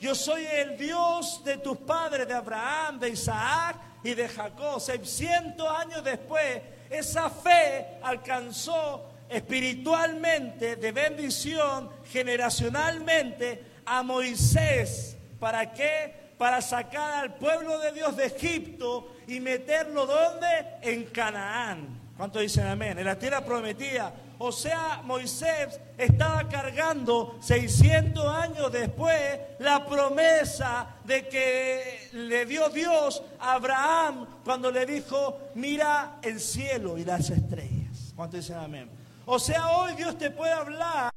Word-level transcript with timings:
yo 0.00 0.14
soy 0.14 0.46
el 0.46 0.76
Dios 0.76 1.42
de 1.44 1.58
tus 1.58 1.78
padres, 1.78 2.26
de 2.28 2.34
Abraham, 2.34 2.98
de 2.98 3.10
Isaac 3.10 3.76
y 4.02 4.14
de 4.14 4.28
Jacob. 4.28 4.80
600 4.80 5.68
años 5.68 6.04
después, 6.04 6.62
esa 6.90 7.28
fe 7.30 7.98
alcanzó 8.02 9.10
espiritualmente, 9.28 10.76
de 10.76 10.92
bendición, 10.92 11.90
generacionalmente, 12.10 13.64
a 13.84 14.02
Moisés. 14.02 15.16
¿Para 15.40 15.72
qué? 15.72 16.32
Para 16.38 16.60
sacar 16.60 17.24
al 17.24 17.34
pueblo 17.34 17.78
de 17.78 17.92
Dios 17.92 18.16
de 18.16 18.26
Egipto 18.26 19.16
y 19.26 19.40
meterlo 19.40 20.06
¿dónde? 20.06 20.46
En 20.82 21.04
Canaán. 21.06 22.12
¿Cuánto 22.16 22.38
dicen 22.40 22.66
amén? 22.66 22.98
En 22.98 23.04
la 23.04 23.18
tierra 23.18 23.44
prometida. 23.44 24.12
O 24.40 24.52
sea, 24.52 25.02
Moisés 25.04 25.80
estaba 25.96 26.48
cargando 26.48 27.36
600 27.40 28.24
años 28.26 28.70
después 28.70 29.40
la 29.58 29.84
promesa 29.84 30.96
de 31.04 31.26
que 31.26 32.08
le 32.12 32.46
dio 32.46 32.68
Dios 32.68 33.22
a 33.40 33.54
Abraham 33.54 34.26
cuando 34.44 34.70
le 34.70 34.86
dijo, 34.86 35.38
mira 35.56 36.18
el 36.22 36.38
cielo 36.38 36.96
y 36.98 37.04
las 37.04 37.30
estrellas. 37.30 38.12
¿Cuánto 38.14 38.36
dicen 38.36 38.56
amén? 38.56 38.88
O 39.26 39.38
sea, 39.40 39.70
hoy 39.72 39.94
Dios 39.94 40.16
te 40.16 40.30
puede 40.30 40.52
hablar 40.52 41.12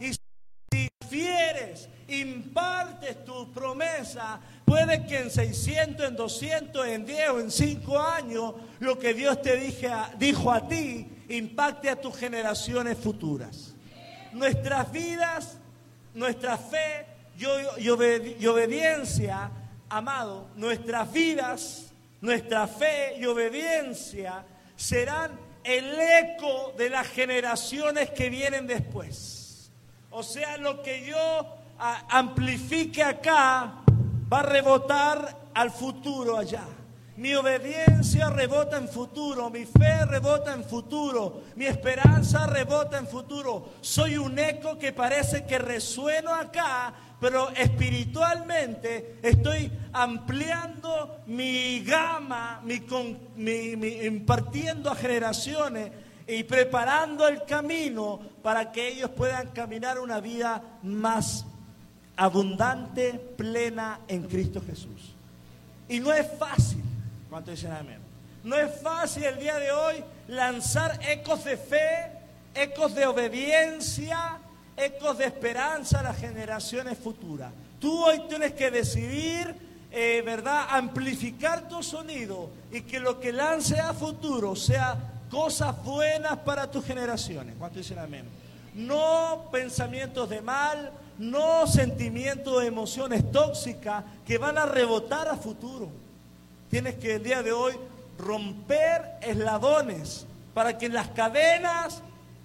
y 0.00 0.10
fieres, 1.04 1.88
impartes 2.08 3.24
tu 3.24 3.52
promesa, 3.52 4.40
puede 4.64 5.06
que 5.06 5.20
en 5.20 5.30
600, 5.30 6.08
en 6.08 6.16
200, 6.16 6.86
en 6.86 7.06
10 7.06 7.30
o 7.30 7.40
en 7.40 7.50
5 7.50 7.98
años, 8.00 8.54
lo 8.80 8.98
que 8.98 9.14
Dios 9.14 9.40
te 9.42 9.56
dije, 9.56 9.90
dijo 10.18 10.50
a 10.50 10.66
ti 10.68 11.10
impacte 11.28 11.90
a 11.90 11.96
tus 11.96 12.16
generaciones 12.16 12.98
futuras. 12.98 13.74
Nuestras 14.32 14.90
vidas, 14.90 15.58
nuestra 16.14 16.58
fe 16.58 17.06
y, 17.36 17.88
obediencia, 17.88 19.50
amado, 19.88 20.48
nuestras 20.56 21.12
vidas, 21.12 21.86
nuestra 22.20 22.66
fe 22.66 23.16
y 23.18 23.26
obediencia 23.26 24.44
serán 24.76 25.38
el 25.62 25.98
eco 25.98 26.74
de 26.76 26.90
las 26.90 27.08
generaciones 27.08 28.10
que 28.10 28.28
vienen 28.28 28.66
después. 28.66 29.33
O 30.16 30.22
sea, 30.22 30.56
lo 30.58 30.80
que 30.80 31.04
yo 31.04 31.16
amplifique 32.08 33.02
acá 33.02 33.82
va 34.32 34.38
a 34.38 34.42
rebotar 34.42 35.48
al 35.52 35.72
futuro 35.72 36.38
allá. 36.38 36.62
Mi 37.16 37.34
obediencia 37.34 38.30
rebota 38.30 38.76
en 38.76 38.88
futuro, 38.88 39.50
mi 39.50 39.64
fe 39.64 40.06
rebota 40.06 40.52
en 40.52 40.62
futuro, 40.62 41.42
mi 41.56 41.66
esperanza 41.66 42.46
rebota 42.46 42.96
en 42.98 43.08
futuro. 43.08 43.70
Soy 43.80 44.16
un 44.16 44.38
eco 44.38 44.78
que 44.78 44.92
parece 44.92 45.46
que 45.46 45.58
resueno 45.58 46.32
acá, 46.32 46.94
pero 47.20 47.50
espiritualmente 47.50 49.18
estoy 49.20 49.70
ampliando 49.92 51.22
mi 51.26 51.80
gama, 51.80 52.62
mi, 52.64 53.72
impartiendo 54.04 54.92
a 54.92 54.94
generaciones 54.94 55.90
y 56.26 56.42
preparando 56.44 57.28
el 57.28 57.44
camino 57.44 58.20
para 58.42 58.72
que 58.72 58.88
ellos 58.88 59.10
puedan 59.10 59.48
caminar 59.48 59.98
una 59.98 60.20
vida 60.20 60.62
más 60.82 61.44
abundante, 62.16 63.14
plena 63.36 64.00
en 64.08 64.22
Cristo 64.24 64.62
Jesús. 64.64 65.14
Y 65.88 66.00
no 66.00 66.12
es 66.12 66.26
fácil. 66.38 66.82
¿Cuánto 67.28 67.50
dicen 67.50 67.72
amén? 67.72 67.98
No 68.42 68.56
es 68.56 68.80
fácil 68.80 69.24
el 69.24 69.38
día 69.38 69.58
de 69.58 69.72
hoy 69.72 70.04
lanzar 70.28 71.00
ecos 71.08 71.44
de 71.44 71.56
fe, 71.56 72.12
ecos 72.54 72.94
de 72.94 73.06
obediencia, 73.06 74.38
ecos 74.76 75.18
de 75.18 75.26
esperanza 75.26 76.00
a 76.00 76.04
las 76.04 76.18
generaciones 76.18 76.98
futuras. 76.98 77.52
Tú 77.80 78.04
hoy 78.04 78.22
tienes 78.28 78.52
que 78.52 78.70
decidir, 78.70 79.54
eh, 79.90 80.22
¿verdad?, 80.24 80.66
amplificar 80.70 81.68
tu 81.68 81.82
sonido 81.82 82.50
y 82.72 82.82
que 82.82 83.00
lo 83.00 83.20
que 83.20 83.32
lance 83.32 83.78
a 83.78 83.92
futuro 83.92 84.56
sea 84.56 85.13
cosas 85.34 85.82
buenas 85.82 86.38
para 86.38 86.70
tus 86.70 86.84
generaciones. 86.84 87.56
¿Cuánto 87.58 87.78
dicen 87.78 87.98
amén? 87.98 88.24
No 88.72 89.48
pensamientos 89.50 90.30
de 90.30 90.40
mal, 90.40 90.92
no 91.18 91.66
sentimientos, 91.66 92.62
emociones 92.62 93.32
tóxicas 93.32 94.04
que 94.24 94.38
van 94.38 94.58
a 94.58 94.64
rebotar 94.64 95.26
a 95.26 95.36
futuro. 95.36 95.88
Tienes 96.70 96.94
que 96.94 97.16
el 97.16 97.24
día 97.24 97.42
de 97.42 97.50
hoy 97.50 97.74
romper 98.16 99.18
eslabones 99.22 100.24
para 100.54 100.78
que 100.78 100.88
las 100.88 101.08
cadenas 101.08 102.00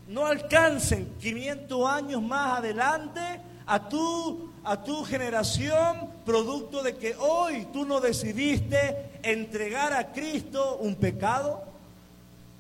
no 0.07 0.25
alcancen 0.25 1.13
500 1.19 1.87
años 1.87 2.23
más 2.23 2.57
adelante 2.57 3.21
a 3.67 3.87
tu, 3.87 4.49
a 4.63 4.83
tu 4.83 5.05
generación, 5.05 6.09
producto 6.25 6.81
de 6.81 6.97
que 6.97 7.15
hoy 7.17 7.67
tú 7.71 7.85
no 7.85 7.99
decidiste 7.99 9.11
entregar 9.21 9.93
a 9.93 10.11
Cristo 10.11 10.77
un 10.81 10.95
pecado, 10.95 11.68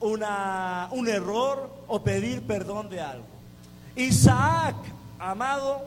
una, 0.01 0.87
un 0.91 1.07
error 1.07 1.69
o 1.87 2.01
pedir 2.01 2.41
perdón 2.43 2.89
de 2.89 3.01
algo. 3.01 3.25
Isaac, 3.95 4.75
amado, 5.19 5.81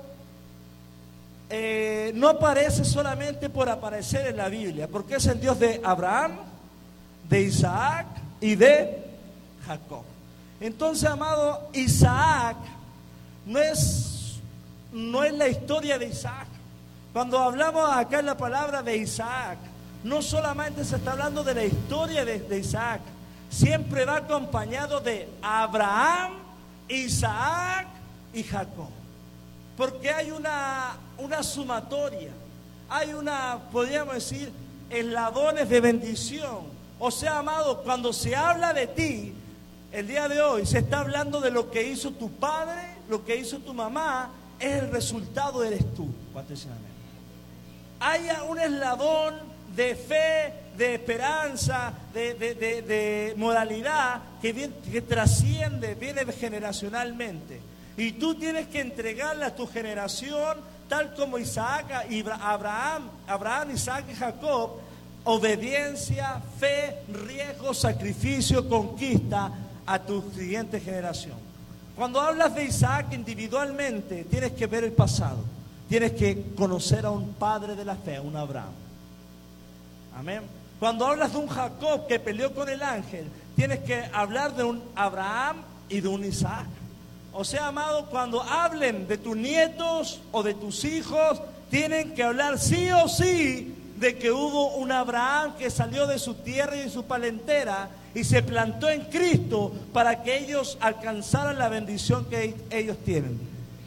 eh, 1.49 2.13
no 2.15 2.29
aparece 2.29 2.85
solamente 2.85 3.49
por 3.49 3.69
aparecer 3.69 4.27
en 4.27 4.37
la 4.37 4.49
Biblia, 4.49 4.89
porque 4.89 5.17
es 5.17 5.27
el 5.27 5.41
Dios 5.41 5.59
de 5.59 5.81
Abraham, 5.85 6.33
de 7.29 7.43
Isaac 7.43 8.07
y 8.41 8.55
de 8.55 9.05
Jacob. 9.67 10.03
Entonces, 10.61 11.09
amado, 11.09 11.69
Isaac 11.73 12.57
no 13.47 13.59
es, 13.59 14.41
no 14.93 15.25
es 15.25 15.33
la 15.35 15.49
historia 15.49 15.99
de 15.99 16.07
Isaac. 16.07 16.47
Cuando 17.13 17.39
hablamos 17.39 17.91
acá 17.91 18.21
en 18.21 18.27
la 18.27 18.37
palabra 18.37 18.83
de 18.83 18.97
Isaac, 18.97 19.59
no 20.05 20.23
solamente 20.23 20.85
se 20.85 20.97
está 20.97 21.13
hablando 21.13 21.45
de 21.45 21.55
la 21.55 21.65
historia 21.65 22.25
de, 22.25 22.41
de 22.41 22.59
Isaac, 22.59 23.01
siempre 23.53 24.05
va 24.07 24.17
acompañado 24.17 24.99
de 25.01 25.29
Abraham, 25.43 26.33
Isaac 26.89 27.87
y 28.33 28.43
Jacob. 28.43 28.89
Porque 29.77 30.11
hay 30.11 30.31
una, 30.31 30.97
una 31.19 31.43
sumatoria, 31.43 32.31
hay 32.89 33.13
una, 33.13 33.59
podríamos 33.71 34.15
decir, 34.15 34.51
eslabones 34.89 35.69
de 35.69 35.81
bendición. 35.81 36.73
O 36.99 37.11
sea, 37.11 37.39
amado, 37.39 37.83
cuando 37.83 38.13
se 38.13 38.35
habla 38.35 38.73
de 38.73 38.87
ti, 38.87 39.35
el 39.93 40.07
día 40.07 40.29
de 40.29 40.41
hoy 40.41 40.65
se 40.65 40.79
está 40.79 41.01
hablando 41.01 41.41
de 41.41 41.51
lo 41.51 41.71
que 41.71 41.83
hizo 41.83 42.13
tu 42.13 42.31
padre, 42.31 42.81
lo 43.09 43.25
que 43.25 43.37
hizo 43.37 43.59
tu 43.59 43.75
mamá, 43.75 44.31
es 44.59 44.83
el 44.83 44.91
resultado 44.91 45.63
eres 45.63 45.93
tú. 45.95 46.09
Hay 48.01 48.29
un 48.49 48.59
eslabón 48.59 49.35
de 49.77 49.95
fe, 49.95 50.55
de 50.77 50.95
esperanza, 50.95 51.93
de, 52.13 52.35
de, 52.35 53.35
moralidad 53.37 54.21
que, 54.41 54.71
que 54.91 55.03
trasciende, 55.03 55.95
viene 55.95 56.25
generacionalmente. 56.33 57.61
Y 57.97 58.13
tú 58.13 58.35
tienes 58.35 58.69
que 58.69 58.81
entregarle 58.81 59.45
a 59.45 59.55
tu 59.55 59.67
generación, 59.67 60.59
tal 60.89 61.15
como 61.15 61.39
Isaac, 61.39 61.87
Abraham, 62.41 63.11
Abraham, 63.27 63.71
Isaac 63.73 64.07
y 64.11 64.15
Jacob, 64.15 64.79
obediencia, 65.25 66.41
fe, 66.59 66.99
riesgo, 67.09 67.75
sacrificio, 67.75 68.69
conquista 68.69 69.53
a 69.87 69.99
tu 69.99 70.23
siguiente 70.33 70.81
generación. 70.81 71.37
Cuando 71.95 72.21
hablas 72.21 72.55
de 72.55 72.65
Isaac 72.65 73.13
individualmente, 73.13 74.25
tienes 74.25 74.53
que 74.53 74.67
ver 74.67 74.85
el 74.85 74.93
pasado. 74.93 75.39
Tienes 75.89 76.13
que 76.13 76.55
conocer 76.57 77.05
a 77.05 77.11
un 77.11 77.35
padre 77.35 77.77
de 77.77 77.85
la 77.85 77.97
fe, 77.97 78.19
un 78.19 78.35
Abraham. 78.35 78.73
Amén. 80.17 80.62
Cuando 80.83 81.07
hablas 81.07 81.31
de 81.31 81.39
un 81.39 81.47
Jacob 81.47 82.09
que 82.09 82.19
peleó 82.19 82.53
con 82.53 82.69
el 82.69 82.83
ángel, 82.83 83.27
tienes 83.55 83.79
que 83.85 84.03
hablar 84.13 84.57
de 84.57 84.65
un 84.65 84.83
Abraham 84.97 85.59
y 85.89 86.01
de 86.01 86.09
un 86.09 86.25
Isaac. 86.25 86.67
O 87.33 87.45
sea, 87.45 87.69
amado, 87.69 88.07
cuando 88.07 88.43
hablen 88.43 89.07
de 89.07 89.17
tus 89.17 89.37
nietos 89.37 90.21
o 90.33 90.43
de 90.43 90.55
tus 90.55 90.85
hijos, 90.85 91.41
tienen 91.71 92.17
que 92.17 92.25
hablar 92.25 92.59
sí 92.59 92.91
o 92.91 93.07
sí 93.07 93.77
de 93.97 94.19
que 94.19 94.33
hubo 94.33 94.75
un 94.75 94.91
Abraham 94.91 95.55
que 95.57 95.71
salió 95.71 96.09
de 96.09 96.19
su 96.19 96.35
tierra 96.35 96.75
y 96.75 96.81
de 96.81 96.91
su 96.91 97.05
palentera 97.05 97.89
y 98.13 98.25
se 98.25 98.43
plantó 98.43 98.89
en 98.89 99.03
Cristo 99.03 99.73
para 99.93 100.25
que 100.25 100.37
ellos 100.37 100.79
alcanzaran 100.81 101.61
la 101.61 101.69
bendición 101.69 102.25
que 102.25 102.57
ellos 102.71 102.97
tienen. 103.05 103.39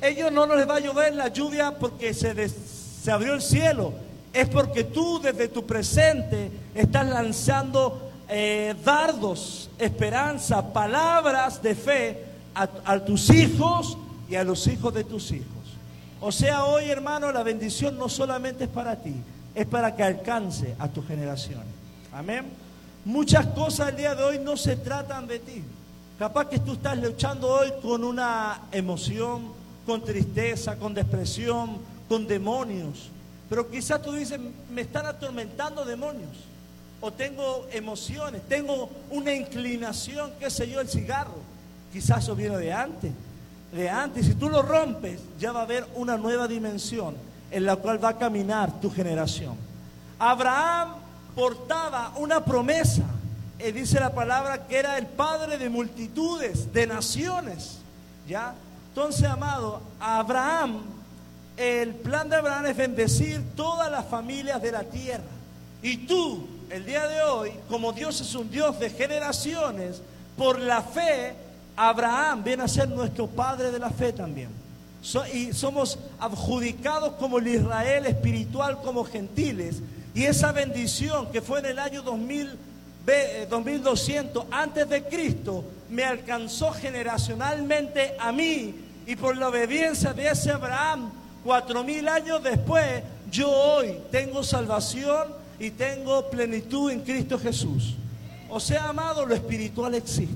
Ellos 0.02 0.32
no 0.32 0.46
les 0.56 0.66
va 0.66 0.78
a 0.78 0.80
llover 0.80 1.14
la 1.14 1.28
lluvia 1.28 1.78
porque 1.78 2.14
se, 2.14 2.48
se 2.48 3.12
abrió 3.12 3.34
el 3.34 3.42
cielo, 3.42 3.92
es 4.36 4.50
porque 4.50 4.84
tú 4.84 5.22
desde 5.22 5.48
tu 5.48 5.66
presente 5.66 6.52
estás 6.76 7.08
lanzando 7.08 8.12
eh, 8.28 8.76
dardos, 8.84 9.70
esperanza, 9.80 10.74
palabras 10.74 11.62
de 11.64 11.74
fe 11.74 12.26
a, 12.54 13.00
tus 13.00 13.30
hijos 13.30 13.98
y 14.30 14.36
a 14.36 14.44
los 14.44 14.68
hijos 14.68 14.94
de 14.94 15.06
tus 15.06 15.32
hijos. 15.32 15.48
O 16.20 16.34
sea, 16.34 16.66
hoy 16.66 16.90
hermano, 16.90 17.32
la 17.32 17.44
bendición 17.44 17.98
no 17.98 18.10
solamente 18.10 18.66
es 18.66 18.70
para 18.70 18.98
ti, 18.98 19.16
es 19.56 19.66
para 19.68 19.96
que 19.96 20.04
alcance 20.04 20.76
a 20.80 20.90
tus 20.90 21.08
generaciones. 21.08 21.68
Amén. 22.12 22.46
Muchas 23.06 23.46
cosas 23.48 23.90
el 23.90 23.96
día 23.96 24.16
de 24.16 24.24
hoy 24.24 24.40
no 24.40 24.58
se 24.58 24.76
tratan 24.76 25.28
de 25.28 25.40
ti. 25.40 25.64
Capaz 26.20 26.50
que 26.50 26.60
tú 26.60 26.74
estás 26.74 26.98
luchando 26.98 27.48
hoy 27.48 27.72
con 27.82 28.04
una 28.04 28.64
emoción, 28.74 29.48
con 29.86 30.04
tristeza, 30.04 30.76
con 30.78 30.94
depresión, 30.94 31.78
con 32.10 32.28
demonios. 32.28 33.12
Pero 33.50 33.70
quizás 33.70 34.02
tú 34.02 34.14
dices, 34.14 34.40
me 34.72 34.82
están 34.82 35.06
atormentando 35.06 35.86
demonios. 35.86 36.32
O 37.02 37.12
tengo 37.12 37.68
emociones, 37.72 38.42
tengo 38.48 38.90
una 39.12 39.34
inclinación, 39.34 40.32
qué 40.40 40.50
sé 40.50 40.70
yo, 40.70 40.82
el 40.82 40.90
cigarro. 40.90 41.38
Quizás 41.94 42.24
eso 42.24 42.36
viene 42.36 42.58
de 42.58 42.74
antes. 42.74 43.12
De 43.72 43.90
antes. 43.90 44.26
Si 44.26 44.34
tú 44.34 44.50
lo 44.50 44.62
rompes, 44.62 45.20
ya 45.40 45.52
va 45.52 45.62
a 45.62 45.64
haber 45.64 45.86
una 45.96 46.18
nueva 46.18 46.48
dimensión 46.48 47.16
en 47.52 47.66
la 47.66 47.76
cual 47.76 48.04
va 48.04 48.10
a 48.10 48.18
caminar 48.18 48.80
tu 48.82 48.90
generación. 48.92 49.56
Abraham 50.18 50.96
portaba 51.36 52.14
una 52.18 52.44
promesa. 52.44 53.04
Y 53.60 53.72
dice 53.72 54.00
la 54.00 54.14
palabra 54.14 54.68
que 54.68 54.78
era 54.78 54.98
el 54.98 55.06
padre 55.06 55.58
de 55.58 55.70
multitudes, 55.70 56.74
de 56.74 56.88
naciones. 56.88 57.80
¿Ya? 58.28 58.56
Entonces, 58.90 59.26
amado, 59.26 59.82
Abraham, 60.00 60.82
el 61.58 61.94
plan 61.96 62.30
de 62.30 62.36
Abraham 62.36 62.66
es 62.66 62.78
bendecir 62.78 63.42
todas 63.56 63.90
las 63.90 64.06
familias 64.06 64.62
de 64.62 64.72
la 64.72 64.84
tierra. 64.84 65.24
Y 65.82 65.98
tú, 65.98 66.48
el 66.70 66.86
día 66.86 67.08
de 67.08 67.22
hoy, 67.22 67.52
como 67.70 67.94
Dios 67.94 68.20
es 68.20 68.36
un 68.36 68.50
Dios 68.50 68.80
de 68.80 68.90
generaciones, 68.90 70.02
por 70.38 70.60
la 70.60 70.82
fe, 70.82 71.34
Abraham 71.76 72.44
viene 72.44 72.64
a 72.64 72.68
ser 72.68 72.90
nuestro 72.90 73.28
padre 73.28 73.72
de 73.72 73.80
la 73.80 73.90
fe 73.90 74.14
también. 74.14 74.50
y 75.34 75.54
somos 75.54 76.00
adjudicados 76.20 77.14
como 77.14 77.38
el 77.38 77.48
Israel 77.48 78.06
espiritual, 78.08 78.82
como 78.82 79.04
gentiles. 79.04 79.82
Y 80.14 80.24
esa 80.24 80.52
bendición 80.52 81.32
que 81.32 81.42
fue 81.42 81.60
en 81.60 81.68
el 81.68 81.80
año 81.80 82.02
2000, 82.02 82.58
2200 83.50 84.44
eh, 84.44 84.48
antes 84.52 84.90
de 84.90 85.04
Cristo, 85.04 85.64
me 85.90 86.04
alcanzó 86.04 86.72
generacionalmente 86.72 88.16
a 88.20 88.32
mí. 88.32 88.74
Y 89.06 89.16
por 89.16 89.38
la 89.38 89.50
obediencia 89.50 90.14
de 90.14 90.30
ese 90.30 90.52
Abraham, 90.52 91.12
cuatro 91.46 91.84
mil 91.84 92.10
años 92.10 92.42
después, 92.42 93.04
yo 93.32 93.52
hoy 93.52 94.00
tengo 94.12 94.44
salvación 94.44 95.28
y 95.60 95.70
tengo 95.70 96.28
plenitud 96.30 96.92
en 96.92 97.02
Cristo 97.02 97.38
Jesús. 97.38 97.94
O 98.50 98.60
sea, 98.60 98.90
amado, 98.90 99.26
lo 99.26 99.36
espiritual 99.36 99.94
existe. 99.94 100.36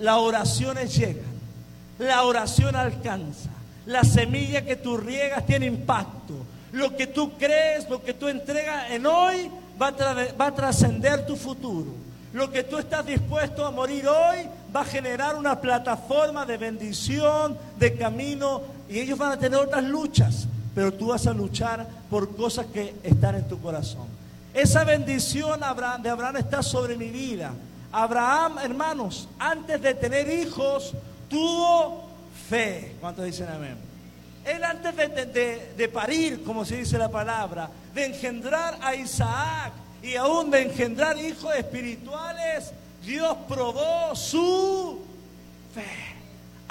Las 0.00 0.16
oraciones 0.16 0.94
llegan. 0.96 1.40
La 1.98 2.24
oración 2.24 2.74
alcanza. 2.74 3.50
La 3.86 4.02
semilla 4.02 4.64
que 4.64 4.74
tú 4.74 4.96
riegas 4.96 5.46
tiene 5.46 5.66
impacto. 5.66 6.34
Lo 6.72 6.96
que 6.96 7.06
tú 7.06 7.32
crees, 7.38 7.88
lo 7.88 8.02
que 8.02 8.14
tú 8.14 8.26
entregas 8.26 8.90
en 8.90 9.06
hoy 9.06 9.50
va 9.80 9.94
a, 10.46 10.54
trascender 10.54 11.26
tu 11.26 11.36
futuro. 11.36 11.92
Lo 12.32 12.50
que 12.50 12.64
tú 12.64 12.78
estás 12.78 13.06
dispuesto 13.06 13.64
a 13.64 13.70
morir 13.70 14.06
hoy 14.08 14.48
va 14.74 14.80
a 14.80 14.84
generar 14.84 15.36
una 15.36 15.60
plataforma 15.60 16.46
de 16.46 16.56
bendición, 16.56 17.58
de 17.78 17.94
camino, 17.96 18.62
y 18.90 18.98
ellos 18.98 19.18
van 19.18 19.32
a 19.32 19.38
tener 19.38 19.58
otras 19.58 19.84
luchas 19.84 20.46
pero 20.74 20.92
tú 20.92 21.08
vas 21.08 21.26
a 21.26 21.32
luchar 21.32 21.86
por 22.08 22.36
cosas 22.36 22.66
que 22.66 22.94
están 23.02 23.34
en 23.36 23.48
tu 23.48 23.60
corazón. 23.60 24.06
Esa 24.54 24.84
bendición 24.84 25.60
de 25.60 26.10
Abraham 26.10 26.36
está 26.36 26.62
sobre 26.62 26.96
mi 26.96 27.08
vida. 27.08 27.52
Abraham, 27.92 28.58
hermanos, 28.62 29.28
antes 29.38 29.80
de 29.82 29.94
tener 29.94 30.28
hijos, 30.30 30.92
tuvo 31.28 32.08
fe. 32.48 32.94
¿Cuántos 33.00 33.24
dicen 33.24 33.48
amén? 33.48 33.76
Él 34.44 34.64
antes 34.64 34.96
de, 34.96 35.74
de, 35.76 35.88
parir, 35.88 36.42
como 36.44 36.64
se 36.64 36.78
dice 36.78 36.96
la 36.96 37.10
palabra, 37.10 37.68
de 37.94 38.06
engendrar 38.06 38.78
a 38.80 38.94
Isaac 38.94 39.72
y 40.02 40.16
aún 40.16 40.50
de 40.50 40.62
engendrar 40.62 41.18
hijos 41.18 41.54
espirituales, 41.54 42.72
Dios 43.04 43.36
probó 43.46 44.14
su 44.14 45.00
fe. 45.74 46.19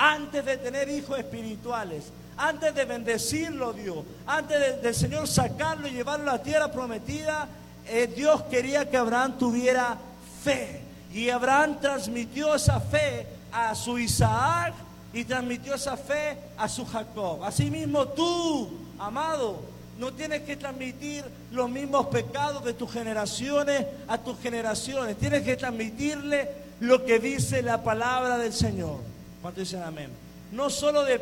Antes 0.01 0.45
de 0.45 0.55
tener 0.55 0.87
hijos 0.87 1.19
espirituales, 1.19 2.05
antes 2.37 2.73
de 2.73 2.85
bendecirlo 2.85 3.73
Dios, 3.73 3.97
antes 4.25 4.81
del 4.81 4.95
Señor 4.95 5.27
sacarlo 5.27 5.89
y 5.89 5.91
llevarlo 5.91 6.29
a 6.31 6.37
la 6.37 6.41
tierra 6.41 6.71
prometida, 6.71 7.49
eh, 7.85 8.07
Dios 8.07 8.43
quería 8.43 8.89
que 8.89 8.95
Abraham 8.95 9.37
tuviera 9.37 9.97
fe. 10.41 10.79
Y 11.13 11.29
Abraham 11.29 11.79
transmitió 11.81 12.55
esa 12.55 12.79
fe 12.79 13.27
a 13.51 13.75
su 13.75 13.99
Isaac 13.99 14.73
y 15.11 15.25
transmitió 15.25 15.75
esa 15.75 15.97
fe 15.97 16.37
a 16.57 16.69
su 16.69 16.85
Jacob. 16.85 17.43
Asimismo 17.43 18.07
tú, 18.07 18.69
amado, 18.99 19.59
no 19.99 20.13
tienes 20.13 20.43
que 20.43 20.55
transmitir 20.55 21.25
los 21.51 21.69
mismos 21.69 22.05
pecados 22.05 22.63
de 22.63 22.73
tus 22.73 22.89
generaciones 22.89 23.85
a 24.07 24.17
tus 24.17 24.39
generaciones. 24.39 25.17
Tienes 25.17 25.43
que 25.43 25.57
transmitirle 25.57 26.49
lo 26.79 27.03
que 27.03 27.19
dice 27.19 27.61
la 27.61 27.83
palabra 27.83 28.37
del 28.37 28.53
Señor. 28.53 29.18
¿Cuánto 29.41 29.61
dicen 29.61 29.83
amén? 29.83 30.09
No 30.51 30.69
solo 30.69 31.03
de 31.03 31.21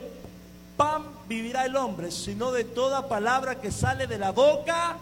pan 0.77 1.03
vivirá 1.27 1.65
el 1.65 1.75
hombre, 1.75 2.11
sino 2.11 2.51
de 2.51 2.63
toda 2.63 3.07
palabra 3.07 3.59
que 3.59 3.71
sale 3.71 4.07
de 4.07 4.17
la 4.17 4.31
boca. 4.31 4.97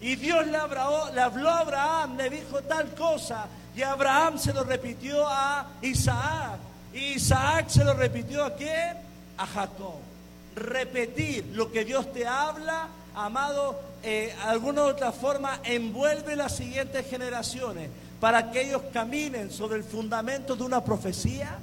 Y 0.00 0.16
Dios 0.16 0.46
le, 0.46 0.56
habló, 0.56 1.48
a 1.48 1.58
Abraham, 1.60 2.16
le 2.16 2.30
dijo 2.30 2.60
tal 2.62 2.92
cosa, 2.94 3.46
y 3.76 3.82
Abraham 3.82 4.38
se 4.38 4.52
lo 4.52 4.64
repitió 4.64 5.26
a 5.28 5.66
Isaac. 5.82 6.58
Y 6.92 7.14
Isaac 7.14 7.68
se 7.68 7.84
lo 7.84 7.94
repitió 7.94 8.44
a 8.44 8.54
quién? 8.54 8.96
A 9.38 9.46
Jacob. 9.46 10.00
Repetir 10.56 11.46
lo 11.54 11.70
que 11.70 11.84
Dios 11.84 12.12
te 12.12 12.26
habla, 12.26 12.88
amado, 13.14 13.80
eh, 14.02 14.34
alguna 14.44 14.84
otra 14.84 15.12
forma 15.12 15.60
envuelve 15.62 16.34
las 16.34 16.56
siguientes 16.56 17.08
generaciones 17.08 17.88
para 18.20 18.50
que 18.50 18.62
ellos 18.62 18.82
caminen 18.92 19.50
sobre 19.50 19.76
el 19.76 19.84
fundamento 19.84 20.56
de 20.56 20.64
una 20.64 20.84
profecía, 20.84 21.58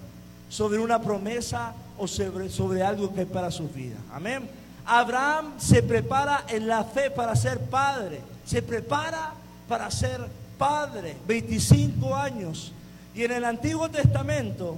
sobre 0.49 0.79
una 0.79 1.01
promesa 1.01 1.73
o 1.97 2.07
sobre, 2.07 2.49
sobre 2.49 2.83
algo 2.83 3.13
que 3.13 3.21
es 3.21 3.27
para 3.27 3.51
su 3.51 3.69
vida. 3.69 3.97
Amén. 4.11 4.49
Abraham 4.85 5.53
se 5.59 5.83
prepara 5.83 6.45
en 6.47 6.67
la 6.67 6.83
fe 6.83 7.11
para 7.11 7.35
ser 7.35 7.59
padre. 7.59 8.21
Se 8.45 8.61
prepara 8.61 9.33
para 9.67 9.89
ser 9.91 10.19
padre. 10.57 11.15
25 11.27 12.15
años. 12.15 12.73
Y 13.13 13.23
en 13.23 13.31
el 13.31 13.45
Antiguo 13.45 13.89
Testamento 13.89 14.77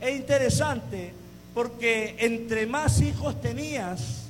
es 0.00 0.16
interesante 0.16 1.12
porque 1.54 2.16
entre 2.18 2.66
más 2.66 3.00
hijos 3.00 3.40
tenías, 3.40 4.24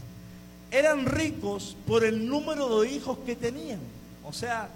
eran 0.71 1.07
ricos 1.07 1.77
por 1.87 2.05
el 2.05 2.29
número 2.29 2.81
de 2.81 2.91
hijos 2.93 3.19
que 3.25 3.35
tenían. 3.35 3.81
O 4.25 4.33
sea, 4.33 4.69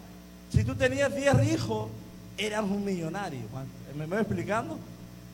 si 0.52 0.64
tú 0.64 0.74
tenías 0.74 1.14
10 1.14 1.52
hijos, 1.52 1.88
eras 2.38 2.64
un 2.64 2.84
millonario. 2.84 3.42
¿Me 3.96 4.06
voy 4.06 4.18
explicando? 4.18 4.78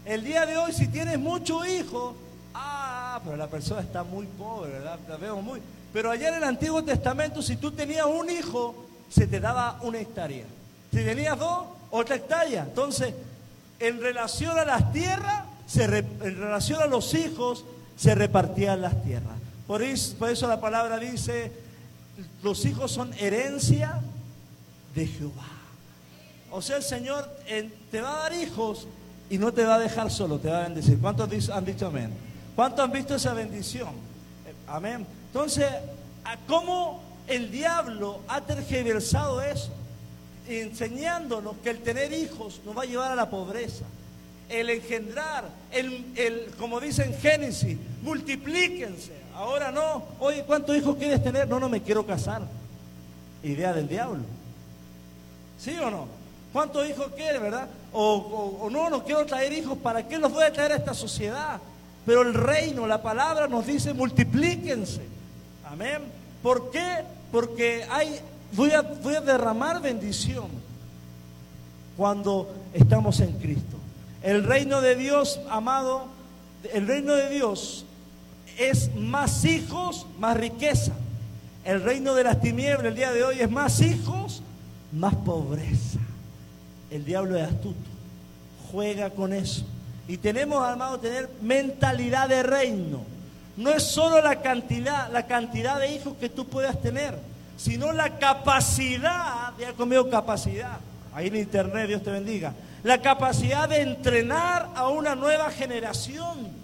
El 0.06 0.22
día 0.22 0.46
de 0.46 0.56
hoy, 0.56 0.72
si 0.72 0.86
tienes 0.86 1.18
muchos 1.18 1.66
hijos, 1.66 2.14
ah, 2.54 3.20
pero 3.24 3.36
la 3.36 3.48
persona 3.48 3.80
está 3.80 4.04
muy 4.04 4.24
pobre, 4.26 4.70
¿verdad? 4.70 5.00
La 5.08 5.16
veo 5.16 5.42
muy. 5.42 5.60
Pero 5.92 6.12
allá 6.12 6.28
en 6.28 6.36
el 6.36 6.44
Antiguo 6.44 6.84
Testamento, 6.84 7.42
si 7.42 7.56
tú 7.56 7.72
tenías 7.72 8.06
un 8.06 8.30
hijo, 8.30 8.86
se 9.10 9.26
te 9.26 9.40
daba 9.40 9.80
una 9.82 9.98
hectárea. 9.98 10.44
Si 10.92 10.98
tenías 10.98 11.36
dos, 11.36 11.66
otra 11.90 12.14
hectárea. 12.14 12.62
Entonces, 12.62 13.14
en 13.80 14.00
relación 14.00 14.56
a 14.56 14.64
las 14.64 14.92
tierras, 14.92 15.42
en 15.74 16.38
relación 16.38 16.80
a 16.80 16.86
los 16.86 17.12
hijos, 17.14 17.64
se 17.96 18.14
repartían 18.14 18.82
las 18.82 19.02
tierras. 19.02 19.34
Por 19.66 19.82
eso, 19.82 20.14
por 20.18 20.30
eso 20.30 20.46
la 20.46 20.60
palabra 20.60 21.00
dice, 21.00 21.50
los 22.44 22.64
hijos 22.64 22.92
son 22.92 23.12
herencia 23.14 24.00
de 24.94 25.04
Jehová. 25.08 25.48
O 26.52 26.62
sea, 26.62 26.76
el 26.76 26.84
Señor 26.84 27.28
te 27.90 28.00
va 28.00 28.14
a 28.14 28.18
dar 28.20 28.34
hijos 28.34 28.86
y 29.28 29.38
no 29.38 29.52
te 29.52 29.64
va 29.64 29.76
a 29.76 29.78
dejar 29.78 30.10
solo, 30.10 30.38
te 30.38 30.48
va 30.48 30.60
a 30.60 30.62
bendecir. 30.64 30.98
¿Cuántos 30.98 31.50
han 31.50 31.64
dicho 31.64 31.86
amén? 31.86 32.12
¿Cuántos 32.54 32.84
han 32.84 32.92
visto 32.92 33.14
esa 33.14 33.34
bendición? 33.34 33.88
Eh, 34.46 34.54
amén. 34.68 35.06
Entonces, 35.26 35.66
¿cómo 36.46 37.02
el 37.26 37.50
diablo 37.50 38.20
ha 38.28 38.40
tergiversado 38.40 39.42
eso? 39.42 39.70
Enseñándonos 40.48 41.56
que 41.62 41.70
el 41.70 41.78
tener 41.82 42.12
hijos 42.12 42.60
nos 42.64 42.76
va 42.76 42.82
a 42.82 42.86
llevar 42.86 43.12
a 43.12 43.16
la 43.16 43.28
pobreza. 43.28 43.84
El 44.48 44.70
engendrar, 44.70 45.44
el, 45.72 46.06
el, 46.14 46.52
como 46.56 46.78
dice 46.78 47.04
en 47.04 47.14
Génesis, 47.14 47.76
multiplíquense. 48.02 49.12
Ahora 49.34 49.72
no, 49.72 50.04
oye, 50.20 50.44
¿cuántos 50.44 50.76
hijos 50.76 50.96
quieres 50.96 51.22
tener? 51.22 51.48
No, 51.48 51.58
no 51.58 51.68
me 51.68 51.82
quiero 51.82 52.06
casar. 52.06 52.42
Idea 53.42 53.72
del 53.72 53.88
diablo. 53.88 54.22
¿Sí 55.58 55.76
o 55.78 55.90
no? 55.90 56.15
¿Cuántos 56.56 56.88
hijos 56.88 57.08
quiere, 57.14 57.38
verdad? 57.38 57.68
O, 57.92 58.70
no, 58.72 58.88
no 58.88 59.04
quiero 59.04 59.26
traer 59.26 59.52
hijos, 59.52 59.76
¿para 59.76 60.08
qué 60.08 60.16
los 60.16 60.32
voy 60.32 60.42
a 60.42 60.50
traer 60.50 60.72
a 60.72 60.76
esta 60.76 60.94
sociedad? 60.94 61.60
Pero 62.06 62.22
el 62.22 62.32
reino, 62.32 62.86
la 62.86 63.02
palabra 63.02 63.46
nos 63.46 63.66
dice 63.66 63.92
multiplíquense. 63.92 65.02
Amén. 65.66 65.98
¿Por 66.42 66.70
qué? 66.70 67.04
Porque 67.30 67.84
hay, 67.90 68.20
voy 68.52 68.70
a, 68.70 68.80
voy 68.80 69.16
a 69.16 69.20
derramar 69.20 69.82
bendición 69.82 70.46
cuando 71.94 72.50
estamos 72.72 73.20
en 73.20 73.34
Cristo. 73.34 73.76
El 74.22 74.42
reino 74.42 74.80
de 74.80 74.96
Dios, 74.96 75.38
amado, 75.50 76.06
el 76.72 76.86
reino 76.86 77.12
de 77.12 77.28
Dios 77.28 77.84
es 78.56 78.94
más 78.94 79.44
hijos, 79.44 80.06
más 80.18 80.38
riqueza. 80.38 80.92
El 81.66 81.82
reino 81.82 82.14
de 82.14 82.24
las 82.24 82.40
tinieblas 82.40 82.86
el 82.86 82.94
día 82.94 83.12
de 83.12 83.24
hoy 83.24 83.40
es 83.40 83.50
más 83.50 83.82
hijos, 83.82 84.42
más 84.90 85.14
pobreza. 85.16 85.98
El 86.90 87.04
diablo 87.04 87.36
es 87.36 87.44
astuto, 87.44 87.90
juega 88.70 89.10
con 89.10 89.32
eso. 89.32 89.64
Y 90.08 90.18
tenemos, 90.18 90.64
amado, 90.66 90.98
tener 90.98 91.28
mentalidad 91.42 92.28
de 92.28 92.42
reino. 92.42 93.02
no 93.56 93.70
es 93.70 93.82
solo 93.82 94.20
la 94.20 94.42
cantidad, 94.42 95.10
la 95.10 95.26
cantidad 95.26 95.80
de 95.80 95.94
hijos 95.94 96.14
que 96.20 96.28
tú 96.28 96.46
puedas 96.46 96.80
tener, 96.80 97.18
sino 97.56 97.92
la 97.92 98.18
capacidad, 98.18 99.52
ya 99.58 99.72
conmigo 99.72 100.10
capacidad, 100.10 100.78
ahí 101.14 101.28
en 101.28 101.36
internet, 101.36 101.88
Dios 101.88 102.02
te 102.02 102.10
bendiga, 102.10 102.52
la 102.82 103.00
capacidad 103.00 103.68
de 103.68 103.80
entrenar 103.80 104.68
a 104.74 104.88
una 104.88 105.14
nueva 105.14 105.50
generación. 105.50 106.54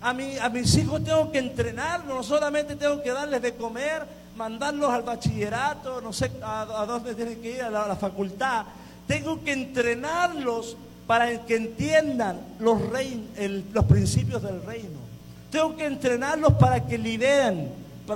A, 0.00 0.12
mi, 0.12 0.36
a 0.38 0.48
mis 0.48 0.74
hijos 0.74 1.04
tengo 1.04 1.30
que 1.30 1.38
entrenarlos, 1.38 2.16
no 2.16 2.22
solamente 2.24 2.74
tengo 2.74 3.00
que 3.00 3.12
darles 3.12 3.40
de 3.40 3.54
comer, 3.54 4.04
mandarlos 4.36 4.90
al 4.90 5.02
bachillerato, 5.02 6.00
no 6.00 6.12
sé 6.12 6.30
a, 6.42 6.84
dónde 6.86 7.14
tienen 7.14 7.40
que 7.40 7.50
ir, 7.52 7.62
a 7.62 7.70
la, 7.70 7.96
facultad. 7.96 8.64
Tengo 9.06 9.42
que 9.42 9.52
entrenarlos 9.52 10.76
para 11.06 11.44
que 11.44 11.56
entiendan 11.56 12.40
los, 12.58 12.80
los 13.72 13.84
principios 13.84 14.42
del 14.42 14.62
reino. 14.62 15.00
Tengo 15.50 15.76
que 15.76 15.84
entrenarlos 15.84 16.54
para 16.54 16.86
que 16.86 16.96
lideren, 16.96 17.70
que 18.06 18.14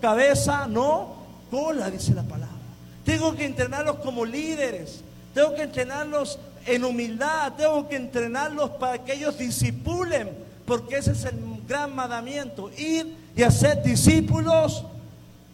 cabeza, 0.00 0.66
no 0.66 1.14
cola, 1.50 1.90
dice 1.90 2.14
la 2.14 2.24
palabra. 2.24 2.56
Tengo 3.04 3.34
que 3.34 3.44
entrenarlos 3.44 3.96
como 3.96 4.24
líderes. 4.24 5.02
Tengo 5.34 5.54
que 5.54 5.62
entrenarlos 5.62 6.38
en 6.66 6.84
humildad. 6.84 7.52
Tengo 7.52 7.88
que 7.88 7.96
entrenarlos 7.96 8.70
para 8.70 9.04
que 9.04 9.14
ellos 9.14 9.38
disipulen, 9.38 10.30
porque 10.66 10.96
ese 10.96 11.12
es 11.12 11.24
el 11.24 11.38
gran 11.68 11.94
mandamiento, 11.94 12.70
ir 12.76 13.14
y 13.36 13.42
hacer 13.42 13.82
discípulos 13.82 14.84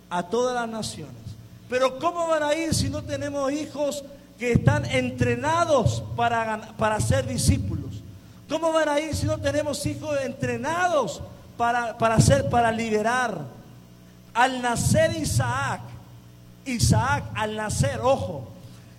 a 0.08 0.22
todas 0.24 0.54
las 0.54 0.68
naciones. 0.68 1.14
Pero 1.68 1.98
¿cómo 1.98 2.26
van 2.28 2.42
a 2.42 2.54
ir 2.54 2.74
si 2.74 2.88
no 2.88 3.02
tenemos 3.02 3.52
hijos 3.52 4.04
que 4.40 4.52
están 4.52 4.86
entrenados 4.86 6.02
para, 6.16 6.72
para 6.78 6.98
ser 6.98 7.26
discípulos? 7.26 8.02
¿Cómo 8.48 8.72
van 8.72 8.88
a 8.88 8.98
ir 8.98 9.14
si 9.14 9.26
no 9.26 9.36
tenemos 9.38 9.84
hijos 9.84 10.18
entrenados 10.24 11.20
para, 11.58 11.98
para, 11.98 12.14
hacer, 12.14 12.48
para 12.48 12.72
liderar? 12.72 13.38
Al 14.32 14.62
nacer 14.62 15.14
Isaac, 15.14 15.82
Isaac 16.64 17.24
al 17.34 17.54
nacer, 17.54 18.00
ojo, 18.02 18.48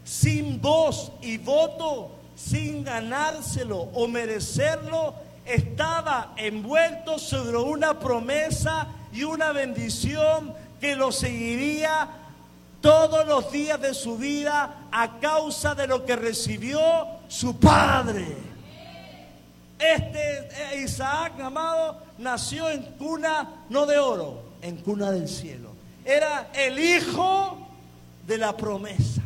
sin 0.05 0.61
voz 0.61 1.11
y 1.23 1.39
voto, 1.39 2.11
sin 2.35 2.83
ganárselo 2.83 3.79
o 3.95 4.07
merecerlo, 4.07 5.15
estaba 5.43 6.33
envuelto 6.37 7.17
sobre 7.17 7.57
una 7.57 7.99
promesa 7.99 8.85
y 9.11 9.23
una 9.23 9.51
bendición 9.53 10.53
que 10.79 10.95
lo 10.95 11.11
seguiría 11.11 12.09
todos 12.81 13.27
los 13.27 13.51
días 13.51 13.79
de 13.79 13.93
su 13.93 14.17
vida 14.17 14.87
a 14.91 15.19
causa 15.19 15.75
de 15.75 15.87
lo 15.87 16.05
que 16.05 16.15
recibió 16.15 16.79
su 17.27 17.57
padre. 17.57 18.25
Este 19.79 20.49
eh, 20.73 20.81
Isaac, 20.83 21.39
amado, 21.39 21.97
nació 22.17 22.69
en 22.69 22.83
cuna 22.97 23.65
no 23.69 23.85
de 23.85 23.97
oro, 23.97 24.43
en 24.61 24.77
cuna 24.77 25.11
del 25.11 25.27
cielo. 25.27 25.71
Era 26.03 26.49
el 26.53 26.77
hijo 26.79 27.67
de 28.27 28.37
la 28.37 28.55
promesa. 28.55 29.21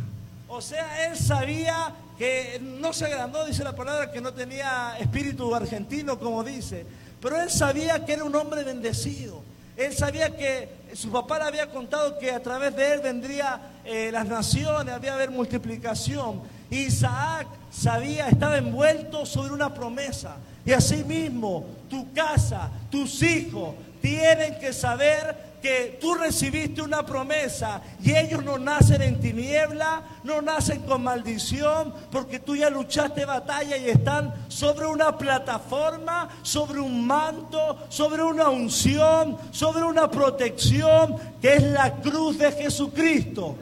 O 0.47 0.61
sea, 0.61 1.07
él 1.07 1.17
sabía 1.17 1.93
que 2.17 2.59
no 2.61 2.93
se 2.93 3.05
agrandó, 3.05 3.45
dice 3.45 3.63
la 3.63 3.75
palabra, 3.75 4.11
que 4.11 4.21
no 4.21 4.33
tenía 4.33 4.97
espíritu 4.99 5.53
argentino, 5.53 6.17
como 6.17 6.43
dice, 6.43 6.85
pero 7.21 7.41
él 7.41 7.49
sabía 7.49 8.05
que 8.05 8.13
era 8.13 8.23
un 8.23 8.35
hombre 8.35 8.63
bendecido. 8.63 9.41
Él 9.77 9.93
sabía 9.93 10.35
que 10.35 10.69
su 10.93 11.11
papá 11.11 11.39
le 11.39 11.45
había 11.45 11.69
contado 11.69 12.17
que 12.17 12.31
a 12.31 12.41
través 12.41 12.75
de 12.75 12.93
él 12.93 13.01
vendría 13.01 13.59
eh, 13.83 14.09
las 14.11 14.25
naciones, 14.25 14.93
había 14.93 15.13
haber 15.13 15.31
multiplicación. 15.31 16.41
Isaac 16.69 17.47
sabía, 17.71 18.29
estaba 18.29 18.57
envuelto 18.57 19.25
sobre 19.25 19.53
una 19.53 19.73
promesa. 19.73 20.37
Y 20.65 20.71
así 20.71 21.03
mismo, 21.03 21.65
tu 21.89 22.11
casa, 22.13 22.71
tus 22.89 23.21
hijos, 23.21 23.75
tienen 24.01 24.57
que 24.59 24.71
saber 24.71 25.35
que 25.65 25.97
tú 25.99 26.13
recibiste 26.13 26.83
una 26.83 27.03
promesa 27.03 27.81
y 27.99 28.15
ellos 28.15 28.43
no 28.43 28.59
nacen 28.59 29.01
en 29.01 29.19
tiniebla, 29.19 30.03
no 30.23 30.39
nacen 30.39 30.83
con 30.83 31.01
maldición, 31.01 31.91
porque 32.11 32.37
tú 32.37 32.55
ya 32.55 32.69
luchaste 32.69 33.25
batalla 33.25 33.75
y 33.75 33.89
están 33.89 34.31
sobre 34.47 34.85
una 34.85 35.17
plataforma, 35.17 36.29
sobre 36.43 36.79
un 36.79 37.07
manto, 37.07 37.79
sobre 37.89 38.21
una 38.21 38.49
unción, 38.49 39.39
sobre 39.49 39.81
una 39.85 40.11
protección 40.11 41.15
que 41.41 41.55
es 41.55 41.63
la 41.63 41.95
cruz 41.95 42.37
de 42.37 42.51
Jesucristo. 42.51 43.57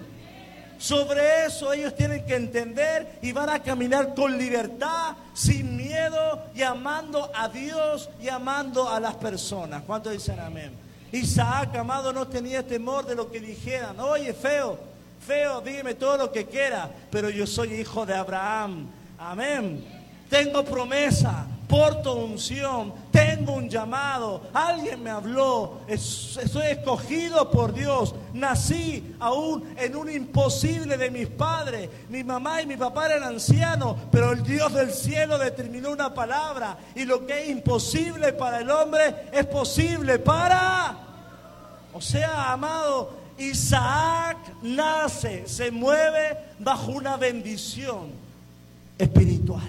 Sobre 0.77 1.45
eso 1.45 1.72
ellos 1.72 1.95
tienen 1.95 2.25
que 2.25 2.36
entender 2.36 3.19
y 3.22 3.31
van 3.31 3.48
a 3.48 3.63
caminar 3.63 4.13
con 4.13 4.38
libertad, 4.38 5.15
sin 5.33 5.77
miedo 5.77 6.48
y 6.53 6.63
amando 6.63 7.31
a 7.33 7.48
Dios 7.48 8.10
y 8.22 8.27
amando 8.27 8.89
a 8.89 9.00
las 9.00 9.15
personas. 9.15 9.83
¿Cuántos 9.83 10.12
dicen 10.12 10.41
amén? 10.41 10.83
Isaac, 11.13 11.75
amado, 11.75 12.12
no 12.12 12.27
tenía 12.27 12.65
temor 12.65 13.05
de 13.05 13.13
lo 13.13 13.32
que 13.32 13.39
dijeran. 13.39 14.00
Oye, 14.00 14.34
feo, 14.34 14.79
feo, 15.25 15.62
dígame 15.62 15.93
todo 15.93 16.17
lo 16.17 16.32
que 16.32 16.48
quiera, 16.48 16.89
pero 17.12 17.29
yo 17.29 17.46
soy 17.46 17.75
hijo 17.75 18.03
de 18.03 18.15
Abraham. 18.15 18.88
Amén. 19.20 19.86
Tengo 20.27 20.65
promesa, 20.65 21.46
porto 21.74 22.13
unción, 22.13 22.94
tengo 23.10 23.53
un 23.53 23.68
llamado, 23.68 24.44
alguien 24.53 25.01
me 25.01 25.10
habló, 25.10 25.80
soy 25.98 26.68
escogido 26.68 27.50
por 27.50 27.74
Dios, 27.74 28.13
nací 28.32 29.15
aún 29.20 29.74
en 29.75 29.96
un 29.96 30.08
imposible 30.08 30.98
de 30.98 31.10
mis 31.10 31.27
padres, 31.30 31.89
mi 32.10 32.24
mamá 32.24 32.62
y 32.62 32.68
mi 32.68 32.77
papá 32.77 33.08
eran 33.08 33.24
ancianos, 33.24 33.98
pero 34.12 34.34
el 34.34 34.44
Dios 34.44 34.72
del 34.72 34.92
cielo 34.92 35.39
determinó 35.39 35.89
una 35.89 36.13
palabra 36.13 36.77
y 36.94 37.06
lo 37.06 37.25
que 37.25 37.42
es 37.42 37.50
imposible 37.50 38.34
para 38.34 38.60
el 38.60 38.70
hombre 38.70 39.30
es 39.32 39.48
posible 39.48 40.20
para... 40.20 40.96
O 41.92 42.01
sea, 42.01 42.51
amado, 42.51 43.18
Isaac 43.39 44.38
nace, 44.62 45.48
se 45.48 45.72
mueve 45.72 46.38
bajo 46.60 46.92
una 46.92 47.18
bendición 47.18 48.12
espiritual. 49.00 49.68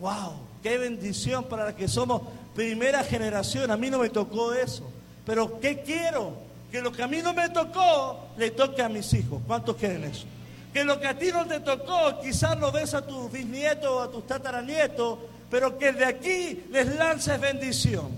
¡Wow! 0.00 0.43
¡Qué 0.64 0.78
bendición 0.78 1.44
para 1.44 1.66
la 1.66 1.76
que 1.76 1.86
somos 1.86 2.22
primera 2.54 3.04
generación! 3.04 3.70
A 3.70 3.76
mí 3.76 3.90
no 3.90 3.98
me 3.98 4.08
tocó 4.08 4.54
eso. 4.54 4.90
Pero 5.26 5.60
¿qué 5.60 5.82
quiero? 5.82 6.32
Que 6.72 6.80
lo 6.80 6.90
que 6.90 7.02
a 7.02 7.06
mí 7.06 7.20
no 7.20 7.34
me 7.34 7.50
tocó, 7.50 8.28
le 8.38 8.50
toque 8.50 8.80
a 8.80 8.88
mis 8.88 9.12
hijos. 9.12 9.42
¿Cuántos 9.46 9.76
quieren 9.76 10.04
eso? 10.04 10.24
Que 10.72 10.82
lo 10.82 10.98
que 10.98 11.06
a 11.06 11.18
ti 11.18 11.26
no 11.30 11.44
te 11.44 11.60
tocó, 11.60 12.18
quizás 12.22 12.58
lo 12.58 12.70
des 12.70 12.94
a 12.94 13.06
tus 13.06 13.30
bisnietos 13.30 13.90
o 13.90 14.00
a 14.00 14.10
tus 14.10 14.26
tataranietos, 14.26 15.18
pero 15.50 15.76
que 15.76 15.92
de 15.92 16.06
aquí 16.06 16.64
les 16.70 16.96
lances 16.96 17.38
bendición. 17.38 18.08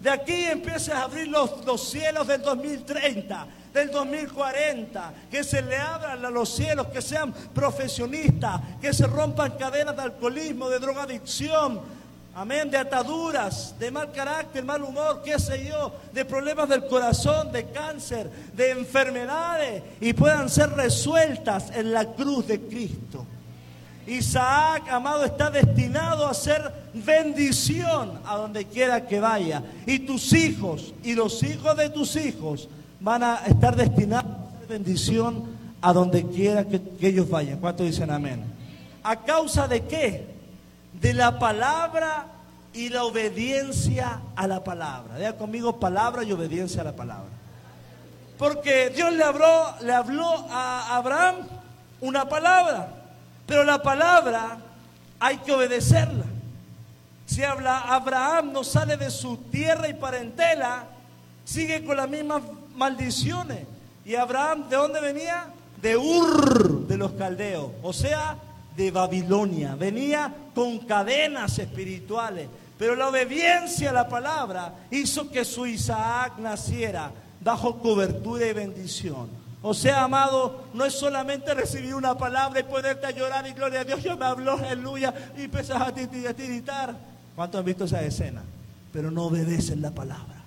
De 0.00 0.08
aquí 0.08 0.46
empiezas 0.46 0.94
a 0.94 1.02
abrir 1.02 1.28
los, 1.28 1.66
los 1.66 1.86
cielos 1.90 2.26
del 2.26 2.40
2030, 2.40 3.46
del 3.72 3.90
2040, 3.90 5.12
que 5.30 5.44
se 5.44 5.62
le 5.62 5.76
abran 5.76 6.24
a 6.24 6.30
los 6.30 6.48
cielos, 6.48 6.88
que 6.88 7.02
sean 7.02 7.32
profesionistas, 7.54 8.60
que 8.80 8.92
se 8.92 9.06
rompan 9.06 9.52
cadenas 9.52 9.96
de 9.96 10.02
alcoholismo, 10.02 10.68
de 10.68 10.78
drogadicción, 10.78 11.80
amén, 12.34 12.70
de 12.70 12.78
ataduras, 12.78 13.78
de 13.78 13.90
mal 13.90 14.10
carácter, 14.12 14.64
mal 14.64 14.82
humor, 14.82 15.22
qué 15.24 15.38
sé 15.38 15.66
yo, 15.66 15.92
de 16.12 16.24
problemas 16.24 16.68
del 16.68 16.86
corazón, 16.86 17.52
de 17.52 17.66
cáncer, 17.70 18.30
de 18.54 18.70
enfermedades, 18.70 19.82
y 20.00 20.12
puedan 20.12 20.48
ser 20.48 20.70
resueltas 20.70 21.70
en 21.74 21.92
la 21.92 22.04
cruz 22.06 22.46
de 22.46 22.60
Cristo. 22.60 23.26
Isaac, 24.06 24.88
amado, 24.90 25.24
está 25.24 25.50
destinado 25.50 26.26
a 26.26 26.34
ser 26.34 26.72
bendición 26.92 28.20
a 28.24 28.36
donde 28.36 28.64
quiera 28.64 29.06
que 29.06 29.20
vaya. 29.20 29.62
Y 29.86 30.00
tus 30.00 30.32
hijos 30.32 30.94
y 31.04 31.14
los 31.14 31.42
hijos 31.42 31.76
de 31.76 31.90
tus 31.90 32.16
hijos 32.16 32.68
van 33.00 33.22
a 33.22 33.36
estar 33.46 33.74
destinados 33.74 34.30
a 34.30 34.58
ser 34.58 34.68
bendición 34.68 35.44
a 35.80 35.92
donde 35.92 36.26
quiera 36.26 36.64
que, 36.64 36.80
ellos 37.00 37.28
vayan. 37.28 37.58
¿Cuántos 37.58 37.86
dicen 37.86 38.10
amén? 38.10 38.44
¿A 39.02 39.16
causa 39.16 39.66
de 39.66 39.82
qué? 39.86 40.26
De 41.00 41.14
la 41.14 41.38
palabra 41.38 42.26
y 42.72 42.90
la 42.90 43.04
obediencia 43.04 44.20
a 44.36 44.46
la 44.46 44.62
palabra. 44.62 45.16
Vea 45.16 45.36
conmigo 45.36 45.80
palabra 45.80 46.22
y 46.22 46.32
obediencia 46.32 46.82
a 46.82 46.84
la 46.84 46.96
palabra. 46.96 47.30
Porque 48.38 48.90
Dios 48.90 49.12
le 49.12 49.24
habló, 49.24 49.74
le 49.82 49.92
habló 49.92 50.46
a 50.50 50.96
Abraham 50.96 51.36
una 52.00 52.28
palabra. 52.28 52.88
Pero 53.46 53.64
la 53.64 53.82
palabra 53.82 54.58
hay 55.18 55.38
que 55.38 55.52
obedecerla. 55.52 56.26
Si 57.26 57.44
habla 57.44 57.80
Abraham 57.80 58.52
no 58.52 58.64
sale 58.64 58.96
de 58.96 59.10
su 59.10 59.36
tierra 59.36 59.88
y 59.88 59.94
parentela, 59.94 60.84
sigue 61.44 61.84
con 61.84 61.96
las 61.96 62.08
mismas 62.08 62.42
maldiciones. 62.80 63.66
Y 64.06 64.14
Abraham, 64.14 64.68
¿de 64.70 64.76
dónde 64.76 65.00
venía? 65.00 65.52
De 65.80 65.96
Ur, 65.96 66.86
de 66.86 66.96
los 66.96 67.12
caldeos, 67.12 67.70
o 67.82 67.92
sea, 67.92 68.36
de 68.74 68.90
Babilonia. 68.90 69.76
Venía 69.76 70.34
con 70.54 70.78
cadenas 70.80 71.58
espirituales. 71.58 72.48
Pero 72.78 72.96
la 72.96 73.08
obediencia 73.08 73.90
a 73.90 73.92
la 73.92 74.08
palabra 74.08 74.74
hizo 74.90 75.30
que 75.30 75.44
su 75.44 75.66
Isaac 75.66 76.38
naciera 76.38 77.12
bajo 77.42 77.78
cobertura 77.78 78.46
y 78.46 78.54
bendición. 78.54 79.28
O 79.62 79.74
sea, 79.74 80.04
amado, 80.04 80.64
no 80.72 80.86
es 80.86 80.94
solamente 80.94 81.52
recibir 81.52 81.94
una 81.94 82.16
palabra 82.16 82.60
y 82.60 82.62
ponerte 82.62 83.06
a 83.06 83.10
llorar 83.10 83.46
y 83.46 83.52
gloria 83.52 83.80
a 83.80 83.84
Dios, 83.84 84.02
yo 84.02 84.16
me 84.16 84.24
habló, 84.24 84.52
aleluya, 84.52 85.12
y 85.36 85.42
empiezas 85.42 85.78
a 85.82 85.92
tiritar. 85.92 86.96
¿Cuántos 87.36 87.58
han 87.58 87.64
visto 87.66 87.84
esa 87.84 88.02
escena? 88.02 88.42
Pero 88.90 89.10
no 89.10 89.24
obedecen 89.24 89.82
la 89.82 89.90
palabra. 89.90 90.39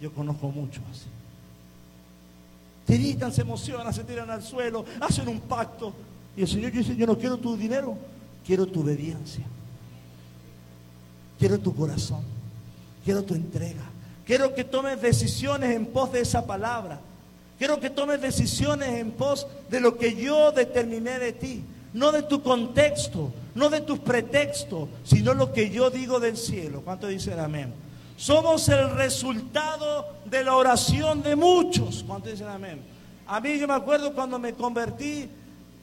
Yo 0.00 0.12
conozco 0.12 0.48
muchos 0.50 0.82
así. 0.90 1.06
Tiritan, 2.86 3.32
se 3.32 3.42
emocionan, 3.42 3.92
se 3.92 4.04
tiran 4.04 4.30
al 4.30 4.42
suelo, 4.42 4.84
hacen 5.00 5.28
un 5.28 5.40
pacto. 5.40 5.92
Y 6.36 6.42
el 6.42 6.48
Señor 6.48 6.72
dice, 6.72 6.96
yo 6.96 7.06
no 7.06 7.18
quiero 7.18 7.36
tu 7.36 7.56
dinero, 7.56 7.98
quiero 8.46 8.66
tu 8.66 8.80
obediencia. 8.80 9.44
Quiero 11.38 11.58
tu 11.58 11.74
corazón. 11.74 12.22
Quiero 13.04 13.22
tu 13.22 13.34
entrega. 13.34 13.84
Quiero 14.24 14.54
que 14.54 14.64
tomes 14.64 15.00
decisiones 15.00 15.74
en 15.74 15.86
pos 15.86 16.12
de 16.12 16.20
esa 16.20 16.46
palabra. 16.46 17.00
Quiero 17.58 17.80
que 17.80 17.90
tomes 17.90 18.20
decisiones 18.20 18.88
en 18.90 19.10
pos 19.10 19.46
de 19.70 19.80
lo 19.80 19.96
que 19.98 20.14
yo 20.14 20.52
determiné 20.52 21.18
de 21.18 21.32
ti. 21.32 21.64
No 21.92 22.12
de 22.12 22.22
tu 22.22 22.42
contexto, 22.42 23.32
no 23.54 23.70
de 23.70 23.80
tus 23.80 23.98
pretextos, 23.98 24.88
sino 25.04 25.34
lo 25.34 25.52
que 25.52 25.70
yo 25.70 25.90
digo 25.90 26.20
del 26.20 26.36
cielo. 26.36 26.82
¿Cuánto 26.82 27.06
dicen 27.08 27.38
amén? 27.38 27.72
Somos 28.18 28.68
el 28.68 28.90
resultado 28.96 30.16
de 30.24 30.42
la 30.42 30.56
oración 30.56 31.22
de 31.22 31.36
muchos. 31.36 32.04
¿Cuánto 32.04 32.28
dicen 32.28 32.48
amén? 32.48 32.80
A 33.28 33.38
mí 33.38 33.56
yo 33.60 33.68
me 33.68 33.74
acuerdo 33.74 34.12
cuando 34.12 34.40
me 34.40 34.54
convertí, 34.54 35.28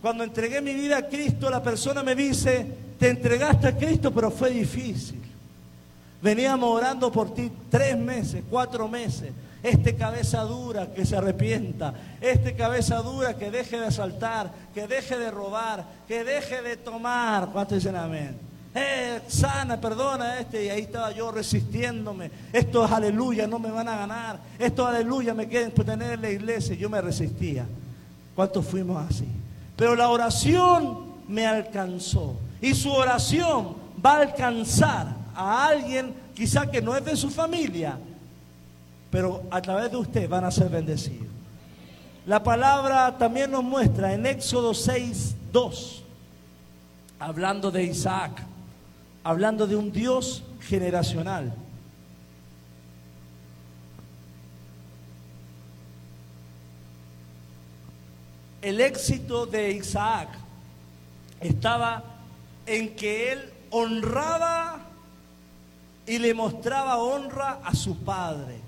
cuando 0.01 0.21
entregué 0.25 0.59
mi 0.59 0.73
vida 0.73 0.97
a 0.97 1.07
Cristo, 1.07 1.49
la 1.49 1.63
persona 1.63 2.03
me 2.03 2.13
dice, 2.13 2.67
te 2.99 3.07
entregaste 3.07 3.67
a 3.67 3.77
Cristo, 3.77 4.11
pero 4.11 4.29
fue 4.29 4.49
difícil. 4.49 5.21
Veníamos 6.21 6.69
orando 6.69 7.09
por 7.09 7.33
ti 7.33 7.49
tres 7.69 7.97
meses, 7.97 8.43
cuatro 8.49 8.89
meses. 8.89 9.31
Este 9.63 9.95
cabeza 9.95 10.41
dura 10.41 10.93
que 10.93 11.05
se 11.05 11.15
arrepienta. 11.15 11.93
Este 12.19 12.53
cabeza 12.53 12.97
dura 12.97 13.37
que 13.37 13.49
deje 13.49 13.79
de 13.79 13.85
asaltar, 13.85 14.51
que 14.73 14.87
deje 14.87 15.17
de 15.17 15.31
robar, 15.31 15.85
que 16.05 16.25
deje 16.25 16.61
de 16.61 16.75
tomar. 16.75 17.47
¿Cuántos 17.53 17.77
dicen 17.77 17.95
amén? 17.95 18.37
Eh, 18.77 19.21
sana, 19.27 19.79
perdona 19.79 20.39
este. 20.39 20.65
Y 20.65 20.69
ahí 20.69 20.81
estaba 20.81 21.11
yo 21.11 21.31
resistiéndome. 21.31 22.29
Esto 22.51 22.85
es 22.85 22.91
aleluya, 22.91 23.47
no 23.47 23.57
me 23.57 23.71
van 23.71 23.87
a 23.87 23.95
ganar. 23.95 24.39
Esto 24.59 24.83
es 24.83 24.95
aleluya, 24.95 25.33
me 25.33 25.47
quieren 25.47 25.71
tener 25.71 26.13
en 26.13 26.21
la 26.21 26.29
iglesia. 26.29 26.75
Yo 26.75 26.89
me 26.89 27.01
resistía. 27.01 27.65
¿Cuántos 28.35 28.65
fuimos 28.65 29.09
así? 29.09 29.27
Pero 29.77 29.95
la 29.95 30.09
oración 30.09 31.05
me 31.27 31.47
alcanzó. 31.47 32.35
Y 32.61 32.73
su 32.73 32.91
oración 32.91 33.75
va 34.05 34.17
a 34.17 34.21
alcanzar 34.21 35.15
a 35.33 35.67
alguien 35.67 36.13
quizá 36.35 36.69
que 36.69 36.81
no 36.81 36.95
es 36.95 37.05
de 37.05 37.15
su 37.15 37.29
familia, 37.29 37.97
pero 39.09 39.43
a 39.49 39.61
través 39.61 39.89
de 39.89 39.97
usted 39.97 40.29
van 40.29 40.43
a 40.43 40.51
ser 40.51 40.69
bendecidos. 40.69 41.27
La 42.25 42.43
palabra 42.43 43.17
también 43.17 43.51
nos 43.51 43.63
muestra 43.63 44.13
en 44.13 44.25
Éxodo 44.25 44.73
6, 44.73 45.35
2, 45.51 46.03
hablando 47.19 47.71
de 47.71 47.83
Isaac, 47.83 48.43
hablando 49.25 49.65
de 49.65 49.75
un 49.75 49.91
Dios 49.91 50.43
generacional. 50.61 51.51
El 58.61 58.79
éxito 58.81 59.47
de 59.47 59.71
Isaac 59.71 60.29
estaba 61.39 62.03
en 62.67 62.95
que 62.95 63.31
él 63.31 63.49
honraba 63.71 64.79
y 66.05 66.19
le 66.19 66.35
mostraba 66.35 66.97
honra 66.99 67.61
a 67.63 67.73
su 67.73 67.97
padre. 67.97 68.59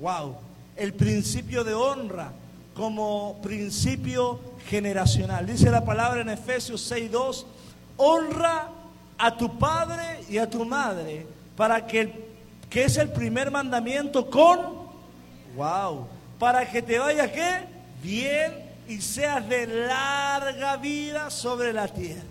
Wow, 0.00 0.34
el 0.76 0.94
principio 0.94 1.62
de 1.62 1.74
honra 1.74 2.32
como 2.74 3.38
principio 3.42 4.40
generacional. 4.66 5.46
Dice 5.46 5.70
la 5.70 5.84
palabra 5.84 6.22
en 6.22 6.30
Efesios 6.30 6.90
6:2, 6.90 7.44
honra 7.98 8.75
a 9.18 9.36
tu 9.36 9.58
padre 9.58 10.20
y 10.28 10.38
a 10.38 10.48
tu 10.48 10.64
madre 10.64 11.26
para 11.56 11.86
que 11.86 12.26
que 12.70 12.84
es 12.84 12.96
el 12.96 13.10
primer 13.10 13.50
mandamiento 13.50 14.28
con 14.28 14.86
wow, 15.56 16.06
para 16.38 16.68
que 16.70 16.82
te 16.82 16.98
vaya 16.98 17.32
qué? 17.32 17.60
Bien 18.02 18.52
y 18.88 19.00
seas 19.00 19.48
de 19.48 19.66
larga 19.66 20.76
vida 20.76 21.30
sobre 21.30 21.72
la 21.72 21.88
tierra. 21.88 22.22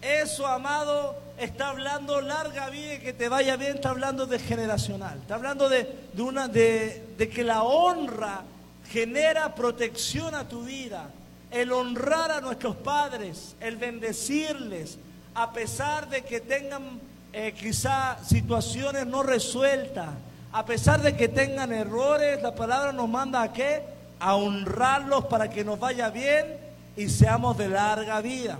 Eso, 0.00 0.46
amado, 0.46 1.16
está 1.38 1.70
hablando 1.70 2.20
larga 2.20 2.70
vida 2.70 2.94
y 2.94 2.98
que 3.00 3.12
te 3.12 3.28
vaya 3.28 3.56
bien, 3.56 3.76
está 3.76 3.90
hablando 3.90 4.26
de 4.26 4.38
generacional. 4.38 5.18
Está 5.18 5.34
hablando 5.34 5.68
de, 5.68 5.88
una, 6.18 6.46
de, 6.46 7.02
de 7.16 7.28
que 7.28 7.42
la 7.42 7.62
honra 7.62 8.42
genera 8.90 9.54
protección 9.54 10.34
a 10.34 10.46
tu 10.46 10.62
vida. 10.62 11.10
El 11.50 11.72
honrar 11.72 12.30
a 12.30 12.40
nuestros 12.40 12.76
padres, 12.76 13.56
el 13.60 13.76
bendecirles, 13.76 14.98
a 15.34 15.52
pesar 15.52 16.08
de 16.08 16.22
que 16.22 16.40
tengan 16.40 17.00
eh, 17.32 17.52
quizá 17.52 18.18
situaciones 18.24 19.06
no 19.06 19.22
resueltas, 19.22 20.08
a 20.52 20.64
pesar 20.64 21.02
de 21.02 21.16
que 21.16 21.28
tengan 21.28 21.72
errores, 21.72 22.40
la 22.42 22.54
palabra 22.54 22.92
nos 22.92 23.08
manda 23.08 23.42
a 23.42 23.52
qué? 23.52 23.82
A 24.20 24.36
honrarlos 24.36 25.24
para 25.26 25.50
que 25.50 25.64
nos 25.64 25.80
vaya 25.80 26.10
bien 26.10 26.56
y 26.96 27.08
seamos 27.08 27.58
de 27.58 27.68
larga 27.68 28.20
vida. 28.20 28.58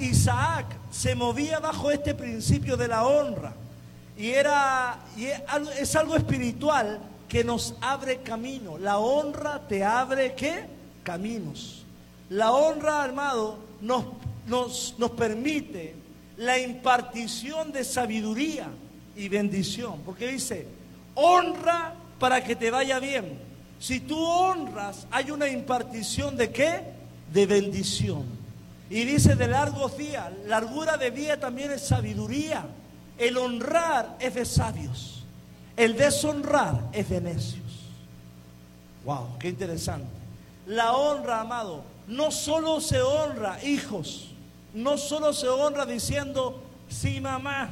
Isaac 0.00 0.66
se 0.90 1.14
movía 1.14 1.60
bajo 1.60 1.90
este 1.90 2.14
principio 2.14 2.76
de 2.76 2.88
la 2.88 3.04
honra. 3.04 3.52
Y, 4.16 4.30
era, 4.30 4.98
y 5.16 5.26
es 5.26 5.96
algo 5.96 6.16
espiritual 6.16 6.98
que 7.28 7.44
nos 7.44 7.74
abre 7.80 8.18
camino. 8.18 8.78
La 8.78 8.98
honra 8.98 9.60
te 9.68 9.84
abre 9.84 10.34
qué? 10.34 10.64
Caminos. 11.04 11.84
La 12.28 12.52
honra, 12.52 13.02
armado, 13.02 13.58
nos, 13.80 14.04
nos, 14.46 14.94
nos 14.98 15.10
permite 15.12 15.94
la 16.36 16.58
impartición 16.58 17.72
de 17.72 17.84
sabiduría 17.84 18.68
y 19.16 19.28
bendición. 19.28 20.00
Porque 20.04 20.28
dice, 20.28 20.66
honra 21.14 21.94
para 22.18 22.42
que 22.42 22.56
te 22.56 22.70
vaya 22.70 22.98
bien. 22.98 23.38
Si 23.78 24.00
tú 24.00 24.18
honras, 24.18 25.06
hay 25.10 25.30
una 25.30 25.48
impartición 25.48 26.36
de 26.36 26.50
qué? 26.50 26.80
De 27.32 27.46
bendición. 27.46 28.24
Y 28.90 29.04
dice 29.04 29.36
de 29.36 29.46
largos 29.46 29.96
días, 29.96 30.30
largura 30.46 30.96
de 30.96 31.10
vida 31.10 31.38
también 31.38 31.70
es 31.70 31.82
sabiduría. 31.82 32.66
El 33.18 33.36
honrar 33.36 34.16
es 34.18 34.34
de 34.34 34.44
sabios. 34.44 35.24
El 35.76 35.96
deshonrar 35.96 36.88
es 36.92 37.08
de 37.08 37.20
necios. 37.20 37.60
Wow, 39.04 39.38
qué 39.38 39.48
interesante. 39.48 40.08
La 40.66 40.92
honra, 40.92 41.40
amado, 41.40 41.82
no 42.06 42.30
solo 42.30 42.80
se 42.80 43.00
honra, 43.00 43.62
hijos, 43.64 44.29
no 44.74 44.98
solo 44.98 45.32
se 45.32 45.48
honra 45.48 45.86
diciendo 45.86 46.60
sí, 46.88 47.20
mamá, 47.20 47.70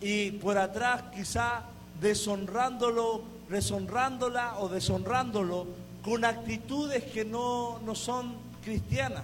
y 0.00 0.32
por 0.32 0.58
atrás 0.58 1.04
quizá 1.14 1.62
deshonrándolo, 2.00 3.22
deshonrándola 3.48 4.58
o 4.58 4.68
deshonrándolo 4.68 5.66
con 6.02 6.24
actitudes 6.24 7.04
que 7.04 7.24
no, 7.24 7.78
no 7.84 7.94
son 7.94 8.34
cristianas 8.64 9.22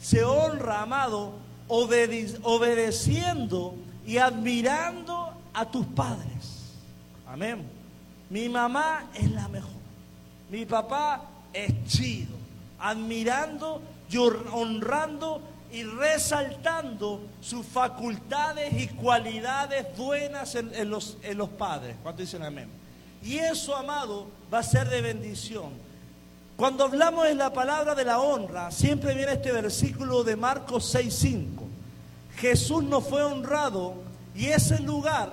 se 0.00 0.24
honra, 0.24 0.82
amado, 0.82 1.34
obedeciendo 1.68 3.74
y 4.06 4.18
admirando 4.18 5.32
a 5.52 5.68
tus 5.70 5.86
padres. 5.86 6.74
Amén. 7.26 7.66
Mi 8.30 8.48
mamá 8.48 9.10
es 9.14 9.30
la 9.30 9.48
mejor. 9.48 9.70
Mi 10.50 10.64
papá 10.64 11.22
es 11.52 11.72
chido. 11.86 12.36
Admirando 12.78 13.82
y 14.10 14.16
honrando 14.18 15.42
y 15.70 15.82
resaltando 15.82 17.20
sus 17.40 17.66
facultades 17.66 18.72
y 18.72 18.88
cualidades 18.88 19.86
buenas 19.96 20.54
en, 20.54 20.90
los, 20.90 21.18
en 21.22 21.36
los 21.36 21.50
padres. 21.50 21.96
¿Cuánto 22.02 22.22
dicen 22.22 22.42
amén? 22.42 22.68
Y 23.22 23.38
eso, 23.38 23.76
amado, 23.76 24.28
va 24.52 24.60
a 24.60 24.62
ser 24.62 24.88
de 24.88 25.02
bendición. 25.02 25.70
Cuando 26.56 26.84
hablamos 26.84 27.24
de 27.24 27.34
la 27.34 27.52
palabra 27.52 27.94
de 27.94 28.04
la 28.04 28.18
honra, 28.18 28.70
siempre 28.70 29.14
viene 29.14 29.34
este 29.34 29.52
versículo 29.52 30.24
de 30.24 30.36
Marcos 30.36 30.92
6:5. 30.94 31.66
Jesús 32.36 32.82
no 32.84 33.00
fue 33.00 33.22
honrado 33.22 33.94
y 34.34 34.46
ese 34.46 34.80
lugar 34.80 35.32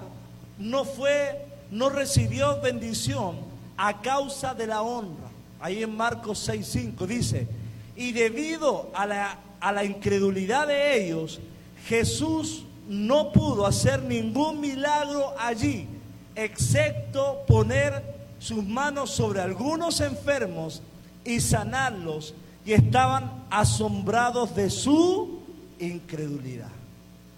no 0.58 0.86
fue 0.86 1.45
no 1.71 1.89
recibió 1.89 2.62
bendición 2.62 3.38
a 3.78 4.02
causa 4.02 4.54
de 4.54 4.67
la 4.67 4.82
honra. 4.82 5.30
Ahí 5.60 5.82
en 5.82 5.95
Marcos 5.95 6.39
6:5 6.48 7.08
dice, 7.08 7.48
"Y 7.95 8.12
debido 8.12 8.91
a 8.93 9.06
la 9.06 9.39
a 9.65 9.71
la 9.71 9.84
incredulidad 9.84 10.67
de 10.67 11.04
ellos, 11.04 11.39
Jesús 11.88 12.65
no 12.88 13.32
pudo 13.32 13.65
hacer 13.65 14.04
ningún 14.04 14.60
milagro 14.60 15.34
allí, 15.39 15.88
excepto 16.36 17.43
poner 17.47 18.04
sus 18.38 18.63
manos 18.63 19.10
sobre 19.10 19.41
algunos 19.41 20.01
enfermos 20.01 20.84
y 21.23 21.39
sanarlos 21.39 22.36
y 22.63 22.73
estaban 22.73 23.45
asombrados 23.49 24.56
de 24.56 24.69
su 24.69 25.39
incredulidad. 25.80 26.69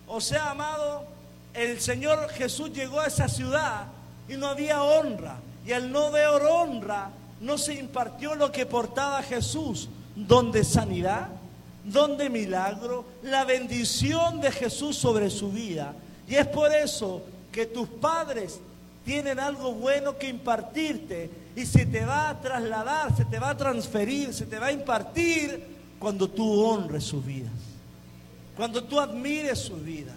O 0.05 0.19
sea, 0.19 0.51
amado, 0.51 1.05
el 1.53 1.79
Señor 1.79 2.27
Jesús 2.31 2.73
llegó 2.73 2.99
a 2.99 3.07
esa 3.07 3.29
ciudad 3.29 3.85
y 4.27 4.35
no 4.35 4.47
había 4.47 4.83
honra. 4.83 5.37
Y 5.65 5.71
al 5.71 5.93
no 5.93 6.11
ver 6.11 6.27
honra, 6.27 7.09
no 7.39 7.57
se 7.57 7.75
impartió 7.75 8.35
lo 8.35 8.51
que 8.51 8.65
portaba 8.65 9.23
Jesús, 9.23 9.87
donde 10.13 10.65
sanidad, 10.65 11.29
donde 11.87 12.29
milagro, 12.29 13.05
la 13.23 13.45
bendición 13.45 14.41
de 14.41 14.51
Jesús 14.51 14.97
sobre 14.97 15.29
su 15.29 15.51
vida. 15.51 15.93
Y 16.27 16.35
es 16.35 16.47
por 16.47 16.71
eso 16.73 17.23
que 17.51 17.65
tus 17.65 17.87
padres 17.87 18.59
tienen 19.05 19.39
algo 19.39 19.71
bueno 19.71 20.17
que 20.17 20.27
impartirte 20.27 21.29
y 21.55 21.65
se 21.65 21.85
te 21.85 22.05
va 22.05 22.29
a 22.29 22.39
trasladar, 22.39 23.15
se 23.15 23.25
te 23.25 23.39
va 23.39 23.51
a 23.51 23.57
transferir, 23.57 24.33
se 24.33 24.45
te 24.45 24.59
va 24.59 24.67
a 24.67 24.71
impartir 24.71 25.65
cuando 25.97 26.29
tú 26.29 26.61
honres 26.61 27.05
sus 27.05 27.25
vidas, 27.25 27.53
cuando 28.55 28.83
tú 28.83 28.99
admires 28.99 29.59
sus 29.59 29.83
vidas. 29.83 30.15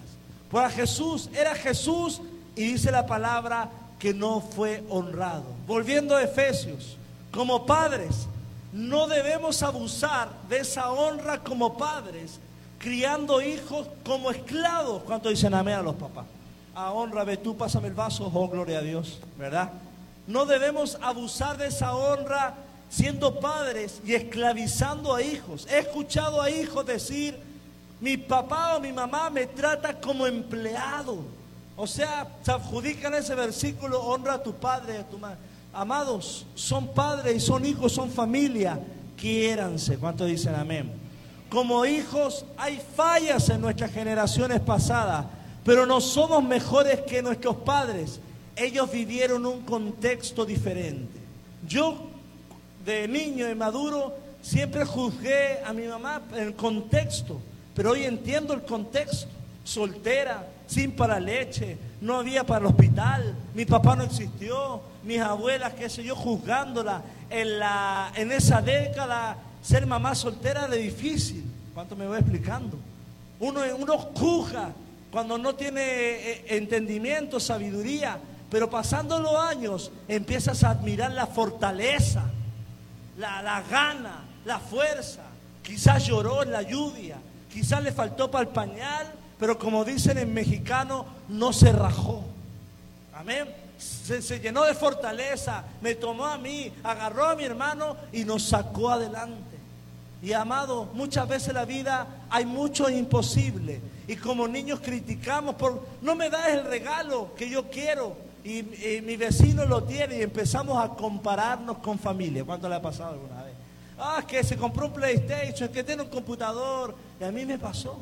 Para 0.51 0.69
Jesús, 0.69 1.29
era 1.33 1.55
Jesús 1.55 2.21
y 2.55 2.73
dice 2.73 2.91
la 2.91 3.05
palabra 3.05 3.69
que 3.97 4.13
no 4.13 4.41
fue 4.41 4.83
honrado. 4.89 5.45
Volviendo 5.65 6.15
a 6.15 6.23
Efesios, 6.23 6.97
como 7.31 7.65
padres, 7.65 8.27
no 8.73 9.07
debemos 9.07 9.63
abusar 9.63 10.29
de 10.47 10.59
esa 10.59 10.91
honra 10.91 11.39
como 11.39 11.77
padres, 11.77 12.39
criando 12.79 13.41
hijos 13.41 13.87
como 14.05 14.31
esclavos. 14.31 15.03
¿Cuánto 15.03 15.29
dicen 15.29 15.53
amén 15.53 15.75
a 15.75 15.81
los 15.81 15.95
papás? 15.95 16.25
A 16.73 16.91
honra, 16.91 17.23
ve 17.23 17.37
tú, 17.37 17.57
pásame 17.57 17.89
el 17.89 17.93
vaso, 17.93 18.31
oh 18.33 18.47
gloria 18.47 18.79
a 18.79 18.81
Dios, 18.81 19.19
¿verdad? 19.37 19.71
No 20.25 20.45
debemos 20.45 20.97
abusar 21.01 21.57
de 21.57 21.67
esa 21.67 21.95
honra 21.95 22.55
siendo 22.89 23.39
padres 23.39 24.01
y 24.05 24.13
esclavizando 24.13 25.13
a 25.13 25.21
hijos. 25.21 25.67
He 25.69 25.79
escuchado 25.79 26.41
a 26.41 26.49
hijos 26.49 26.85
decir, 26.85 27.37
mi 27.99 28.17
papá 28.17 28.77
o 28.77 28.79
mi 28.79 28.93
mamá 28.93 29.29
me 29.29 29.47
trata 29.47 29.99
como 29.99 30.25
empleado. 30.25 31.19
O 31.75 31.87
sea, 31.87 32.27
se 32.41 32.51
adjudican 32.51 33.13
ese 33.13 33.35
versículo, 33.35 34.01
honra 34.01 34.35
a 34.35 34.43
tu 34.43 34.53
padre 34.53 34.95
y 34.95 34.97
a 34.97 35.07
tu 35.07 35.17
madre. 35.17 35.37
Amados, 35.73 36.45
son 36.53 36.89
padres 36.89 37.35
y 37.35 37.39
son 37.39 37.65
hijos, 37.65 37.93
son 37.93 38.09
familia. 38.09 38.79
Quiéranse. 39.15 39.97
¿Cuántos 39.97 40.27
dicen 40.27 40.55
amén? 40.55 40.91
Como 41.49 41.85
hijos 41.85 42.45
hay 42.57 42.81
fallas 42.95 43.49
en 43.49 43.61
nuestras 43.61 43.91
generaciones 43.91 44.59
pasadas, 44.61 45.25
pero 45.63 45.85
no 45.85 46.01
somos 46.01 46.43
mejores 46.43 47.01
que 47.01 47.21
nuestros 47.21 47.57
padres. 47.57 48.19
Ellos 48.55 48.91
vivieron 48.91 49.45
un 49.45 49.61
contexto 49.61 50.45
diferente. 50.45 51.19
Yo, 51.67 51.97
de 52.85 53.07
niño 53.07 53.49
y 53.49 53.55
maduro, 53.55 54.13
siempre 54.41 54.85
juzgué 54.85 55.59
a 55.63 55.71
mi 55.71 55.87
mamá 55.87 56.21
en 56.33 56.47
el 56.47 56.55
contexto, 56.55 57.39
pero 57.73 57.91
hoy 57.91 58.03
entiendo 58.03 58.53
el 58.53 58.63
contexto. 58.63 59.27
Soltera, 59.63 60.47
sin 60.71 60.93
para 60.93 61.19
leche, 61.19 61.77
no 61.99 62.15
había 62.15 62.45
para 62.45 62.61
el 62.61 62.67
hospital, 62.67 63.35
mi 63.53 63.65
papá 63.65 63.93
no 63.97 64.03
existió, 64.03 64.81
mis 65.03 65.19
abuelas, 65.19 65.73
qué 65.73 65.89
sé 65.89 66.01
yo, 66.01 66.15
juzgándola. 66.15 67.01
En, 67.29 67.59
la, 67.59 68.13
en 68.15 68.31
esa 68.31 68.61
década, 68.61 69.35
ser 69.61 69.85
mamá 69.85 70.15
soltera 70.15 70.65
era 70.65 70.75
difícil. 70.75 71.43
¿Cuánto 71.73 71.97
me 71.97 72.07
voy 72.07 72.19
explicando? 72.19 72.77
Uno, 73.41 73.61
uno 73.77 73.97
juzga 73.97 74.71
cuando 75.11 75.37
no 75.37 75.55
tiene 75.55 75.81
eh, 75.81 76.45
entendimiento, 76.55 77.37
sabiduría, 77.41 78.17
pero 78.49 78.69
pasando 78.69 79.19
los 79.19 79.35
años 79.35 79.91
empiezas 80.07 80.63
a 80.63 80.69
admirar 80.69 81.11
la 81.11 81.27
fortaleza, 81.27 82.23
la, 83.17 83.41
la 83.41 83.61
gana, 83.63 84.23
la 84.45 84.59
fuerza. 84.59 85.23
Quizás 85.63 86.05
lloró 86.07 86.43
en 86.43 86.53
la 86.53 86.61
lluvia, 86.61 87.17
quizás 87.51 87.83
le 87.83 87.91
faltó 87.91 88.31
para 88.31 88.43
el 88.43 88.49
pañal, 88.49 89.20
pero 89.41 89.57
como 89.57 89.83
dicen 89.83 90.19
en 90.19 90.31
mexicano, 90.35 91.03
no 91.27 91.51
se 91.51 91.71
rajó. 91.71 92.23
Amén. 93.11 93.49
Se, 93.79 94.39
llenó 94.39 94.65
de 94.65 94.75
fortaleza, 94.75 95.63
me 95.81 95.95
tomó 95.95 96.27
a 96.27 96.37
mí, 96.37 96.71
agarró 96.83 97.25
a 97.25 97.35
mi 97.35 97.45
hermano 97.45 97.97
y 98.13 98.23
nos 98.23 98.43
sacó 98.43 98.91
adelante. 98.91 99.57
Y 100.21 100.33
amado, 100.33 100.89
muchas 100.93 101.27
veces 101.27 101.55
la 101.55 101.65
vida 101.65 102.05
hay 102.29 102.45
mucho 102.45 102.87
imposible. 102.87 103.81
Y 104.07 104.15
como 104.15 104.47
niños 104.47 104.79
criticamos 104.79 105.55
por, 105.55 105.87
no 106.03 106.13
me 106.13 106.29
das 106.29 106.49
el 106.49 106.63
regalo 106.65 107.33
que 107.35 107.49
yo 107.49 107.67
quiero. 107.71 108.15
Y, 108.43 108.59
y 108.59 109.01
mi 109.03 109.17
vecino 109.17 109.65
lo 109.65 109.85
tiene 109.85 110.19
y 110.19 110.21
empezamos 110.21 110.77
a 110.77 110.89
compararnos 110.89 111.79
con 111.79 111.97
familia. 111.97 112.45
¿Cuánto 112.45 112.69
le 112.69 112.75
ha 112.75 112.81
pasado 112.81 113.13
alguna 113.13 113.41
vez? 113.41 113.55
Ah, 113.97 114.23
que 114.27 114.43
se 114.43 114.55
compró 114.55 114.85
un 114.85 114.93
PlayStation, 114.93 115.67
que 115.69 115.83
tiene 115.83 116.03
un 116.03 116.09
computador. 116.09 116.93
Y 117.19 117.23
a 117.23 117.31
mí 117.31 117.43
me 117.43 117.57
pasó. 117.57 117.97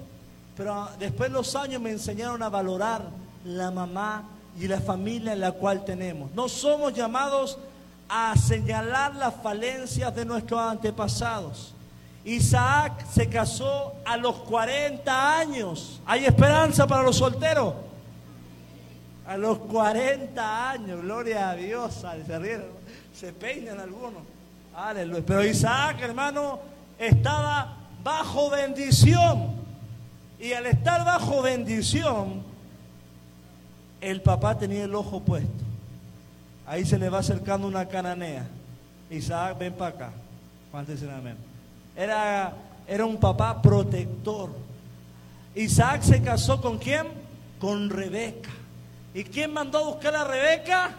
Pero 0.55 0.89
después 0.99 1.31
los 1.31 1.55
años 1.55 1.81
me 1.81 1.91
enseñaron 1.91 2.43
a 2.43 2.49
valorar 2.49 3.03
la 3.45 3.71
mamá 3.71 4.23
y 4.59 4.67
la 4.67 4.81
familia 4.81 5.33
en 5.33 5.39
la 5.39 5.53
cual 5.53 5.85
tenemos. 5.85 6.31
No 6.31 6.49
somos 6.49 6.93
llamados 6.93 7.57
a 8.09 8.35
señalar 8.35 9.15
las 9.15 9.35
falencias 9.35 10.13
de 10.15 10.25
nuestros 10.25 10.59
antepasados. 10.59 11.73
Isaac 12.25 13.05
se 13.09 13.29
casó 13.29 13.93
a 14.05 14.17
los 14.17 14.35
40 14.37 15.39
años. 15.39 16.01
¿Hay 16.05 16.25
esperanza 16.25 16.85
para 16.85 17.03
los 17.03 17.15
solteros? 17.15 17.73
A 19.25 19.37
los 19.37 19.59
40 19.59 20.71
años, 20.71 21.01
gloria 21.01 21.51
a 21.51 21.55
Dios. 21.55 22.03
Se 22.25 22.39
rieron, 22.39 22.67
se 23.13 23.31
peinan 23.31 23.79
algunos. 23.79 24.23
Pero 25.25 25.45
Isaac, 25.45 26.01
hermano, 26.01 26.59
estaba 26.97 27.77
bajo 28.03 28.49
bendición. 28.49 29.58
Y 30.39 30.53
al 30.53 30.65
estar 30.67 31.03
bajo 31.03 31.41
bendición, 31.41 32.41
el 33.99 34.21
papá 34.21 34.57
tenía 34.57 34.85
el 34.85 34.95
ojo 34.95 35.19
puesto. 35.19 35.63
Ahí 36.65 36.85
se 36.85 36.97
le 36.97 37.09
va 37.09 37.19
acercando 37.19 37.67
una 37.67 37.87
cananea. 37.87 38.47
Isaac, 39.09 39.57
ven 39.59 39.73
para 39.73 39.95
acá. 39.95 40.11
¿Cuántos 40.71 40.95
dicen 40.95 41.13
amén? 41.13 41.35
Era, 41.95 42.53
era 42.87 43.05
un 43.05 43.17
papá 43.17 43.61
protector. 43.61 44.51
Isaac 45.55 46.03
se 46.03 46.21
casó 46.21 46.61
con 46.61 46.77
quién? 46.77 47.07
Con 47.59 47.89
Rebeca. 47.89 48.51
¿Y 49.13 49.23
quién 49.25 49.51
mandó 49.51 49.79
a 49.79 49.89
buscar 49.89 50.15
a 50.15 50.23
Rebeca? 50.23 50.91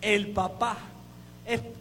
El 0.00 0.28
papá. 0.28 0.76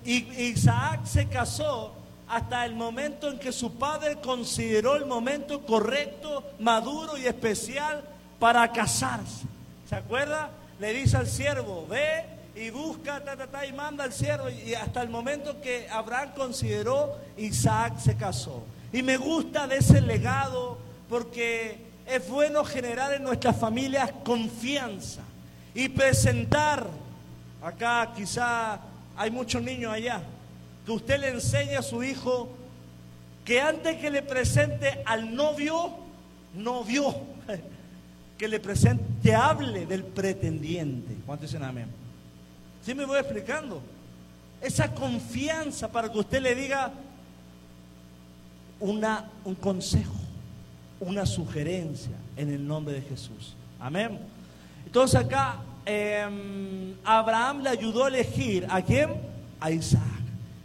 Isaac 0.03 1.05
se 1.05 1.27
casó 1.27 2.00
hasta 2.31 2.65
el 2.65 2.75
momento 2.75 3.29
en 3.29 3.37
que 3.37 3.51
su 3.51 3.73
padre 3.73 4.15
consideró 4.21 4.95
el 4.95 5.05
momento 5.05 5.65
correcto, 5.65 6.45
maduro 6.59 7.17
y 7.17 7.25
especial 7.25 8.05
para 8.39 8.71
casarse. 8.71 9.43
¿Se 9.89 9.95
acuerda? 9.95 10.49
Le 10.79 10.93
dice 10.93 11.17
al 11.17 11.27
siervo, 11.27 11.85
ve 11.89 12.23
y 12.55 12.69
busca, 12.69 13.21
ta, 13.21 13.35
ta, 13.35 13.47
ta, 13.47 13.65
y 13.65 13.73
manda 13.73 14.05
al 14.05 14.13
siervo. 14.13 14.49
Y 14.49 14.73
hasta 14.73 15.01
el 15.01 15.09
momento 15.09 15.59
que 15.59 15.89
Abraham 15.89 16.29
consideró, 16.33 17.17
Isaac 17.35 17.99
se 17.99 18.15
casó. 18.15 18.63
Y 18.93 19.03
me 19.03 19.17
gusta 19.17 19.67
de 19.67 19.79
ese 19.79 19.99
legado 19.99 20.77
porque 21.09 21.85
es 22.05 22.29
bueno 22.29 22.63
generar 22.63 23.11
en 23.13 23.23
nuestras 23.23 23.57
familias 23.57 24.09
confianza 24.23 25.21
y 25.75 25.89
presentar. 25.89 26.87
Acá 27.61 28.13
quizá 28.15 28.79
hay 29.17 29.31
muchos 29.31 29.61
niños 29.61 29.91
allá 29.91 30.23
que 30.91 30.95
usted 30.97 31.19
le 31.21 31.29
enseñe 31.29 31.77
a 31.77 31.81
su 31.81 32.03
hijo 32.03 32.49
que 33.45 33.61
antes 33.61 33.95
que 33.97 34.09
le 34.09 34.21
presente 34.21 35.01
al 35.05 35.33
novio, 35.33 35.93
novio, 36.53 37.15
que 38.37 38.47
le 38.47 38.59
presente, 38.59 39.01
que 39.23 39.33
hable 39.33 39.85
del 39.85 40.03
pretendiente. 40.03 41.15
¿Cuántos 41.25 41.49
dicen 41.49 41.63
amén? 41.63 41.87
¿Sí 42.85 42.93
me 42.93 43.05
voy 43.05 43.19
explicando? 43.19 43.81
Esa 44.61 44.93
confianza 44.93 45.89
para 45.89 46.11
que 46.11 46.19
usted 46.19 46.41
le 46.41 46.55
diga 46.55 46.91
una, 48.81 49.29
un 49.45 49.55
consejo, 49.55 50.13
una 50.99 51.25
sugerencia 51.25 52.17
en 52.35 52.49
el 52.51 52.67
nombre 52.67 52.95
de 52.95 53.01
Jesús. 53.01 53.55
Amén. 53.79 54.19
Entonces 54.85 55.19
acá 55.19 55.61
eh, 55.85 56.95
Abraham 57.05 57.61
le 57.61 57.69
ayudó 57.69 58.03
a 58.03 58.07
elegir 58.09 58.67
a 58.69 58.81
quién? 58.81 59.09
A 59.61 59.71
Isaac. 59.71 60.10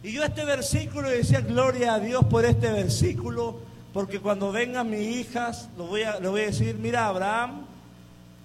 Y 0.03 0.11
yo 0.11 0.23
este 0.23 0.45
versículo 0.45 1.09
decía, 1.09 1.41
gloria 1.41 1.95
a 1.95 1.99
Dios 1.99 2.23
por 2.25 2.45
este 2.45 2.71
versículo, 2.71 3.59
porque 3.93 4.19
cuando 4.19 4.51
vengan 4.51 4.89
mis 4.89 5.07
hijas, 5.15 5.69
lo 5.77 5.87
voy 5.87 6.03
a, 6.03 6.19
voy 6.19 6.41
a 6.41 6.45
decir, 6.45 6.75
mira, 6.75 7.07
Abraham 7.07 7.65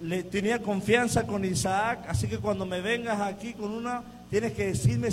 le 0.01 0.23
tenía 0.23 0.61
confianza 0.61 1.25
con 1.27 1.45
Isaac, 1.45 2.05
así 2.07 2.27
que 2.27 2.39
cuando 2.39 2.65
me 2.65 2.81
vengas 2.81 3.21
aquí 3.21 3.53
con 3.53 3.71
una, 3.71 4.03
tienes 4.29 4.53
que 4.53 4.65
decirme 4.65 5.09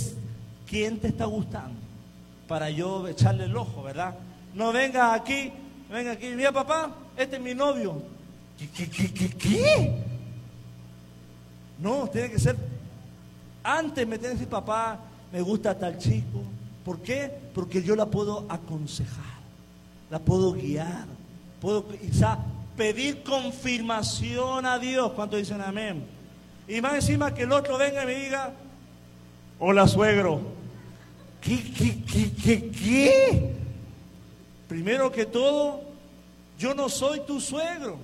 quién 0.67 0.99
te 0.99 1.09
está 1.09 1.27
gustando, 1.27 1.79
para 2.49 2.71
yo 2.71 3.07
echarle 3.07 3.45
el 3.45 3.57
ojo, 3.57 3.83
¿verdad? 3.83 4.15
No 4.55 4.73
vengas 4.73 5.21
aquí, 5.21 5.53
venga 5.91 6.13
aquí, 6.13 6.29
mira 6.35 6.53
papá, 6.53 6.91
este 7.17 7.37
es 7.37 7.43
mi 7.43 7.55
novio. 7.55 8.03
¿Qué, 8.59 8.69
qué, 8.69 8.91
qué, 8.91 9.13
qué, 9.13 9.29
qué? 9.31 9.95
No, 11.79 12.09
tiene 12.09 12.31
que 12.31 12.39
ser, 12.39 12.57
antes 13.63 14.07
me 14.07 14.19
tiene 14.19 14.35
que 14.35 14.39
decir 14.41 14.49
papá, 14.49 14.99
me 15.33 15.41
gusta 15.41 15.79
tal 15.79 15.99
chico. 15.99 16.43
¿Por 16.85 17.01
qué? 17.01 17.31
Porque 17.55 17.83
yo 17.83 17.95
la 17.95 18.07
puedo 18.07 18.47
aconsejar, 18.49 19.41
la 20.11 20.19
puedo 20.19 20.53
guiar, 20.53 21.07
puedo 21.61 21.87
quizá 21.89 22.39
pedir 22.77 23.23
confirmación 23.23 24.67
a 24.67 24.79
Dios. 24.79 25.13
¿Cuánto 25.13 25.37
dicen 25.37 25.61
amén? 25.61 26.05
Y 26.67 26.81
más 26.81 26.95
encima 26.95 27.35
que 27.35 27.43
el 27.43 27.53
otro 27.53 27.77
venga 27.77 28.03
y 28.03 28.07
me 28.07 28.15
diga, 28.15 28.53
hola 29.59 29.87
suegro. 29.87 30.41
¿Qué, 31.41 31.63
qué, 31.73 32.03
qué, 32.05 32.33
qué, 32.33 32.71
qué? 32.71 33.53
Primero 34.69 35.11
que 35.11 35.27
todo, 35.27 35.81
yo 36.59 36.75
no 36.75 36.89
soy 36.89 37.21
tu 37.21 37.41
suegro, 37.41 37.97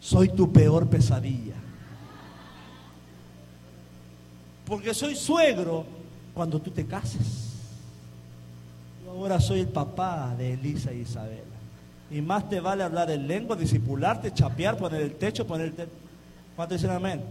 soy 0.00 0.28
tu 0.28 0.52
peor 0.52 0.86
pesadilla. 0.88 1.54
porque 4.66 4.94
soy 4.94 5.14
suegro 5.14 5.84
cuando 6.34 6.60
tú 6.60 6.70
te 6.70 6.84
cases. 6.84 7.52
Yo 9.04 9.12
ahora 9.12 9.40
soy 9.40 9.60
el 9.60 9.68
papá 9.68 10.34
de 10.36 10.54
Elisa 10.54 10.92
y 10.92 11.00
Isabela. 11.00 11.54
Y 12.10 12.20
más 12.20 12.48
te 12.48 12.60
vale 12.60 12.82
hablar 12.82 13.10
en 13.10 13.26
lengua, 13.26 13.56
disipularte, 13.56 14.32
chapear, 14.32 14.76
poner 14.76 15.00
el 15.00 15.14
techo, 15.14 15.46
poner 15.46 15.68
el 15.68 15.74
techo. 15.74 15.90
¿Cuánto 16.56 16.74
dicen 16.74 16.90
amén? 16.90 17.22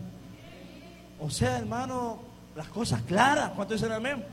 O 1.19 1.29
sea, 1.29 1.57
hermano, 1.57 2.19
las 2.55 2.67
cosas 2.69 3.01
claras. 3.03 3.51
¿Cuánto 3.51 3.73
dicen 3.73 3.91
amén? 3.91 4.23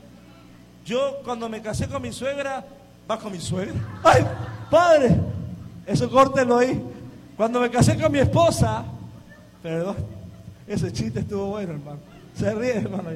Yo 0.85 1.21
cuando 1.23 1.47
me 1.47 1.61
casé 1.61 1.87
con 1.87 2.01
mi 2.01 2.11
suegra, 2.11 2.65
va 3.09 3.19
con 3.19 3.31
mi 3.31 3.39
suegra. 3.39 3.75
¡Ay, 4.03 4.25
padre! 4.69 5.15
Eso 5.85 6.09
córtelo 6.09 6.57
ahí. 6.57 6.81
Cuando 7.37 7.59
me 7.59 7.69
casé 7.69 7.97
con 7.97 8.11
mi 8.11 8.19
esposa, 8.19 8.83
perdón, 9.61 9.97
ese 10.67 10.91
chiste 10.91 11.19
estuvo 11.19 11.47
bueno, 11.47 11.73
hermano. 11.73 11.99
Se 12.35 12.53
ríe, 12.53 12.77
hermano. 12.77 13.09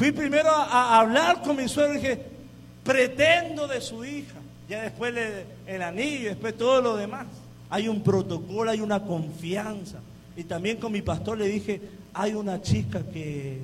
Fui 0.00 0.12
primero 0.12 0.48
a, 0.48 0.98
hablar 0.98 1.42
con 1.42 1.54
mi 1.56 1.68
suegra 1.68 1.92
y 1.92 1.96
dije, 1.98 2.22
pretendo 2.82 3.68
de 3.68 3.82
su 3.82 4.02
hija. 4.02 4.38
Ya 4.66 4.80
después 4.80 5.14
el 5.66 5.82
anillo, 5.82 6.30
después 6.30 6.56
todo 6.56 6.80
lo 6.80 6.96
demás. 6.96 7.26
Hay 7.68 7.86
un 7.86 8.02
protocolo, 8.02 8.70
hay 8.70 8.80
una 8.80 9.02
confianza. 9.02 9.98
Y 10.38 10.44
también 10.44 10.78
con 10.78 10.90
mi 10.90 11.02
pastor 11.02 11.36
le 11.36 11.48
dije, 11.48 11.82
hay 12.14 12.32
una 12.32 12.62
chica 12.62 13.02
que, 13.12 13.60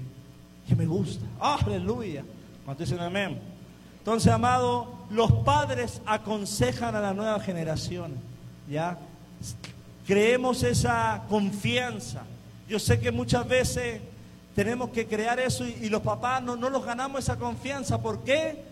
que 0.69 0.77
me 0.77 0.85
gusta. 0.85 1.25
Aleluya. 1.41 2.23
¿Cuánto 2.67 2.83
dicen 2.83 3.01
amén? 3.01 3.39
Entonces, 4.01 4.31
amado, 4.31 5.07
los 5.09 5.33
padres 5.33 6.03
aconsejan 6.05 6.95
a 6.95 7.01
las 7.01 7.17
nuevas 7.17 7.43
generaciones. 7.47 8.19
¿Ya? 8.69 8.99
Creemos 10.07 10.63
esa 10.65 11.23
confianza. 11.31 12.25
Yo 12.69 12.79
sé 12.79 13.01
que 13.01 13.11
muchas 13.11 13.49
veces 13.49 14.03
tenemos 14.57 14.89
que 14.89 15.07
crear 15.07 15.39
eso 15.39 15.67
y, 15.67 15.91
los 15.91 16.01
papás 16.01 16.43
no, 16.43 16.57
no 16.57 16.71
los 16.71 16.83
ganamos 16.83 17.21
esa 17.21 17.37
confianza. 17.37 18.01
¿Por 18.01 18.25
qué? 18.25 18.65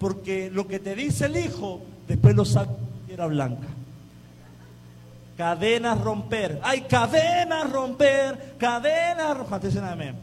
Porque 0.00 0.50
lo 0.50 0.66
que 0.66 0.80
te 0.80 0.96
dice 0.96 1.26
el 1.26 1.36
hijo, 1.36 1.80
después 2.08 2.34
lo 2.34 2.44
saca 2.44 2.72
era 3.08 3.26
blanca. 3.26 3.68
Cadenas 5.36 6.00
romper. 6.00 6.58
Hay 6.64 6.82
cadenas 6.82 7.70
romper, 7.70 8.56
cadenas 8.58 9.36
romper. 9.36 9.78
amén. 9.84 10.16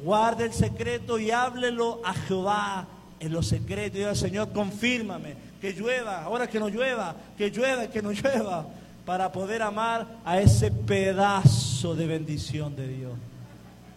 Guarde 0.00 0.44
el 0.44 0.52
secreto 0.52 1.18
y 1.18 1.32
háblelo 1.32 2.00
a 2.04 2.14
Jehová 2.14 2.86
en 3.18 3.32
los 3.32 3.48
secretos. 3.48 3.98
Y 3.98 4.20
Señor, 4.20 4.52
confírmame 4.52 5.34
que 5.60 5.72
llueva, 5.72 6.22
ahora 6.22 6.46
que 6.46 6.60
no 6.60 6.68
llueva, 6.68 7.16
que 7.36 7.50
llueva, 7.50 7.88
que 7.88 8.02
no 8.02 8.12
llueva, 8.12 8.66
para 9.04 9.32
poder 9.32 9.62
amar 9.62 10.06
a 10.24 10.38
ese 10.38 10.70
pedazo 10.70 11.96
de 11.96 12.06
bendición 12.06 12.76
de 12.76 12.86
Dios. 12.86 13.12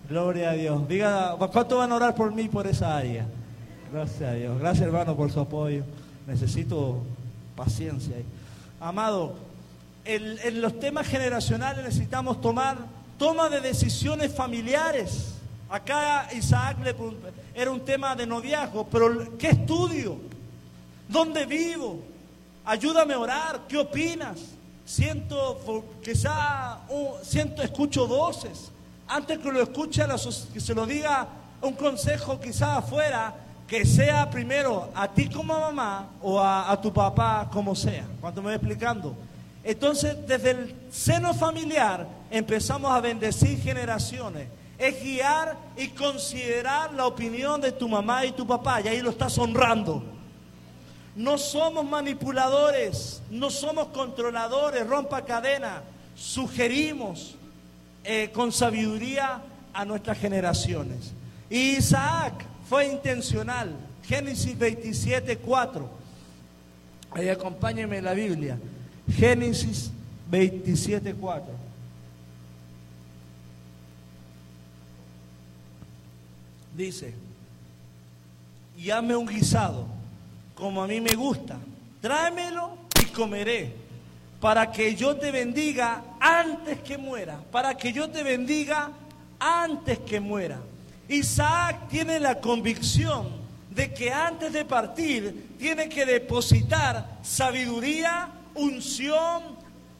Gloria 0.09 0.51
a 0.51 0.53
Dios. 0.53 0.87
Diga, 0.87 1.35
¿cuánto 1.51 1.77
van 1.77 1.91
a 1.91 1.95
orar 1.95 2.15
por 2.15 2.33
mí 2.33 2.47
por 2.47 2.65
esa 2.65 2.95
área? 2.95 3.25
Gracias 3.91 4.21
a 4.21 4.33
Dios. 4.33 4.57
Gracias 4.57 4.85
hermano 4.85 5.17
por 5.17 5.29
su 5.31 5.39
apoyo. 5.41 5.83
Necesito 6.25 7.01
paciencia. 7.57 8.15
Amado, 8.79 9.35
en, 10.05 10.61
los 10.61 10.79
temas 10.79 11.07
generacionales 11.07 11.83
necesitamos 11.83 12.39
tomar 12.39 12.77
toma 13.17 13.49
de 13.49 13.59
decisiones 13.59 14.33
familiares. 14.33 15.33
Acá 15.69 16.29
Isaac 16.33 16.77
le 16.81 16.95
era 17.53 17.69
un 17.69 17.81
tema 17.81 18.15
de 18.15 18.25
noviazgo, 18.25 18.87
pero 18.87 19.37
¿qué 19.37 19.49
estudio? 19.49 20.17
¿Dónde 21.09 21.45
vivo? 21.45 21.99
Ayúdame 22.63 23.13
a 23.13 23.19
orar, 23.19 23.61
¿qué 23.67 23.77
opinas? 23.77 24.39
Siento, 24.85 25.83
quizá, 26.01 26.79
siento, 27.23 27.61
escucho 27.61 28.07
voces. 28.07 28.71
Antes 29.07 29.39
que 29.39 29.51
lo 29.51 29.61
escuche, 29.61 30.03
que 30.53 30.59
se 30.59 30.73
lo 30.73 30.85
diga 30.85 31.27
un 31.61 31.73
consejo 31.73 32.39
quizá 32.39 32.77
afuera, 32.77 33.33
que 33.67 33.85
sea 33.85 34.29
primero 34.29 34.89
a 34.95 35.07
ti 35.07 35.29
como 35.29 35.59
mamá 35.59 36.09
o 36.21 36.39
a, 36.39 36.71
a 36.71 36.81
tu 36.81 36.93
papá 36.93 37.49
como 37.51 37.75
sea. 37.75 38.05
¿Cuánto 38.21 38.41
me 38.41 38.47
voy 38.47 38.55
explicando? 38.55 39.15
Entonces, 39.63 40.15
desde 40.25 40.51
el 40.51 40.75
seno 40.91 41.33
familiar 41.33 42.07
empezamos 42.31 42.91
a 42.91 43.01
bendecir 43.01 43.61
generaciones. 43.61 44.47
Es 44.77 45.01
guiar 45.03 45.57
y 45.75 45.87
considerar 45.89 46.93
la 46.93 47.05
opinión 47.07 47.59
de 47.59 47.71
tu 47.71 47.89
mamá 47.89 48.25
y 48.25 48.31
tu 48.31 48.45
papá, 48.45 48.79
y 48.81 48.87
ahí 48.87 49.01
lo 49.01 49.09
estás 49.09 49.37
honrando. 49.37 50.03
No 51.15 51.37
somos 51.37 51.83
manipuladores, 51.83 53.23
no 53.31 53.49
somos 53.49 53.87
controladores, 53.87 54.85
rompa 54.85 55.25
cadena. 55.25 55.81
Sugerimos 56.15 57.35
eh, 58.09 58.31
con 58.31 58.53
sabiduría 58.53 59.41
a 59.73 59.83
nuestras 59.83 60.17
generaciones. 60.17 61.11
Y 61.49 61.75
Isaac 61.75 62.45
fue 62.69 62.87
intencional. 62.87 63.75
Génesis 64.01 64.57
27, 64.57 65.39
4. 65.39 65.89
Ahí 67.11 67.27
acompáñenme 67.27 67.97
en 67.97 68.05
la 68.05 68.13
Biblia. 68.13 68.57
Génesis 69.11 69.91
27, 70.29 71.15
4. 71.15 71.51
Dice, 76.77 77.13
y 78.77 78.89
hazme 78.89 79.17
un 79.17 79.27
guisado, 79.27 79.85
como 80.55 80.81
a 80.81 80.87
mí 80.87 81.01
me 81.01 81.13
gusta, 81.13 81.57
tráemelo 81.99 82.77
y 83.01 83.05
comeré, 83.07 83.86
para 84.39 84.71
que 84.71 84.95
yo 84.95 85.15
te 85.17 85.31
bendiga 85.31 86.03
antes 86.19 86.79
que 86.81 86.97
muera, 86.97 87.39
para 87.51 87.75
que 87.75 87.91
yo 87.91 88.09
te 88.09 88.23
bendiga 88.23 88.91
antes 89.39 89.99
que 89.99 90.19
muera. 90.19 90.59
Isaac 91.09 91.87
tiene 91.89 92.19
la 92.19 92.39
convicción 92.39 93.29
de 93.71 93.93
que 93.93 94.11
antes 94.11 94.53
de 94.53 94.65
partir 94.65 95.55
tiene 95.57 95.87
que 95.89 96.05
depositar 96.05 97.19
sabiduría 97.21 98.29
unción, 98.55 99.43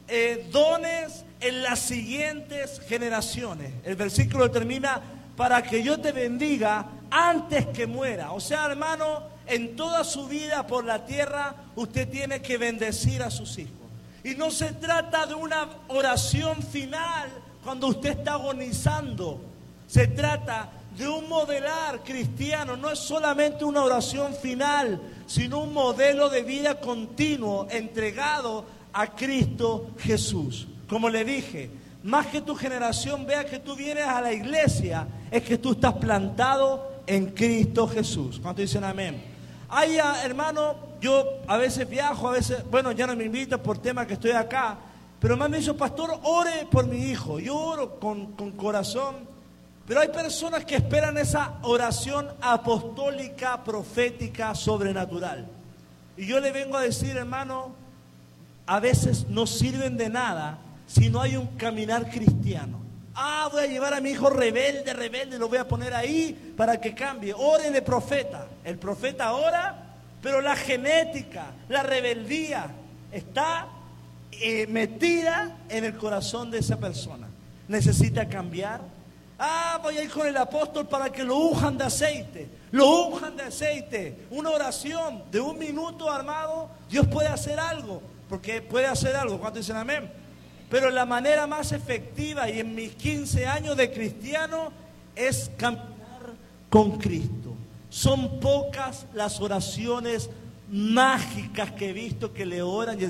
eh, 0.08 0.48
dones 0.50 1.24
en 1.40 1.62
las 1.62 1.80
siguientes 1.80 2.80
generaciones. 2.88 3.72
El 3.84 3.96
versículo 3.96 4.50
termina 4.50 5.00
para 5.36 5.62
que 5.62 5.82
yo 5.82 6.00
te 6.00 6.12
bendiga 6.12 6.86
antes 7.10 7.66
que 7.66 7.86
muera. 7.86 8.32
O 8.32 8.40
sea, 8.40 8.66
hermano, 8.66 9.22
en 9.46 9.76
toda 9.76 10.04
su 10.04 10.26
vida 10.26 10.66
por 10.66 10.84
la 10.84 11.06
tierra 11.06 11.54
usted 11.76 12.08
tiene 12.08 12.42
que 12.42 12.58
bendecir 12.58 13.22
a 13.22 13.30
sus 13.30 13.58
hijos. 13.58 13.77
Y 14.28 14.34
no 14.34 14.50
se 14.50 14.72
trata 14.74 15.24
de 15.24 15.34
una 15.34 15.66
oración 15.88 16.62
final 16.62 17.30
cuando 17.64 17.86
usted 17.86 18.10
está 18.10 18.34
agonizando. 18.34 19.40
Se 19.86 20.06
trata 20.08 20.70
de 20.98 21.08
un 21.08 21.30
modelar 21.30 22.02
cristiano. 22.04 22.76
No 22.76 22.90
es 22.90 22.98
solamente 22.98 23.64
una 23.64 23.82
oración 23.82 24.34
final, 24.34 25.00
sino 25.26 25.60
un 25.60 25.72
modelo 25.72 26.28
de 26.28 26.42
vida 26.42 26.78
continuo 26.78 27.68
entregado 27.70 28.66
a 28.92 29.06
Cristo 29.14 29.92
Jesús. 29.98 30.68
Como 30.90 31.08
le 31.08 31.24
dije, 31.24 31.70
más 32.02 32.26
que 32.26 32.42
tu 32.42 32.54
generación 32.54 33.24
vea 33.24 33.46
que 33.46 33.60
tú 33.60 33.76
vienes 33.76 34.04
a 34.04 34.20
la 34.20 34.34
iglesia, 34.34 35.08
es 35.30 35.42
que 35.42 35.56
tú 35.56 35.72
estás 35.72 35.94
plantado 35.94 37.02
en 37.06 37.28
Cristo 37.28 37.88
Jesús. 37.88 38.40
¿Cuánto 38.42 38.60
dicen 38.60 38.84
amén? 38.84 39.27
Ay, 39.68 39.98
ah, 39.98 40.22
hermano, 40.24 40.76
yo 41.00 41.24
a 41.46 41.56
veces 41.56 41.88
viajo, 41.88 42.28
a 42.28 42.32
veces, 42.32 42.64
bueno, 42.70 42.92
ya 42.92 43.06
no 43.06 43.14
me 43.14 43.24
invita 43.24 43.62
por 43.62 43.78
tema 43.78 44.06
que 44.06 44.14
estoy 44.14 44.30
acá, 44.30 44.78
pero 45.20 45.36
más 45.36 45.50
me 45.50 45.58
dijo, 45.58 45.76
pastor, 45.76 46.18
ore 46.22 46.66
por 46.70 46.86
mi 46.86 46.98
hijo. 46.98 47.38
Yo 47.38 47.56
oro 47.56 47.98
con, 48.00 48.32
con 48.32 48.52
corazón 48.52 49.28
pero 49.88 50.00
hay 50.00 50.08
personas 50.08 50.66
que 50.66 50.76
esperan 50.76 51.16
esa 51.16 51.54
oración 51.62 52.28
apostólica, 52.42 53.64
profética, 53.64 54.54
sobrenatural. 54.54 55.46
Y 56.14 56.26
yo 56.26 56.40
le 56.40 56.52
vengo 56.52 56.76
a 56.76 56.82
decir, 56.82 57.16
hermano, 57.16 57.72
a 58.66 58.80
veces 58.80 59.26
no 59.30 59.46
sirven 59.46 59.96
de 59.96 60.10
nada 60.10 60.58
si 60.86 61.08
no 61.08 61.22
hay 61.22 61.38
un 61.38 61.46
caminar 61.56 62.10
cristiano. 62.10 62.80
Ah, 63.20 63.48
voy 63.50 63.64
a 63.64 63.66
llevar 63.66 63.94
a 63.94 64.00
mi 64.00 64.10
hijo 64.10 64.30
rebelde, 64.30 64.92
rebelde, 64.92 65.38
lo 65.38 65.48
voy 65.48 65.58
a 65.58 65.66
poner 65.66 65.92
ahí 65.92 66.54
para 66.56 66.80
que 66.80 66.94
cambie. 66.94 67.34
Órele 67.34 67.82
profeta. 67.82 68.46
El 68.62 68.78
profeta 68.78 69.32
ora, 69.32 69.96
pero 70.22 70.40
la 70.40 70.54
genética, 70.54 71.46
la 71.68 71.82
rebeldía 71.82 72.70
está 73.10 73.66
eh, 74.30 74.68
metida 74.68 75.56
en 75.68 75.84
el 75.84 75.96
corazón 75.96 76.50
de 76.50 76.58
esa 76.58 76.76
persona. 76.76 77.26
Necesita 77.66 78.28
cambiar 78.28 78.80
Ah, 79.38 79.78
voy 79.80 79.96
a 79.96 80.02
ir 80.02 80.10
con 80.10 80.26
el 80.26 80.36
apóstol 80.36 80.88
para 80.88 81.10
que 81.10 81.22
lo 81.22 81.36
unjan 81.36 81.78
de 81.78 81.84
aceite. 81.84 82.48
Lo 82.72 83.06
unjan 83.06 83.36
de 83.36 83.44
aceite. 83.44 84.26
Una 84.30 84.50
oración 84.50 85.22
de 85.30 85.40
un 85.40 85.56
minuto 85.56 86.10
armado, 86.10 86.68
Dios 86.90 87.06
puede 87.06 87.28
hacer 87.28 87.60
algo. 87.60 88.02
Porque 88.28 88.60
puede 88.60 88.86
hacer 88.86 89.14
algo. 89.14 89.38
¿Cuántos 89.38 89.64
dicen 89.64 89.76
amén? 89.76 90.10
Pero 90.70 90.90
la 90.90 91.06
manera 91.06 91.46
más 91.46 91.72
efectiva 91.72 92.50
y 92.50 92.60
en 92.60 92.74
mis 92.74 92.94
15 92.94 93.46
años 93.46 93.76
de 93.76 93.90
cristiano 93.90 94.70
es 95.16 95.50
caminar 95.56 95.88
con 96.68 96.98
Cristo. 96.98 97.54
Son 97.88 98.38
pocas 98.38 99.06
las 99.14 99.40
oraciones 99.40 100.28
mágicas 100.70 101.72
que 101.72 101.90
he 101.90 101.92
visto 101.92 102.32
que 102.32 102.44
le 102.44 102.60
oran 102.60 103.00
y 103.00 103.06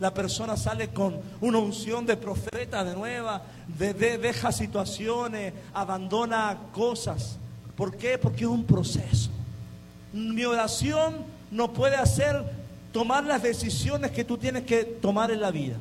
La 0.00 0.14
persona 0.14 0.56
sale 0.56 0.88
con 0.88 1.20
una 1.40 1.58
unción 1.58 2.06
de 2.06 2.16
profeta 2.16 2.84
de 2.84 2.94
nueva, 2.94 3.42
de, 3.66 3.92
deja 3.92 4.52
situaciones, 4.52 5.52
abandona 5.74 6.56
cosas. 6.72 7.36
¿Por 7.76 7.96
qué? 7.96 8.16
Porque 8.16 8.44
es 8.44 8.50
un 8.50 8.64
proceso. 8.64 9.30
Mi 10.12 10.44
oración 10.44 11.16
no 11.50 11.72
puede 11.72 11.96
hacer 11.96 12.44
tomar 12.92 13.24
las 13.24 13.42
decisiones 13.42 14.10
que 14.10 14.24
tú 14.24 14.38
tienes 14.38 14.62
que 14.62 14.84
tomar 14.84 15.30
en 15.30 15.40
la 15.40 15.50
vida. 15.50 15.76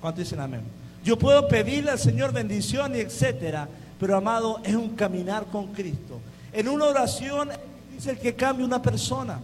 ¿Cuánto 0.00 0.20
dicen 0.20 0.40
amén? 0.40 0.62
Yo 1.04 1.18
puedo 1.18 1.46
pedirle 1.48 1.90
al 1.90 1.98
Señor 1.98 2.32
bendición 2.32 2.94
y 2.94 3.00
etcétera, 3.00 3.68
pero 3.98 4.16
amado, 4.16 4.60
es 4.64 4.74
un 4.74 4.96
caminar 4.96 5.46
con 5.46 5.68
Cristo. 5.68 6.20
En 6.52 6.68
una 6.68 6.86
oración 6.86 7.50
dice 7.94 8.12
el 8.12 8.18
que 8.18 8.34
cambia 8.34 8.64
una 8.64 8.82
persona, 8.82 9.40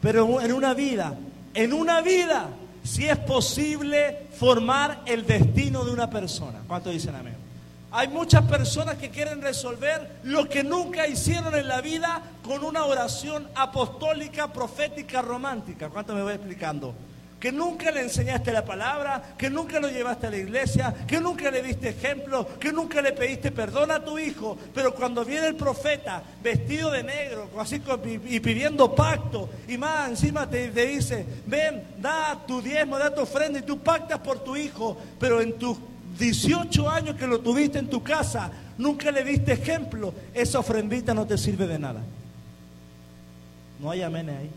pero 0.00 0.40
en 0.40 0.52
una 0.52 0.74
vida, 0.74 1.14
en 1.54 1.72
una 1.72 2.00
vida 2.00 2.48
si 2.82 3.06
es 3.06 3.18
posible 3.18 4.26
formar 4.38 5.02
el 5.06 5.26
destino 5.26 5.84
de 5.84 5.92
una 5.92 6.08
persona. 6.08 6.60
¿Cuánto 6.66 6.90
dicen 6.90 7.14
amén? 7.14 7.34
Hay 7.92 8.08
muchas 8.08 8.44
personas 8.44 8.96
que 8.96 9.10
quieren 9.10 9.42
resolver 9.42 10.20
lo 10.22 10.48
que 10.48 10.62
nunca 10.62 11.08
hicieron 11.08 11.54
en 11.56 11.66
la 11.66 11.80
vida 11.80 12.22
con 12.44 12.62
una 12.62 12.84
oración 12.84 13.48
apostólica, 13.54 14.52
profética, 14.52 15.20
romántica. 15.20 15.88
¿Cuánto 15.88 16.14
me 16.14 16.22
voy 16.22 16.34
explicando? 16.34 16.94
Que 17.40 17.50
nunca 17.50 17.90
le 17.90 18.02
enseñaste 18.02 18.52
la 18.52 18.66
palabra, 18.66 19.34
que 19.38 19.48
nunca 19.48 19.80
lo 19.80 19.88
llevaste 19.88 20.26
a 20.26 20.30
la 20.30 20.36
iglesia, 20.36 20.94
que 21.06 21.20
nunca 21.20 21.50
le 21.50 21.62
diste 21.62 21.88
ejemplo, 21.88 22.46
que 22.60 22.70
nunca 22.70 23.00
le 23.00 23.12
pediste 23.12 23.50
perdón 23.50 23.90
a 23.90 24.04
tu 24.04 24.18
hijo, 24.18 24.58
pero 24.74 24.94
cuando 24.94 25.24
viene 25.24 25.46
el 25.46 25.56
profeta 25.56 26.22
vestido 26.42 26.90
de 26.90 27.02
negro, 27.02 27.48
así 27.58 27.82
y 28.28 28.40
pidiendo 28.40 28.94
pacto, 28.94 29.48
y 29.66 29.78
más 29.78 30.10
encima 30.10 30.48
te, 30.48 30.68
te 30.68 30.86
dice, 30.86 31.24
ven, 31.46 31.82
da 31.98 32.38
tu 32.46 32.60
diezmo, 32.60 32.98
da 32.98 33.14
tu 33.14 33.22
ofrenda 33.22 33.58
y 33.58 33.62
tú 33.62 33.78
pactas 33.78 34.18
por 34.18 34.44
tu 34.44 34.54
hijo, 34.54 34.98
pero 35.18 35.40
en 35.40 35.54
tus 35.54 35.78
18 36.18 36.90
años 36.90 37.16
que 37.16 37.26
lo 37.26 37.40
tuviste 37.40 37.78
en 37.78 37.88
tu 37.88 38.02
casa, 38.02 38.50
nunca 38.76 39.10
le 39.10 39.24
diste 39.24 39.52
ejemplo, 39.52 40.12
esa 40.34 40.58
ofrendita 40.58 41.14
no 41.14 41.26
te 41.26 41.38
sirve 41.38 41.66
de 41.66 41.78
nada. 41.78 42.02
No 43.80 43.90
hay 43.90 44.02
amén 44.02 44.28
ahí. 44.28 44.50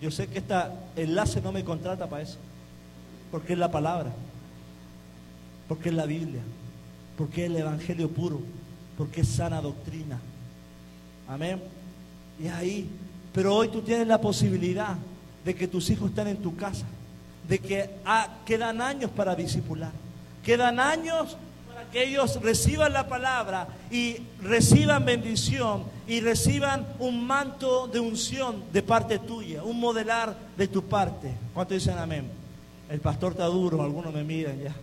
Yo 0.00 0.10
sé 0.10 0.26
que 0.26 0.38
esta 0.38 0.72
enlace 0.94 1.40
no 1.40 1.52
me 1.52 1.64
contrata 1.64 2.06
para 2.06 2.22
eso, 2.22 2.38
porque 3.30 3.54
es 3.54 3.58
la 3.58 3.70
palabra, 3.70 4.12
porque 5.68 5.88
es 5.88 5.94
la 5.94 6.06
Biblia, 6.06 6.42
porque 7.16 7.44
es 7.44 7.50
el 7.50 7.56
Evangelio 7.56 8.10
puro, 8.10 8.40
porque 8.98 9.22
es 9.22 9.28
sana 9.28 9.60
doctrina. 9.60 10.18
Amén. 11.28 11.62
Y 12.38 12.48
ahí, 12.48 12.88
pero 13.32 13.54
hoy 13.54 13.68
tú 13.68 13.80
tienes 13.80 14.06
la 14.06 14.20
posibilidad 14.20 14.96
de 15.44 15.54
que 15.54 15.66
tus 15.66 15.88
hijos 15.90 16.10
estén 16.10 16.28
en 16.28 16.38
tu 16.38 16.54
casa, 16.56 16.86
de 17.48 17.58
que 17.58 17.90
ah, 18.04 18.38
quedan 18.44 18.80
años 18.80 19.10
para 19.10 19.34
discipular, 19.34 19.92
quedan 20.44 20.78
años 20.78 21.36
que 21.92 22.04
ellos 22.04 22.40
reciban 22.42 22.92
la 22.92 23.08
palabra 23.08 23.68
y 23.90 24.18
reciban 24.42 25.04
bendición 25.04 25.84
y 26.06 26.20
reciban 26.20 26.86
un 26.98 27.26
manto 27.26 27.86
de 27.88 28.00
unción 28.00 28.64
de 28.72 28.82
parte 28.82 29.18
tuya, 29.18 29.62
un 29.62 29.78
modelar 29.80 30.36
de 30.56 30.68
tu 30.68 30.82
parte. 30.82 31.32
¿Cuánto 31.54 31.74
dicen 31.74 31.98
amén? 31.98 32.30
El 32.88 33.00
pastor 33.00 33.32
está 33.32 33.46
duro, 33.46 33.82
algunos 33.82 34.12
me 34.12 34.22
miran 34.22 34.60
ya. 34.62 34.74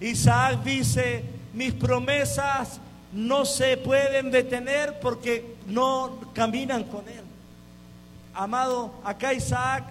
Isaac 0.00 0.62
dice, 0.64 1.24
mis 1.52 1.72
promesas 1.74 2.80
no 3.12 3.44
se 3.44 3.76
pueden 3.76 4.30
detener 4.30 4.98
porque 5.00 5.56
no 5.66 6.20
caminan 6.32 6.84
con 6.84 7.08
él. 7.08 7.24
Amado, 8.32 8.94
acá 9.04 9.34
Isaac 9.34 9.84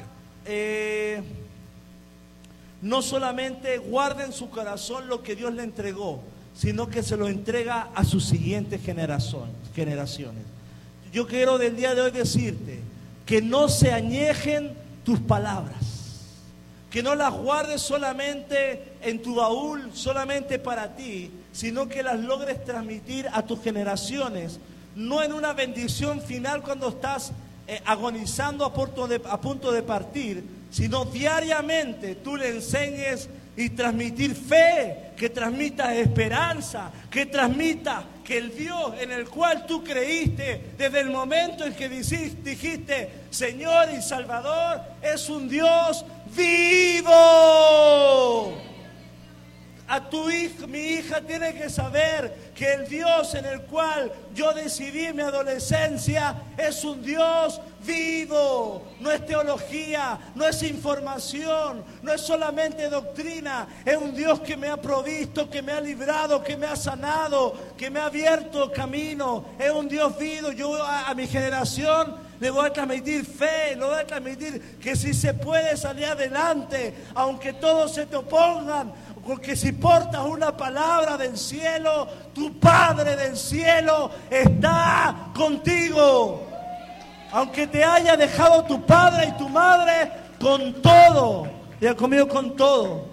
eh, 0.46 1.22
no 2.82 3.02
solamente 3.02 3.78
guarda 3.78 4.26
en 4.26 4.34
su 4.34 4.50
corazón 4.50 5.08
lo 5.08 5.22
que 5.22 5.36
Dios 5.36 5.54
le 5.54 5.64
entregó, 5.64 6.22
sino 6.60 6.90
que 6.90 7.04
se 7.04 7.16
lo 7.16 7.30
entrega 7.30 7.88
a 7.96 8.04
sus 8.04 8.26
siguientes 8.26 8.82
generaciones. 8.84 10.44
Yo 11.14 11.26
quiero 11.26 11.58
del 11.58 11.78
día 11.78 11.96
de 11.96 12.02
hoy 12.02 12.12
decirte 12.12 12.82
que 13.26 13.42
no 13.42 13.70
se 13.70 13.94
añejen 13.94 14.74
tus 15.06 15.22
palabras, 15.22 15.80
que 16.90 17.02
no 17.02 17.16
las 17.16 17.34
guardes 17.34 17.82
solamente 17.82 18.92
en 19.02 19.22
tu 19.22 19.36
baúl, 19.36 19.92
solamente 19.94 20.60
para 20.60 20.98
ti, 20.98 21.32
sino 21.54 21.88
que 21.88 22.04
las 22.04 22.20
logres 22.20 22.66
transmitir 22.66 23.30
a 23.32 23.44
tus 23.44 23.62
generaciones, 23.62 24.60
no 24.98 25.24
en 25.24 25.32
una 25.32 25.54
bendición 25.54 26.20
final 26.20 26.62
cuando 26.62 26.90
estás 26.90 27.32
eh, 27.70 27.82
agonizando 27.86 28.66
a 28.66 28.74
punto, 28.74 29.08
de, 29.08 29.22
a 29.30 29.40
punto 29.40 29.72
de 29.72 29.82
partir, 29.82 30.44
sino 30.72 31.06
diariamente 31.06 32.16
tú 32.16 32.36
le 32.36 32.50
enseñes 32.50 33.30
y 33.60 33.70
transmitir 33.72 34.34
fe, 34.36 35.12
que 35.18 35.30
transmita 35.30 35.94
esperanza, 35.94 36.90
que 37.12 37.26
transmita 37.26 38.06
que 38.24 38.38
el 38.38 38.56
Dios 38.56 38.94
en 39.02 39.12
el 39.12 39.28
cual 39.28 39.66
tú 39.66 39.84
creíste 39.84 40.72
desde 40.78 41.02
el 41.02 41.10
momento 41.10 41.66
en 41.66 41.74
que 41.74 41.90
dijiste, 41.90 43.10
Señor 43.30 43.90
y 43.92 44.02
Salvador, 44.02 44.80
es 45.02 45.28
un 45.28 45.50
Dios 45.50 46.06
vivo 46.34 47.10
a 49.90 50.08
tu 50.08 50.30
hija, 50.30 50.68
mi 50.68 50.80
hija 50.80 51.20
tiene 51.22 51.54
que 51.56 51.68
saber 51.68 52.52
que 52.54 52.74
el 52.74 52.88
Dios 52.88 53.34
en 53.34 53.46
el 53.46 53.62
cual 53.64 54.12
yo 54.36 54.54
decidí 54.54 55.12
mi 55.14 55.24
adolescencia 55.24 56.36
es 56.58 56.84
un 56.84 57.02
Dios 57.02 57.60
vivo. 57.84 58.84
No 59.00 59.12
es 59.12 59.26
teología, 59.26 60.20
no 60.36 60.46
es 60.46 60.62
información, 60.62 61.84
no 62.04 62.14
es 62.14 62.22
solamente 62.22 62.88
doctrina. 62.88 63.68
Es 63.84 63.98
un 63.98 64.16
Dios 64.16 64.42
que 64.42 64.56
me 64.56 64.68
ha 64.68 64.78
provisto, 64.78 65.50
que 65.50 65.64
me 65.64 65.72
ha 65.72 65.82
librado, 65.82 66.44
que 66.44 66.56
me 66.56 66.68
ha 66.68 66.76
sanado, 66.76 67.56
que 67.76 67.90
me 67.90 68.00
ha 68.00 68.06
abierto 68.06 68.72
camino. 68.72 69.46
Es 69.58 69.72
un 69.72 69.88
Dios 69.88 70.18
vivo. 70.20 70.52
Yo 70.52 70.84
a, 70.84 71.10
a 71.10 71.16
mi 71.16 71.26
generación 71.26 72.30
le 72.40 72.50
voy 72.50 72.68
a 72.68 72.74
transmitir 72.74 73.26
fe, 73.26 73.76
le 73.76 73.84
voy 73.84 74.00
a 74.00 74.08
transmitir 74.08 74.78
que 74.80 74.96
si 74.96 75.14
se 75.14 75.34
puede 75.34 75.76
salir 75.76 76.06
adelante, 76.06 76.94
aunque 77.14 77.54
todos 77.54 77.94
se 77.94 78.06
te 78.06 78.16
opongan, 78.16 78.94
porque 79.26 79.56
si 79.56 79.72
portas 79.72 80.26
una 80.26 80.56
palabra 80.56 81.18
del 81.18 81.38
cielo, 81.38 82.08
tu 82.34 82.60
Padre 82.60 83.16
del 83.16 83.38
cielo 83.38 84.12
está 84.30 85.30
contigo. 85.36 86.48
Aunque 87.32 87.68
te 87.68 87.84
haya 87.84 88.18
dejado 88.18 88.64
tu 88.64 88.84
padre 88.86 89.28
y 89.28 89.38
tu 89.38 89.48
madre, 89.50 90.12
con 90.40 90.82
todo, 90.82 91.48
y 91.80 91.88
conmigo 91.94 92.28
con 92.28 92.56
todo, 92.56 93.06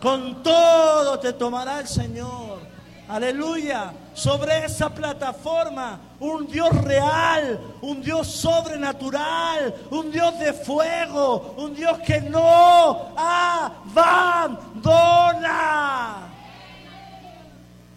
con 0.00 0.42
todo 0.42 1.18
te 1.18 1.32
tomará 1.32 1.80
el 1.80 1.88
Señor. 1.88 2.60
Aleluya. 3.08 3.92
Sobre 4.14 4.64
esa 4.64 4.88
plataforma, 4.88 5.98
un 6.20 6.46
Dios 6.46 6.70
real, 6.82 7.60
un 7.82 8.00
Dios 8.00 8.28
sobrenatural, 8.28 9.74
un 9.90 10.10
Dios 10.12 10.38
de 10.38 10.52
fuego, 10.52 11.54
un 11.58 11.74
Dios 11.74 11.98
que 11.98 12.20
no 12.20 13.12
abandona. 13.96 14.94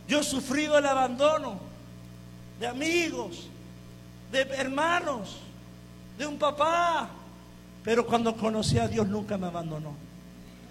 Yo 0.08 0.22
he 0.22 0.24
sufrido 0.24 0.78
el 0.80 0.88
abandono 0.88 1.60
de 2.60 2.66
amigos, 2.66 3.48
de 4.32 4.42
hermanos, 4.42 5.38
de 6.18 6.26
un 6.26 6.40
papá, 6.40 7.10
pero 7.84 8.08
cuando 8.08 8.36
conocí 8.36 8.80
a 8.80 8.88
Dios 8.88 9.08
nunca 9.08 9.38
me 9.38 9.48
abandonó. 9.48 10.07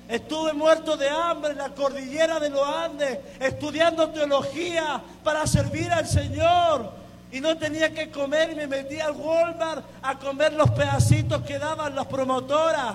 Estuve 0.09 0.53
muerto 0.53 0.97
de 0.97 1.09
hambre 1.09 1.53
en 1.53 1.59
la 1.59 1.71
cordillera 1.71 2.39
de 2.39 2.51
los 2.51 2.67
Andes, 2.67 3.19
estudiando 3.41 4.11
teología 4.11 5.03
para 5.25 5.47
servir 5.47 5.91
al 5.91 6.07
Señor. 6.07 6.93
Y 7.33 7.41
no 7.41 7.57
tenía 7.57 7.93
que 7.93 8.11
comer 8.11 8.53
y 8.53 8.55
me 8.55 8.69
metí 8.69 9.01
al 9.01 9.13
Walmart 9.13 9.85
a 10.03 10.17
comer 10.17 10.53
los 10.53 10.71
pedacitos 10.71 11.43
que 11.43 11.59
daban 11.59 11.97
las 11.97 12.07
promotoras. 12.07 12.95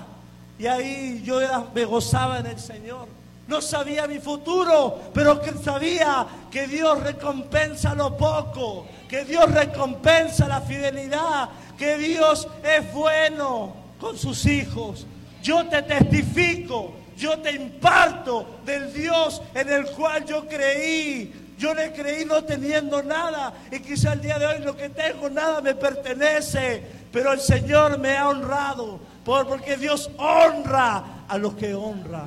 Y 0.58 0.66
ahí 0.66 1.22
yo 1.22 1.38
me 1.74 1.84
gozaba 1.84 2.38
en 2.38 2.46
el 2.46 2.58
Señor. 2.58 3.08
No 3.46 3.60
sabía 3.60 4.06
mi 4.06 4.18
futuro, 4.18 4.98
pero 5.12 5.40
que 5.42 5.52
sabía 5.52 6.26
que 6.50 6.66
Dios 6.66 6.98
recompensa 7.00 7.94
lo 7.94 8.16
poco, 8.16 8.86
que 9.08 9.26
Dios 9.26 9.50
recompensa 9.50 10.48
la 10.48 10.62
fidelidad, 10.62 11.50
que 11.76 11.98
Dios 11.98 12.48
es 12.62 12.90
bueno 12.94 13.74
con 14.00 14.16
sus 14.16 14.46
hijos. 14.46 15.06
Yo 15.42 15.66
te 15.66 15.82
testifico 15.82 17.01
yo 17.22 17.38
te 17.38 17.52
imparto 17.52 18.58
del 18.64 18.92
Dios 18.92 19.40
en 19.54 19.68
el 19.68 19.86
cual 19.92 20.24
yo 20.26 20.46
creí. 20.48 21.54
Yo 21.56 21.72
le 21.72 21.92
creí 21.92 22.24
no 22.24 22.42
teniendo 22.42 23.00
nada 23.04 23.52
y 23.70 23.78
quizá 23.78 24.14
el 24.14 24.20
día 24.20 24.38
de 24.40 24.46
hoy 24.46 24.58
lo 24.58 24.76
que 24.76 24.88
tengo 24.88 25.30
nada 25.30 25.60
me 25.60 25.76
pertenece, 25.76 26.84
pero 27.12 27.32
el 27.32 27.40
Señor 27.40 27.98
me 27.98 28.16
ha 28.16 28.28
honrado 28.28 28.98
porque 29.24 29.76
Dios 29.76 30.10
honra 30.18 31.24
a 31.28 31.38
los 31.38 31.54
que 31.54 31.72
honra. 31.72 32.24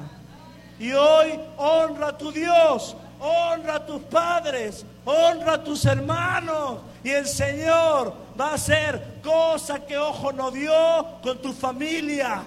Y 0.79 0.93
hoy 0.93 1.37
honra 1.57 2.07
a 2.07 2.17
tu 2.17 2.31
Dios, 2.31 2.95
honra 3.19 3.75
a 3.75 3.85
tus 3.85 4.01
padres, 4.03 4.85
honra 5.03 5.55
a 5.55 5.63
tus 5.63 5.83
hermanos. 5.83 6.79
Y 7.03 7.09
el 7.09 7.27
Señor 7.27 8.13
va 8.39 8.51
a 8.51 8.53
hacer 8.53 9.19
cosas 9.21 9.81
que 9.81 9.97
ojo 9.97 10.31
no 10.31 10.49
vio 10.51 11.19
con 11.21 11.41
tu 11.41 11.51
familia, 11.51 12.41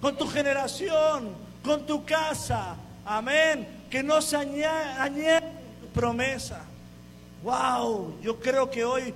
con 0.00 0.16
tu 0.16 0.26
generación 0.26 1.45
con 1.66 1.84
tu 1.84 2.04
casa. 2.04 2.76
Amén. 3.04 3.66
Que 3.90 4.02
no 4.02 4.22
se 4.22 4.36
añade 4.36 5.42
tu 5.80 5.88
promesa. 5.88 6.62
Wow, 7.42 8.18
yo 8.22 8.40
creo 8.40 8.70
que 8.70 8.84
hoy 8.84 9.12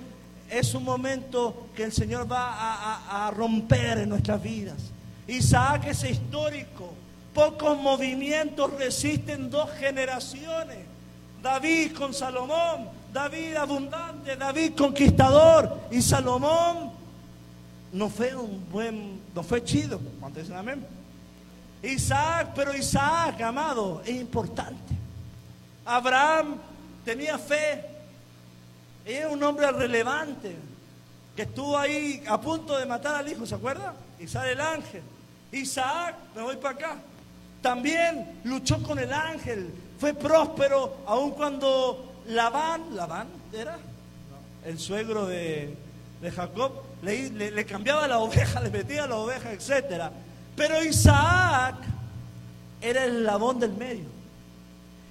es 0.51 0.75
un 0.75 0.85
momento 0.85 1.69
que 1.75 1.85
el 1.85 1.93
Señor 1.93 2.31
va 2.31 2.53
a, 2.53 3.29
a 3.29 3.31
romper 3.31 3.99
en 3.99 4.09
nuestras 4.09 4.43
vidas. 4.43 4.91
Isaac 5.27 5.87
es 5.87 6.05
histórico. 6.05 6.93
Pocos 7.33 7.79
movimientos 7.79 8.73
resisten 8.75 9.49
dos 9.49 9.71
generaciones. 9.79 10.79
David 11.43 11.93
con 11.97 12.13
Salomón, 12.13 12.89
David 13.13 13.57
abundante, 13.57 14.37
David 14.37 14.73
conquistador 14.77 15.81
y 15.91 16.03
Salomón 16.03 16.91
no 17.93 18.09
fue 18.09 18.35
un 18.35 18.65
buen, 18.71 19.21
no 19.35 19.43
fue 19.43 19.65
chido, 19.65 20.01
cuando 20.21 20.41
dicen 20.41 20.57
amén. 20.57 21.00
Isaac, 21.83 22.53
pero 22.55 22.75
Isaac, 22.77 23.41
amado, 23.41 24.03
es 24.05 24.17
importante. 24.17 24.95
Abraham 25.85 26.57
tenía 27.05 27.39
fe, 27.39 27.85
era 29.05 29.29
un 29.29 29.43
hombre 29.43 29.71
relevante, 29.71 30.57
que 31.35 31.43
estuvo 31.43 31.79
ahí 31.79 32.23
a 32.29 32.41
punto 32.41 32.77
de 32.77 32.87
matar 32.87 33.15
al 33.15 33.29
hijo, 33.29 33.47
¿se 33.47 33.55
acuerda? 33.55 33.95
Isaac 34.19 34.47
el 34.49 34.61
ángel. 34.61 35.03
Isaac, 35.53 36.17
me 36.37 36.43
voy 36.43 36.57
para 36.57 36.75
acá, 36.75 36.97
también 37.63 38.41
luchó 38.45 38.83
con 38.83 38.99
el 38.99 39.13
ángel, 39.13 39.73
fue 39.99 40.15
próspero, 40.15 40.99
aun 41.07 41.33
cuando 41.33 42.23
Labán, 42.27 42.95
Labán 42.95 43.29
era 43.53 43.79
el 44.65 44.79
suegro 44.79 45.27
de, 45.27 45.77
Jacob, 46.35 46.73
le, 47.03 47.67
cambiaba 47.67 48.07
la 48.07 48.19
oveja, 48.19 48.61
le 48.63 48.71
metía 48.71 49.07
la 49.07 49.17
oveja, 49.17 49.53
etc. 49.53 50.11
Pero 50.61 50.85
Isaac 50.85 51.77
era 52.83 53.07
el 53.07 53.25
labón 53.25 53.59
del 53.59 53.73
medio. 53.73 54.05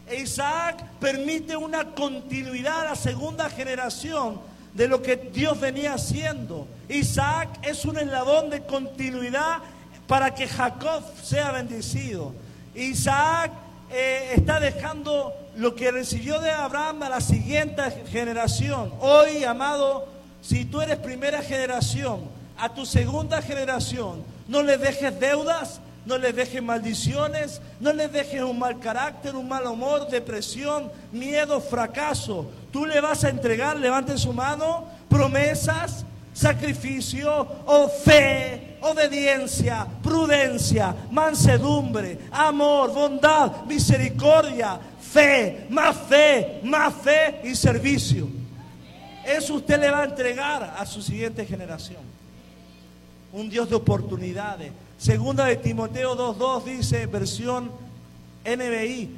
E 0.08 0.22
Isaac 0.22 0.84
permite 1.00 1.58
una 1.58 1.86
continuidad 1.96 2.82
a 2.82 2.90
la 2.92 2.96
segunda 2.96 3.50
generación 3.50 4.40
de 4.76 4.88
lo 4.88 5.02
que 5.02 5.16
Dios 5.16 5.60
venía 5.60 5.96
haciendo. 5.96 6.68
Isaac 6.88 7.50
es 7.64 7.84
un 7.86 7.98
eslabón 7.98 8.52
de 8.52 8.62
continuidad 8.62 9.58
para 10.06 10.36
que 10.36 10.48
Jacob 10.48 11.04
sea 11.24 11.52
bendecido. 11.52 12.32
Isaac 12.76 13.52
eh, 13.92 14.34
está 14.36 14.60
dejando 14.60 15.34
lo 15.56 15.74
que 15.74 15.90
recibió 15.90 16.40
de 16.42 16.52
Abraham 16.52 17.02
a 17.02 17.10
la 17.10 17.22
siguiente 17.22 17.82
generación. 18.12 18.94
Hoy, 19.00 19.44
amado, 19.46 20.08
si 20.44 20.66
tú 20.66 20.80
eres 20.80 20.98
primera 20.98 21.42
generación, 21.42 22.38
a 22.56 22.70
tu 22.70 22.86
segunda 22.86 23.42
generación, 23.42 24.24
no 24.50 24.64
le 24.64 24.78
dejes 24.78 25.18
deudas, 25.20 25.80
no 26.06 26.18
le 26.18 26.34
dejes 26.34 26.62
maldiciones, 26.62 27.62
no 27.80 27.94
le 27.94 28.08
dejes 28.08 28.42
un 28.42 28.58
mal 28.58 28.80
carácter, 28.80 29.36
un 29.36 29.48
mal 29.48 29.68
humor, 29.68 30.10
depresión, 30.10 30.92
miedo, 31.12 31.62
fracaso. 31.62 32.50
Tú 32.72 32.86
le 32.86 33.00
vas 33.00 33.24
a 33.24 33.30
entregar, 33.30 33.78
levante 33.78 34.18
su 34.18 34.34
mano, 34.34 34.88
promesas, 35.08 36.04
sacrificio 36.34 37.48
o 37.68 37.88
fe, 37.90 38.78
obediencia, 38.82 39.86
prudencia, 40.02 40.96
mansedumbre, 41.12 42.18
amor, 42.32 42.92
bondad, 42.92 43.66
misericordia, 43.66 44.80
fe, 45.00 45.68
más 45.70 45.96
fe, 46.10 46.60
más 46.64 46.92
fe 46.96 47.42
y 47.44 47.54
servicio. 47.54 48.28
Eso 49.24 49.54
usted 49.54 49.80
le 49.80 49.92
va 49.92 50.02
a 50.02 50.06
entregar 50.06 50.76
a 50.76 50.84
su 50.88 51.04
siguiente 51.04 51.46
generación. 51.46 52.19
Un 53.32 53.50
Dios 53.50 53.70
de 53.70 53.76
oportunidades. 53.76 54.72
Segunda 54.98 55.46
de 55.46 55.56
Timoteo 55.56 56.16
2.2 56.16 56.64
dice, 56.64 57.06
versión 57.06 57.72
NBI, 58.46 59.10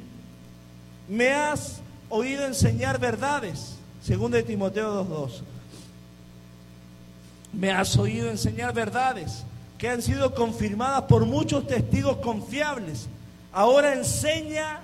me 1.08 1.32
has 1.32 1.80
oído 2.08 2.44
enseñar 2.44 2.98
verdades. 2.98 3.76
Segunda 4.02 4.36
de 4.36 4.42
Timoteo 4.42 5.04
2.2 5.04 5.42
me 7.52 7.70
has 7.70 7.96
oído 7.96 8.30
enseñar 8.30 8.72
verdades 8.72 9.44
que 9.76 9.88
han 9.88 10.00
sido 10.00 10.34
confirmadas 10.34 11.02
por 11.02 11.26
muchos 11.26 11.66
testigos 11.66 12.16
confiables. 12.18 13.08
Ahora 13.52 13.92
enseña 13.92 14.80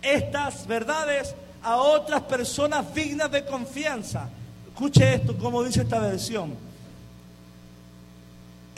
estas 0.00 0.66
verdades 0.66 1.34
a 1.62 1.76
otras 1.76 2.22
personas 2.22 2.94
dignas 2.94 3.30
de 3.30 3.44
confianza. 3.44 4.28
Escuche 4.68 5.14
esto, 5.14 5.36
como 5.36 5.62
dice 5.62 5.82
esta 5.82 5.98
versión. 5.98 6.54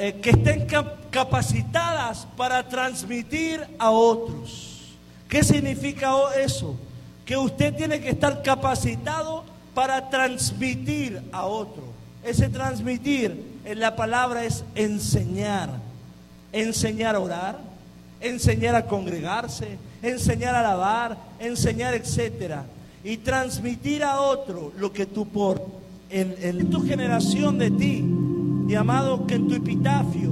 Eh, 0.01 0.21
que 0.23 0.31
estén 0.31 0.65
capacitadas 1.11 2.27
para 2.37 2.69
transmitir 2.69 3.67
a 3.81 3.91
otros. 3.91 4.95
¿Qué 5.29 5.43
significa 5.43 6.15
eso? 6.41 6.77
Que 7.27 7.37
usted 7.37 7.75
tiene 7.75 8.01
que 8.01 8.11
estar 8.11 8.43
capacitado 8.43 9.43
para 9.75 10.09
transmitir 10.09 11.21
a 11.33 11.47
otros. 11.47 11.85
Ese 12.23 12.49
transmitir 12.49 13.61
en 13.65 13.81
la 13.81 13.97
palabra 13.97 14.45
es 14.45 14.65
enseñar. 14.77 15.71
Enseñar 16.53 17.17
a 17.17 17.21
orar, 17.21 17.59
enseñar 18.21 18.77
a 18.77 18.87
congregarse, 18.87 19.79
enseñar 20.01 20.55
a 20.55 20.61
alabar, 20.61 21.19
enseñar, 21.41 21.95
etcétera. 21.95 22.65
Y 23.03 23.17
transmitir 23.17 24.05
a 24.05 24.21
otro 24.21 24.73
lo 24.79 24.93
que 24.93 25.07
tú 25.07 25.27
por 25.29 25.61
en, 26.11 26.71
tu 26.71 26.87
generación 26.87 27.59
de 27.59 27.71
ti, 27.71 28.05
y 28.69 28.75
amado 28.75 29.27
que 29.27 29.35
en 29.35 29.49
tu 29.49 29.55
epitafio 29.55 30.31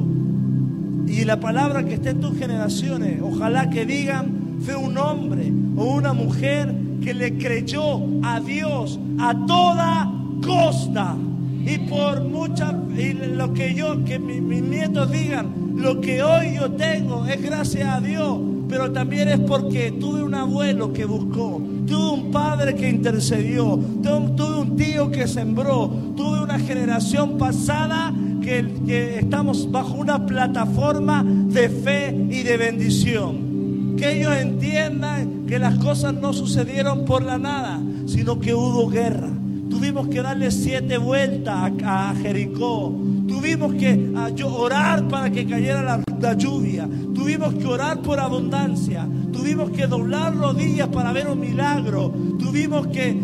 y 1.07 1.25
la 1.25 1.41
palabra 1.41 1.85
que 1.85 1.95
esté 1.95 2.11
en 2.11 2.21
tus 2.21 2.37
generaciones, 2.39 3.21
ojalá 3.23 3.71
que 3.71 3.87
digan, 3.87 4.59
fue 4.61 4.77
un 4.77 4.99
hombre 4.99 5.53
o 5.77 5.95
una 5.95 6.13
mujer 6.13 6.75
que 7.03 7.15
le 7.15 7.39
creyó 7.39 8.01
a 8.23 8.41
Dios 8.41 8.99
a 9.19 9.35
toda 9.47 10.13
costa. 10.45 11.17
Y 11.65 11.79
por 11.79 12.23
mucha, 12.23 12.75
y 12.97 13.13
lo 13.13 13.53
que 13.55 13.75
yo, 13.75 14.05
que 14.05 14.19
mis 14.19 14.63
nietos 14.63 15.11
digan, 15.11 15.75
lo 15.77 16.01
que 16.01 16.23
hoy 16.23 16.55
yo 16.57 16.71
tengo 16.73 17.25
es 17.27 17.41
gracias 17.41 17.89
a 17.89 18.01
Dios, 18.01 18.39
pero 18.69 18.93
también 18.93 19.29
es 19.29 19.41
porque 19.41 19.93
tuve 19.93 20.23
un 20.23 20.35
abuelo 20.35 20.93
que 20.93 21.05
buscó, 21.05 21.63
tuve 21.87 22.11
un 22.11 22.31
padre 22.31 22.75
que 22.75 22.89
intercedió, 22.89 23.81
tuve 24.03 24.61
un 24.61 24.77
tío 24.77 25.11
que 25.11 25.27
sembró, 25.27 25.89
tuve 26.17 26.43
una 26.43 26.59
generación 26.59 27.39
pasada 27.39 28.13
que, 28.47 29.19
estamos 29.19 29.71
bajo 29.71 29.95
una 29.95 30.25
plataforma 30.25 31.25
de 31.25 31.69
fe 31.69 32.15
y 32.31 32.43
de 32.43 32.57
bendición. 32.57 33.97
Que 33.97 34.19
ellos 34.19 34.37
entiendan 34.37 35.47
que 35.47 35.59
las 35.59 35.77
cosas 35.77 36.15
no 36.15 36.33
sucedieron 36.33 37.05
por 37.05 37.23
la 37.23 37.39
nada, 37.39 37.81
sino 38.07 38.39
que 38.39 38.55
hubo 38.55 38.89
guerra 38.89 39.31
Tuvimos 39.69 40.09
que 40.09 40.23
darle 40.23 40.51
siete 40.51 40.97
vueltas 40.97 41.73
a, 41.85 42.15
Jericó. 42.23 42.95
Tuvimos 43.29 43.75
que 43.75 44.11
orar 44.43 45.07
para 45.09 45.31
que 45.31 45.47
cayera 45.47 45.83
la, 45.83 46.33
lluvia. 46.35 46.89
Tuvimos 47.15 47.55
que 47.55 47.67
orar 47.67 48.01
por 48.01 48.19
abundancia. 48.19 49.07
Tuvimos 49.33 49.71
que 49.71 49.87
doblar 49.87 50.35
rodillas 50.35 50.89
para 50.89 51.13
ver 51.13 51.29
un 51.29 51.41
milagro. 51.41 52.13
Tuvimos 52.39 52.87
que, 52.87 53.21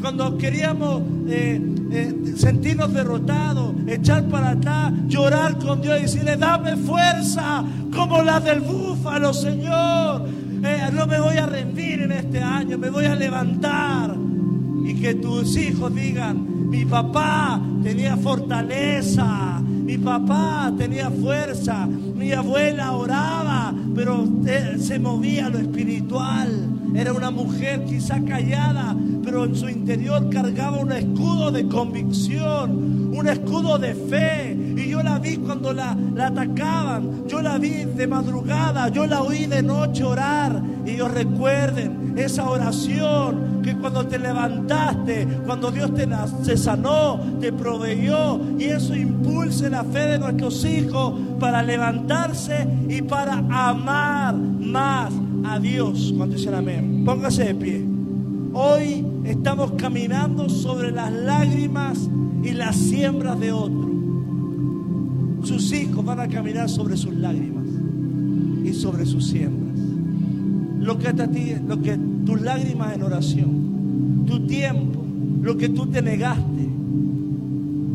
cuando 0.00 0.36
queríamos 0.38 1.02
eh, 1.28 1.60
eh, 1.92 2.34
sentirnos 2.36 2.92
derrotados, 2.92 3.74
echar 3.86 4.24
para 4.24 4.50
atrás, 4.50 4.92
llorar 5.08 5.58
con 5.58 5.82
Dios 5.82 5.98
y 5.98 6.02
decirle, 6.02 6.36
dame 6.36 6.76
fuerza 6.76 7.62
como 7.94 8.22
la 8.22 8.40
del 8.40 8.60
búfalo, 8.60 9.34
Señor. 9.34 10.26
Eh, 10.64 10.90
no 10.92 11.06
me 11.06 11.20
voy 11.20 11.36
a 11.36 11.46
rendir 11.46 12.02
en 12.02 12.12
este 12.12 12.40
año, 12.40 12.78
me 12.78 12.88
voy 12.88 13.04
a 13.04 13.14
levantar 13.14 14.16
y 14.84 14.94
que 14.94 15.14
tus 15.14 15.56
hijos 15.56 15.94
digan, 15.94 16.70
mi 16.70 16.84
papá 16.84 17.60
tenía 17.82 18.16
fortaleza, 18.16 19.60
mi 19.60 19.98
papá 19.98 20.72
tenía 20.78 21.10
fuerza, 21.10 21.86
mi 21.86 22.32
abuela 22.32 22.92
oraba, 22.92 23.74
pero 23.94 24.26
se 24.78 24.98
movía 24.98 25.50
lo 25.50 25.58
espiritual. 25.58 26.70
Era 26.94 27.12
una 27.12 27.30
mujer 27.30 27.84
quizá 27.84 28.22
callada, 28.24 28.94
pero 29.24 29.44
en 29.44 29.54
su 29.54 29.68
interior 29.68 30.28
cargaba 30.30 30.78
un 30.78 30.92
escudo 30.92 31.50
de 31.50 31.66
convicción, 31.68 33.12
un 33.14 33.28
escudo 33.28 33.78
de 33.78 33.94
fe. 33.94 34.56
Y 34.76 34.88
yo 34.88 35.02
la 35.02 35.18
vi 35.18 35.36
cuando 35.36 35.72
la, 35.72 35.96
atacaban, 36.20 37.26
yo 37.28 37.40
la 37.40 37.58
vi 37.58 37.84
de 37.84 38.06
madrugada, 38.06 38.88
yo 38.88 39.06
la 39.06 39.22
oí 39.22 39.46
de 39.46 39.62
noche 39.62 40.04
orar. 40.04 40.62
Y 40.84 40.90
ellos 40.90 41.12
recuerden 41.12 42.14
esa 42.16 42.48
oración 42.48 43.60
que 43.62 43.76
cuando 43.76 44.06
te 44.06 44.18
levantaste, 44.18 45.26
cuando 45.46 45.70
Dios 45.70 45.94
te, 45.94 46.08
se 46.42 46.56
sanó, 46.56 47.20
te 47.40 47.52
proveyó. 47.52 48.40
Y 48.58 48.64
eso 48.64 48.94
impulse 48.96 49.70
la 49.70 49.84
fe 49.84 50.00
de 50.00 50.18
nuestros 50.18 50.64
hijos 50.64 51.14
para 51.38 51.62
levantarse 51.62 52.66
y 52.88 53.02
para 53.02 53.34
amar 53.50 54.34
más 54.34 55.12
a 55.44 55.58
Dios. 55.58 56.12
Cuando 56.16 56.36
dicen 56.36 56.54
amén, 56.54 57.02
póngase 57.04 57.44
de 57.44 57.54
pie. 57.54 57.86
Hoy 58.54 59.04
estamos 59.24 59.72
caminando 59.72 60.48
sobre 60.48 60.90
las 60.90 61.12
lágrimas 61.12 62.08
y 62.42 62.52
las 62.52 62.76
siembras 62.76 63.38
de 63.38 63.52
otro. 63.52 63.90
Sus 65.42 65.72
hijos 65.72 66.04
van 66.04 66.20
a 66.20 66.28
caminar 66.28 66.68
sobre 66.68 66.96
sus 66.96 67.14
lágrimas 67.14 67.66
y 68.64 68.72
sobre 68.72 69.06
sus 69.06 69.26
siembras. 69.26 69.62
lo 70.80 70.98
que, 70.98 71.08
a 71.08 71.30
ti, 71.30 71.54
lo 71.66 71.80
que 71.80 71.96
tus 72.26 72.40
lágrimas 72.40 72.94
en 72.94 73.02
oración, 73.02 74.24
tu 74.26 74.46
tiempo, 74.46 75.00
lo 75.40 75.56
que 75.56 75.68
tú 75.68 75.86
te 75.86 76.02
negaste, 76.02 76.68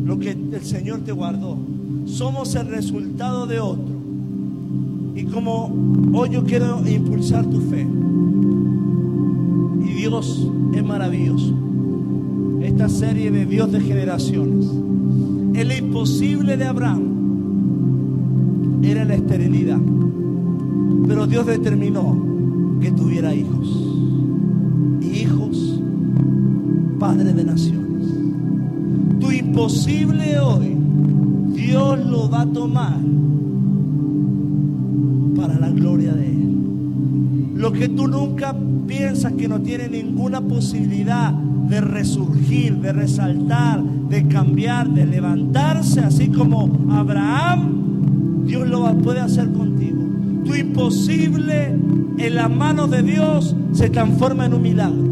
lo 0.04 0.18
que 0.18 0.30
el 0.30 0.64
Señor 0.64 1.00
te 1.00 1.12
guardó. 1.12 1.58
Somos 2.06 2.54
el 2.54 2.68
resultado 2.68 3.46
de 3.46 3.60
otro. 3.60 3.98
Y 5.14 5.24
como 5.24 5.70
hoy 6.14 6.30
yo 6.30 6.44
quiero 6.44 6.86
impulsar 6.88 7.44
tu 7.44 7.60
fe. 7.60 7.86
Dios 10.08 10.48
es 10.72 10.82
maravilloso. 10.82 11.52
Esta 12.62 12.88
serie 12.88 13.30
de 13.30 13.44
Dios 13.44 13.70
de 13.70 13.78
generaciones. 13.78 14.66
El 15.52 15.70
imposible 15.70 16.56
de 16.56 16.64
Abraham 16.64 17.02
era 18.82 19.04
la 19.04 19.16
esterilidad. 19.16 19.78
Pero 21.06 21.26
Dios 21.26 21.44
determinó 21.44 22.16
que 22.80 22.90
tuviera 22.90 23.34
hijos. 23.34 23.68
Hijos, 25.02 25.78
padres 26.98 27.36
de 27.36 27.44
naciones. 27.44 28.08
Tu 29.20 29.30
imposible 29.30 30.38
hoy, 30.40 30.74
Dios 31.52 31.98
lo 32.06 32.30
va 32.30 32.42
a 32.42 32.46
tomar 32.46 32.98
para 35.36 35.58
la 35.58 35.68
gloria 35.68 36.14
de 36.14 36.30
Él. 36.30 36.37
Lo 37.58 37.72
que 37.72 37.88
tú 37.88 38.06
nunca 38.06 38.54
piensas 38.86 39.32
que 39.32 39.48
no 39.48 39.60
tiene 39.60 39.88
ninguna 39.88 40.40
posibilidad 40.40 41.32
de 41.32 41.80
resurgir, 41.80 42.76
de 42.76 42.92
resaltar, 42.92 43.82
de 43.82 44.28
cambiar, 44.28 44.88
de 44.90 45.04
levantarse, 45.04 45.98
así 45.98 46.28
como 46.28 46.70
Abraham, 46.88 48.44
Dios 48.46 48.68
lo 48.68 48.96
puede 48.98 49.18
hacer 49.18 49.50
contigo. 49.50 50.04
Tu 50.44 50.54
imposible 50.54 51.74
en 52.18 52.34
las 52.36 52.48
manos 52.48 52.92
de 52.92 53.02
Dios 53.02 53.56
se 53.72 53.90
transforma 53.90 54.46
en 54.46 54.54
un 54.54 54.62
milagro. 54.62 55.04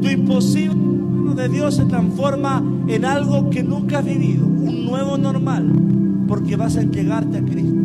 Tu 0.00 0.10
imposible 0.10 0.74
en 0.74 1.00
las 1.02 1.12
manos 1.12 1.36
de 1.36 1.48
Dios 1.48 1.74
se 1.74 1.84
transforma 1.86 2.62
en 2.86 3.04
algo 3.04 3.50
que 3.50 3.64
nunca 3.64 3.98
has 3.98 4.04
vivido, 4.04 4.46
un 4.46 4.84
nuevo 4.84 5.18
normal, 5.18 5.72
porque 6.28 6.54
vas 6.54 6.76
a 6.76 6.82
entregarte 6.82 7.38
a 7.38 7.42
Cristo. 7.42 7.80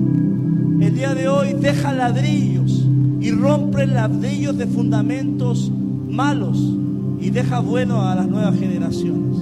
El 0.80 0.94
día 0.94 1.16
de 1.16 1.28
hoy 1.28 1.54
deja 1.60 1.92
ladrillos 1.92 2.57
y 3.20 3.32
rompe 3.32 3.86
ladrillos 3.88 4.58
de 4.58 4.68
fundamentos 4.68 5.72
malos 6.10 6.58
y 7.20 7.30
deja 7.30 7.60
bueno 7.60 8.02
a 8.02 8.16
las 8.16 8.28
nuevas 8.28 8.58
generaciones. 8.58 9.38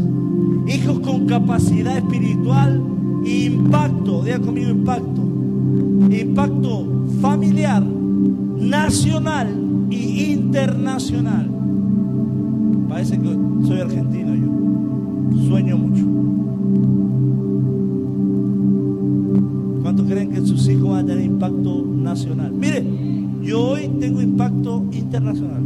Hijos 0.68 1.00
con 1.00 1.26
capacidad 1.26 1.98
espiritual 1.98 2.82
e 3.26 3.46
impacto, 3.46 4.24
diga 4.24 4.40
conmigo 4.40 4.72
impacto, 4.72 5.22
impacto 6.10 7.06
familiar, 7.22 7.84
nacional 7.84 9.48
e 9.92 10.32
internacional. 10.32 11.50
Parece 12.88 13.20
que 13.20 13.38
soy 13.68 13.80
argentino 13.82 14.36
yo, 14.36 15.48
sueño 15.48 15.78
mucho. 15.78 16.06
¿Cuántos 19.82 20.08
creen 20.08 20.32
que 20.32 20.42
sus 20.42 20.68
hijos 20.68 20.90
van 20.90 21.04
a 21.04 21.06
tener 21.06 21.26
impacto 21.26 21.86
nacional? 21.86 22.52
Mire, 22.54 22.84
yo 23.46 23.62
hoy 23.62 23.88
tengo 24.00 24.22
impacto 24.22 24.84
internacional. 24.92 25.62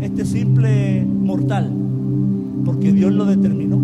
Este 0.00 0.24
simple 0.24 1.06
mortal, 1.06 1.70
porque 2.64 2.92
Dios 2.92 3.12
lo 3.12 3.24
determinó. 3.24 3.76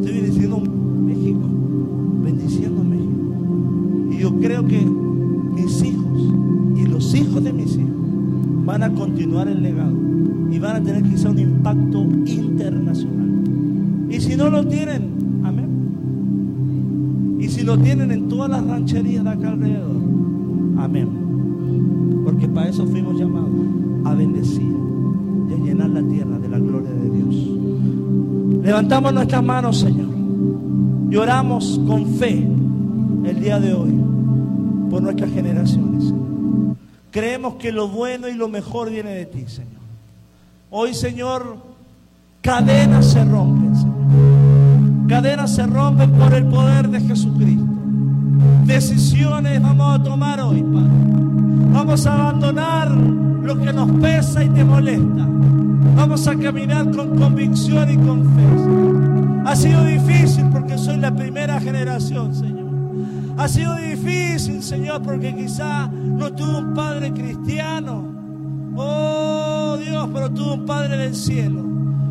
Estoy 0.00 0.20
bendiciendo 0.20 0.60
México, 0.60 1.40
bendiciendo 2.22 2.84
México. 2.84 4.12
Y 4.12 4.18
yo 4.18 4.38
creo 4.38 4.66
que 4.66 4.80
mis 5.54 5.82
hijos 5.82 6.34
y 6.76 6.86
los 6.86 7.14
hijos 7.14 7.42
de 7.42 7.52
mis 7.54 7.76
hijos 7.76 7.96
van 8.66 8.82
a 8.82 8.92
continuar 8.92 9.48
el 9.48 9.62
legado 9.62 9.96
y 10.50 10.58
van 10.58 10.76
a 10.76 10.82
tener 10.82 11.02
quizá 11.04 11.30
un 11.30 11.38
impacto 11.38 12.02
internacional. 12.26 13.30
Y 14.10 14.20
si 14.20 14.36
no 14.36 14.50
lo 14.50 14.66
tienen, 14.66 15.40
amén. 15.42 17.38
Y 17.40 17.48
si 17.48 17.62
lo 17.62 17.78
tienen 17.78 18.12
en 18.12 18.28
todas 18.28 18.50
las 18.50 18.66
rancherías 18.66 19.24
de 19.24 19.30
acá 19.30 19.48
alrededor, 19.48 19.96
amén. 20.78 22.22
Porque 22.24 22.48
para 22.48 22.68
eso 22.68 22.86
fuimos 22.86 23.18
llamados 23.18 23.50
a 24.04 24.14
bendecir 24.14 24.74
y 25.48 25.52
a 25.52 25.56
llenar 25.56 25.90
la 25.90 26.02
tierra 26.02 26.38
de 26.38 26.48
la 26.48 26.58
gloria 26.58 26.90
de 26.90 27.10
Dios. 27.10 28.62
Levantamos 28.62 29.12
nuestras 29.12 29.44
manos, 29.44 29.78
Señor. 29.78 30.08
Lloramos 31.08 31.80
con 31.86 32.06
fe 32.14 32.46
el 33.24 33.40
día 33.40 33.60
de 33.60 33.72
hoy 33.72 33.94
por 34.90 35.02
nuestras 35.02 35.30
generaciones. 35.30 36.12
Creemos 37.10 37.54
que 37.54 37.72
lo 37.72 37.88
bueno 37.88 38.28
y 38.28 38.34
lo 38.34 38.48
mejor 38.48 38.90
viene 38.90 39.10
de 39.10 39.26
ti, 39.26 39.44
Señor. 39.46 39.80
Hoy, 40.70 40.94
Señor, 40.94 41.56
cadenas 42.42 43.06
se 43.12 43.24
rompen, 43.24 43.74
Señor. 43.74 45.08
Cadenas 45.08 45.54
se 45.54 45.66
rompen 45.66 46.10
por 46.12 46.34
el 46.34 46.44
poder 46.46 46.88
de 46.88 47.00
Jesucristo. 47.00 47.64
Decisiones 48.66 49.62
vamos 49.62 50.00
a 50.00 50.02
tomar 50.02 50.40
hoy, 50.40 50.62
Padre. 50.62 50.90
Vamos 51.72 52.06
a 52.06 52.14
abandonar 52.14 52.90
lo 52.90 53.58
que 53.58 53.72
nos 53.72 53.90
pesa 54.00 54.42
y 54.42 54.48
te 54.48 54.64
molesta. 54.64 55.26
Vamos 55.96 56.26
a 56.26 56.36
caminar 56.36 56.90
con 56.90 57.16
convicción 57.16 57.90
y 57.90 57.96
con 57.96 58.24
fe. 58.24 59.48
Ha 59.48 59.54
sido 59.54 59.84
difícil 59.84 60.46
porque 60.52 60.76
soy 60.76 60.96
la 60.96 61.14
primera 61.14 61.60
generación, 61.60 62.34
Señor. 62.34 62.66
Ha 63.38 63.48
sido 63.48 63.76
difícil, 63.76 64.62
Señor, 64.62 65.02
porque 65.02 65.34
quizá 65.34 65.88
no 65.88 66.32
tuve 66.32 66.58
un 66.58 66.74
padre 66.74 67.12
cristiano. 67.12 68.16
Oh 68.76 69.76
Dios, 69.78 70.08
pero 70.12 70.30
tuve 70.30 70.52
un 70.52 70.66
Padre 70.66 70.98
del 70.98 71.14
cielo. 71.14 71.64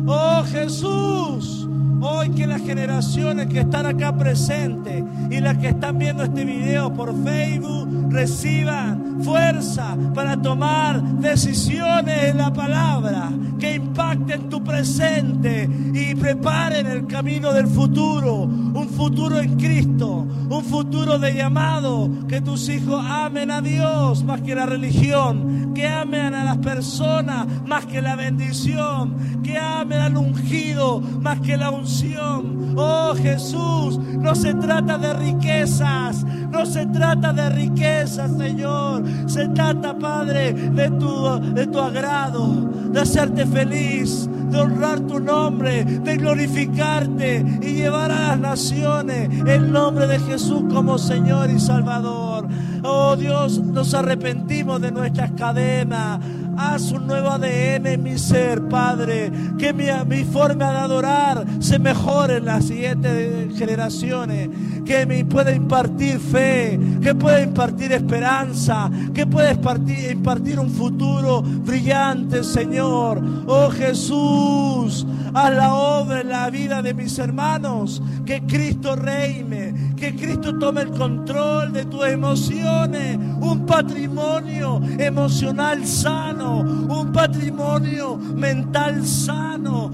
Oh 0.06 0.42
Jesús, 0.44 1.65
hoy 2.00 2.30
que 2.30 2.46
las 2.46 2.62
generaciones 2.62 3.46
que 3.46 3.60
están 3.60 3.86
acá 3.86 4.16
presentes 4.16 5.04
y 5.30 5.40
las 5.40 5.58
que 5.58 5.68
están 5.68 5.98
viendo 5.98 6.22
este 6.22 6.44
video 6.44 6.92
por 6.92 7.14
Facebook 7.24 8.08
reciban 8.10 9.05
fuerza 9.22 9.96
para 10.14 10.40
tomar 10.40 11.02
decisiones 11.02 12.24
en 12.24 12.38
la 12.38 12.52
palabra 12.52 13.30
que 13.58 13.74
impacten 13.74 14.48
tu 14.48 14.62
presente 14.62 15.68
y 15.94 16.14
preparen 16.14 16.86
el 16.86 17.06
camino 17.06 17.52
del 17.52 17.66
futuro, 17.66 18.42
un 18.42 18.88
futuro 18.88 19.40
en 19.40 19.56
Cristo, 19.56 20.26
un 20.48 20.62
futuro 20.62 21.18
de 21.18 21.34
llamado, 21.34 22.10
que 22.28 22.40
tus 22.40 22.68
hijos 22.68 23.02
amen 23.04 23.50
a 23.50 23.60
Dios 23.60 24.24
más 24.24 24.42
que 24.42 24.54
la 24.54 24.66
religión, 24.66 25.72
que 25.74 25.86
amen 25.86 26.34
a 26.34 26.44
las 26.44 26.58
personas 26.58 27.46
más 27.66 27.86
que 27.86 28.02
la 28.02 28.16
bendición, 28.16 29.42
que 29.42 29.56
amen 29.56 30.00
al 30.00 30.16
ungido 30.16 31.00
más 31.00 31.40
que 31.40 31.56
la 31.56 31.70
unción. 31.70 32.74
Oh 32.76 33.14
Jesús, 33.14 33.98
no 33.98 34.34
se 34.34 34.54
trata 34.54 34.98
de 34.98 35.14
riquezas, 35.14 36.24
no 36.50 36.66
se 36.66 36.86
trata 36.86 37.32
de 37.32 37.48
riquezas, 37.48 38.36
Señor, 38.36 39.04
se 39.26 39.48
trata, 39.48 39.96
Padre, 39.96 40.52
de 40.52 40.90
tu, 40.90 41.40
de 41.54 41.66
tu 41.66 41.78
agrado, 41.78 42.70
de 42.90 43.00
hacerte 43.00 43.46
feliz, 43.46 44.28
de 44.50 44.58
honrar 44.58 45.00
tu 45.00 45.20
nombre, 45.20 45.84
de 45.84 46.16
glorificarte 46.16 47.44
y 47.62 47.74
llevar 47.74 48.10
a 48.10 48.28
las 48.28 48.38
naciones 48.38 49.28
el 49.46 49.72
nombre 49.72 50.06
de 50.06 50.18
Jesús 50.20 50.64
como 50.72 50.98
Señor 50.98 51.50
y 51.50 51.58
Salvador. 51.58 52.46
Oh 52.82 53.16
Dios, 53.16 53.58
nos 53.58 53.94
arrepentimos 53.94 54.80
de 54.80 54.92
nuestras 54.92 55.32
cadenas. 55.32 56.20
Haz 56.56 56.90
un 56.92 57.06
nuevo 57.06 57.28
ADN 57.28 57.86
en 57.86 58.02
mi 58.02 58.18
ser, 58.18 58.66
Padre. 58.68 59.30
Que 59.58 59.72
mi, 59.72 59.86
mi 60.06 60.24
forma 60.24 60.70
de 60.70 60.78
adorar 60.78 61.44
se 61.60 61.78
mejore 61.78 62.36
en 62.36 62.46
las 62.46 62.64
siguientes 62.64 63.58
generaciones. 63.58 64.48
Que 64.84 65.04
me 65.04 65.24
pueda 65.24 65.54
impartir 65.54 66.18
fe. 66.18 66.80
Que 67.02 67.14
pueda 67.14 67.42
impartir 67.42 67.92
esperanza. 67.92 68.90
Que 69.12 69.26
pueda 69.26 69.52
impartir, 69.52 70.10
impartir 70.10 70.58
un 70.58 70.70
futuro 70.70 71.42
brillante, 71.42 72.42
Señor. 72.42 73.22
Oh 73.46 73.70
Jesús, 73.70 75.06
haz 75.34 75.54
la 75.54 75.74
obra 75.74 76.22
en 76.22 76.28
la 76.30 76.48
vida 76.48 76.80
de 76.80 76.94
mis 76.94 77.18
hermanos. 77.18 78.02
Que 78.24 78.42
Cristo 78.42 78.96
reine. 78.96 79.94
Que 79.96 80.14
Cristo 80.14 80.58
tome 80.58 80.82
el 80.82 80.90
control 80.90 81.72
de 81.72 81.84
tus 81.86 82.06
emociones. 82.06 83.16
Un 83.40 83.64
patrimonio 83.66 84.80
emocional 84.98 85.86
sano 85.86 86.46
un 86.88 87.12
patrimonio 87.12 88.16
mental 88.16 89.06
sano, 89.06 89.90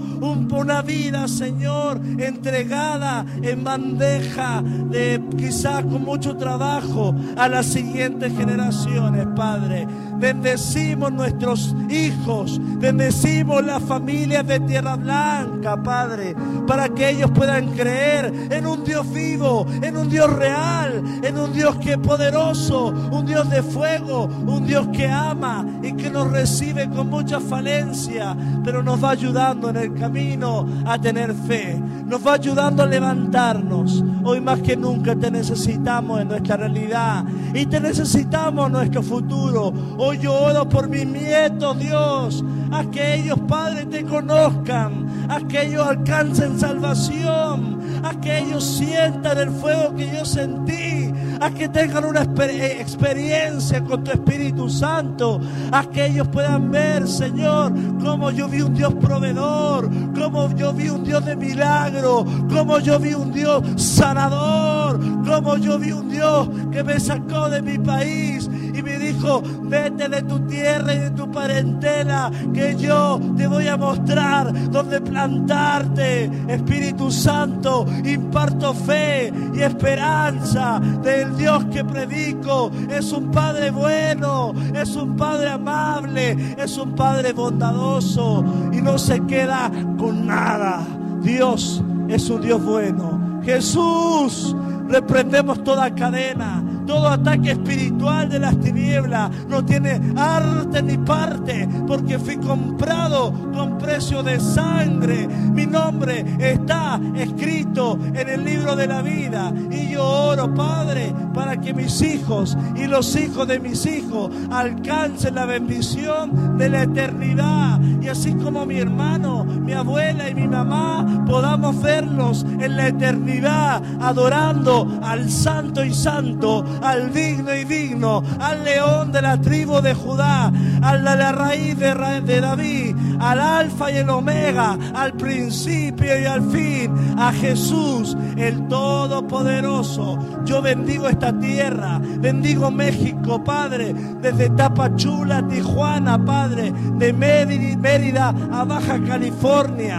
una 0.53 0.81
vida, 0.81 1.27
Señor, 1.27 1.99
entregada 2.17 3.25
en 3.41 3.63
bandeja 3.63 4.61
de 4.61 5.21
quizás 5.37 5.83
con 5.83 6.03
mucho 6.03 6.37
trabajo 6.37 7.13
a 7.35 7.47
las 7.47 7.65
siguientes 7.65 8.31
generaciones, 8.37 9.27
Padre. 9.35 9.87
Bendecimos 10.17 11.11
nuestros 11.11 11.75
hijos, 11.89 12.61
bendecimos 12.79 13.65
las 13.65 13.83
familias 13.83 14.45
de 14.47 14.59
Tierra 14.61 14.95
Blanca, 14.95 15.81
Padre, 15.81 16.35
para 16.65 16.87
que 16.87 17.09
ellos 17.09 17.31
puedan 17.31 17.71
creer 17.71 18.31
en 18.49 18.65
un 18.65 18.83
Dios 18.83 19.11
vivo, 19.11 19.65
en 19.81 19.92
un 19.97 20.09
Dios 20.09 20.31
real, 20.33 21.03
en 21.21 21.37
un 21.37 21.53
Dios 21.53 21.77
que 21.77 21.93
es 21.93 21.97
poderoso, 21.97 22.87
un 22.87 23.25
Dios 23.25 23.49
de 23.49 23.61
fuego, 23.61 24.25
un 24.25 24.65
Dios 24.65 24.87
que 24.93 25.07
ama 25.07 25.65
y 25.81 25.93
que 25.93 26.09
nos 26.09 26.31
recibe 26.31 26.89
con 26.89 27.09
mucha 27.09 27.39
falencia, 27.39 28.35
pero 28.63 28.83
nos 28.83 29.03
va 29.03 29.11
ayudando 29.11 29.69
en 29.69 29.77
el 29.77 29.93
camino 29.93 30.67
a 30.85 30.97
tener 30.99 31.33
fe, 31.33 31.81
nos 32.05 32.25
va 32.25 32.33
ayudando 32.33 32.83
a 32.83 32.85
levantarnos. 32.85 34.03
Hoy 34.23 34.39
más 34.39 34.61
que 34.61 34.77
nunca 34.77 35.15
te 35.15 35.29
necesitamos 35.29 36.21
en 36.21 36.29
nuestra 36.29 36.57
realidad 36.57 37.25
y 37.53 37.65
te 37.65 37.79
necesitamos 37.79 38.67
en 38.67 38.73
nuestro 38.73 39.03
futuro. 39.03 39.73
Hoy 39.97 40.19
yo 40.19 40.33
oro 40.33 40.67
por 40.67 40.87
mis 40.87 41.05
nietos, 41.05 41.77
Dios, 41.79 42.43
a 42.71 42.85
que 42.85 43.15
ellos, 43.15 43.39
Padre, 43.47 43.85
te 43.85 44.03
conozcan, 44.05 45.27
a 45.29 45.39
que 45.41 45.67
ellos 45.67 45.85
alcancen 45.85 46.59
salvación, 46.59 47.79
a 48.03 48.19
que 48.19 48.39
ellos 48.39 48.63
sientan 48.63 49.37
el 49.37 49.49
fuego 49.49 49.95
que 49.95 50.13
yo 50.13 50.25
sentí, 50.25 51.11
a 51.39 51.49
que 51.49 51.69
tengan 51.69 52.05
una 52.05 52.23
eh, 52.23 52.77
experiencia 52.79 53.81
con 53.83 54.03
tu 54.03 54.11
Espíritu 54.11 54.69
Santo, 54.69 55.39
a 55.71 55.83
que 55.85 56.07
ellos 56.07 56.27
puedan 56.27 56.69
ver, 56.69 57.07
Señor, 57.07 57.73
cómo 58.01 58.31
yo 58.31 58.47
vi 58.49 58.61
un 58.61 58.73
Dios 58.73 58.93
proveedor, 58.95 59.89
cómo 60.13 60.53
yo 60.55 60.73
vi 60.73 60.89
un 60.89 61.03
Dios 61.03 61.25
de 61.25 61.35
milagro, 61.35 62.25
cómo 62.49 62.79
yo 62.79 62.99
vi 62.99 63.13
un 63.13 63.31
Dios 63.31 63.63
sanador, 63.81 64.99
cómo 65.25 65.57
yo 65.57 65.79
vi 65.79 65.91
un 65.91 66.09
Dios 66.09 66.49
que 66.71 66.83
me 66.83 66.99
sacó 66.99 67.49
de 67.49 67.61
mi 67.61 67.77
país 67.77 68.49
y 68.73 68.81
me 68.81 68.97
dijo, 69.13 69.41
vete 69.63 70.09
de 70.09 70.21
tu 70.23 70.39
tierra 70.41 70.93
y 70.93 70.99
de 70.99 71.11
tu 71.11 71.31
parentela, 71.31 72.31
que 72.53 72.75
yo 72.75 73.19
te 73.37 73.47
voy 73.47 73.67
a 73.67 73.77
mostrar 73.77 74.51
dónde 74.71 75.01
plantarte. 75.01 76.29
Espíritu 76.47 77.11
Santo, 77.11 77.85
imparto 78.03 78.73
fe 78.73 79.31
y 79.53 79.61
esperanza 79.61 80.79
del 81.01 81.35
Dios 81.37 81.65
que 81.65 81.83
predico. 81.83 82.71
Es 82.89 83.11
un 83.11 83.31
Padre 83.31 83.71
bueno, 83.71 84.53
es 84.73 84.95
un 84.95 85.15
Padre 85.15 85.49
amable, 85.49 86.55
es 86.57 86.77
un 86.77 86.93
Padre 86.95 87.33
bondadoso 87.33 88.43
y 88.71 88.81
no 88.81 88.97
se 88.97 89.21
queda 89.25 89.71
con 89.97 90.27
nada. 90.27 90.85
Dios 91.21 91.81
es 92.07 92.29
un 92.29 92.41
Dios 92.41 92.63
bueno. 92.63 93.41
Jesús, 93.43 94.55
reprendemos 94.87 95.63
toda 95.63 95.93
cadena 95.93 96.63
todo 96.85 97.07
ataque 97.07 97.51
espiritual 97.51 98.29
de 98.29 98.39
las 98.39 98.59
tinieblas 98.59 99.31
no 99.47 99.63
tiene 99.63 100.01
arte 100.15 100.81
ni 100.81 100.97
parte, 100.97 101.67
porque 101.87 102.19
fui 102.19 102.37
comprado 102.37 103.33
con 103.53 103.77
precio 103.77 104.23
de 104.23 104.39
sangre. 104.39 105.27
Mi 105.27 105.65
nombre 105.65 106.25
está 106.39 106.99
escrito 107.15 107.97
en 108.13 108.29
el 108.29 108.43
libro 108.43 108.75
de 108.75 108.87
la 108.87 109.01
vida. 109.01 109.53
Y 109.71 109.89
yo 109.89 110.03
oro, 110.03 110.53
Padre, 110.53 111.13
para 111.33 111.59
que 111.59 111.73
mis 111.73 112.01
hijos 112.01 112.57
y 112.75 112.87
los 112.87 113.15
hijos 113.15 113.47
de 113.47 113.59
mis 113.59 113.85
hijos 113.85 114.31
alcancen 114.51 115.35
la 115.35 115.45
bendición 115.45 116.57
de 116.57 116.69
la 116.69 116.83
eternidad. 116.83 117.79
Y 118.03 118.09
así 118.09 118.33
como 118.33 118.65
mi 118.65 118.79
hermano, 118.79 119.45
mi 119.45 119.71
abuela 119.71 120.29
y 120.29 120.35
mi 120.35 120.45
mamá 120.45 121.23
podamos 121.25 121.81
verlos 121.81 122.45
en 122.59 122.75
la 122.75 122.89
eternidad 122.89 123.81
adorando 124.01 124.99
al 125.01 125.29
santo 125.29 125.85
y 125.85 125.93
santo 125.93 126.65
al 126.81 127.13
digno 127.13 127.55
y 127.55 127.63
digno, 127.63 128.21
al 128.41 128.65
león 128.65 129.13
de 129.13 129.21
la 129.21 129.39
tribu 129.39 129.79
de 129.79 129.93
Judá, 129.93 130.51
al 130.81 131.05
de 131.05 131.15
la 131.15 131.31
raíz 131.31 131.79
de, 131.79 132.21
de 132.25 132.41
David, 132.41 132.95
al 133.23 133.39
alfa 133.39 133.91
y 133.91 133.97
el 133.97 134.09
omega, 134.09 134.77
al 134.93 135.13
principio 135.13 136.19
y 136.19 136.25
al 136.25 136.51
fin, 136.51 136.93
a 137.17 137.31
Jesús, 137.31 138.17
el 138.35 138.67
Todopoderoso. 138.67 140.19
Yo 140.43 140.61
bendigo 140.61 141.07
esta 141.07 141.37
tierra, 141.39 141.99
bendigo 141.99 142.69
México, 142.69 143.43
Padre, 143.43 143.93
desde 144.21 144.49
Tapachula, 144.49 145.47
Tijuana, 145.47 146.23
Padre, 146.23 146.73
de 146.97 147.13
Mérida 147.13 148.33
a 148.51 148.65
Baja 148.65 149.01
California. 149.03 149.91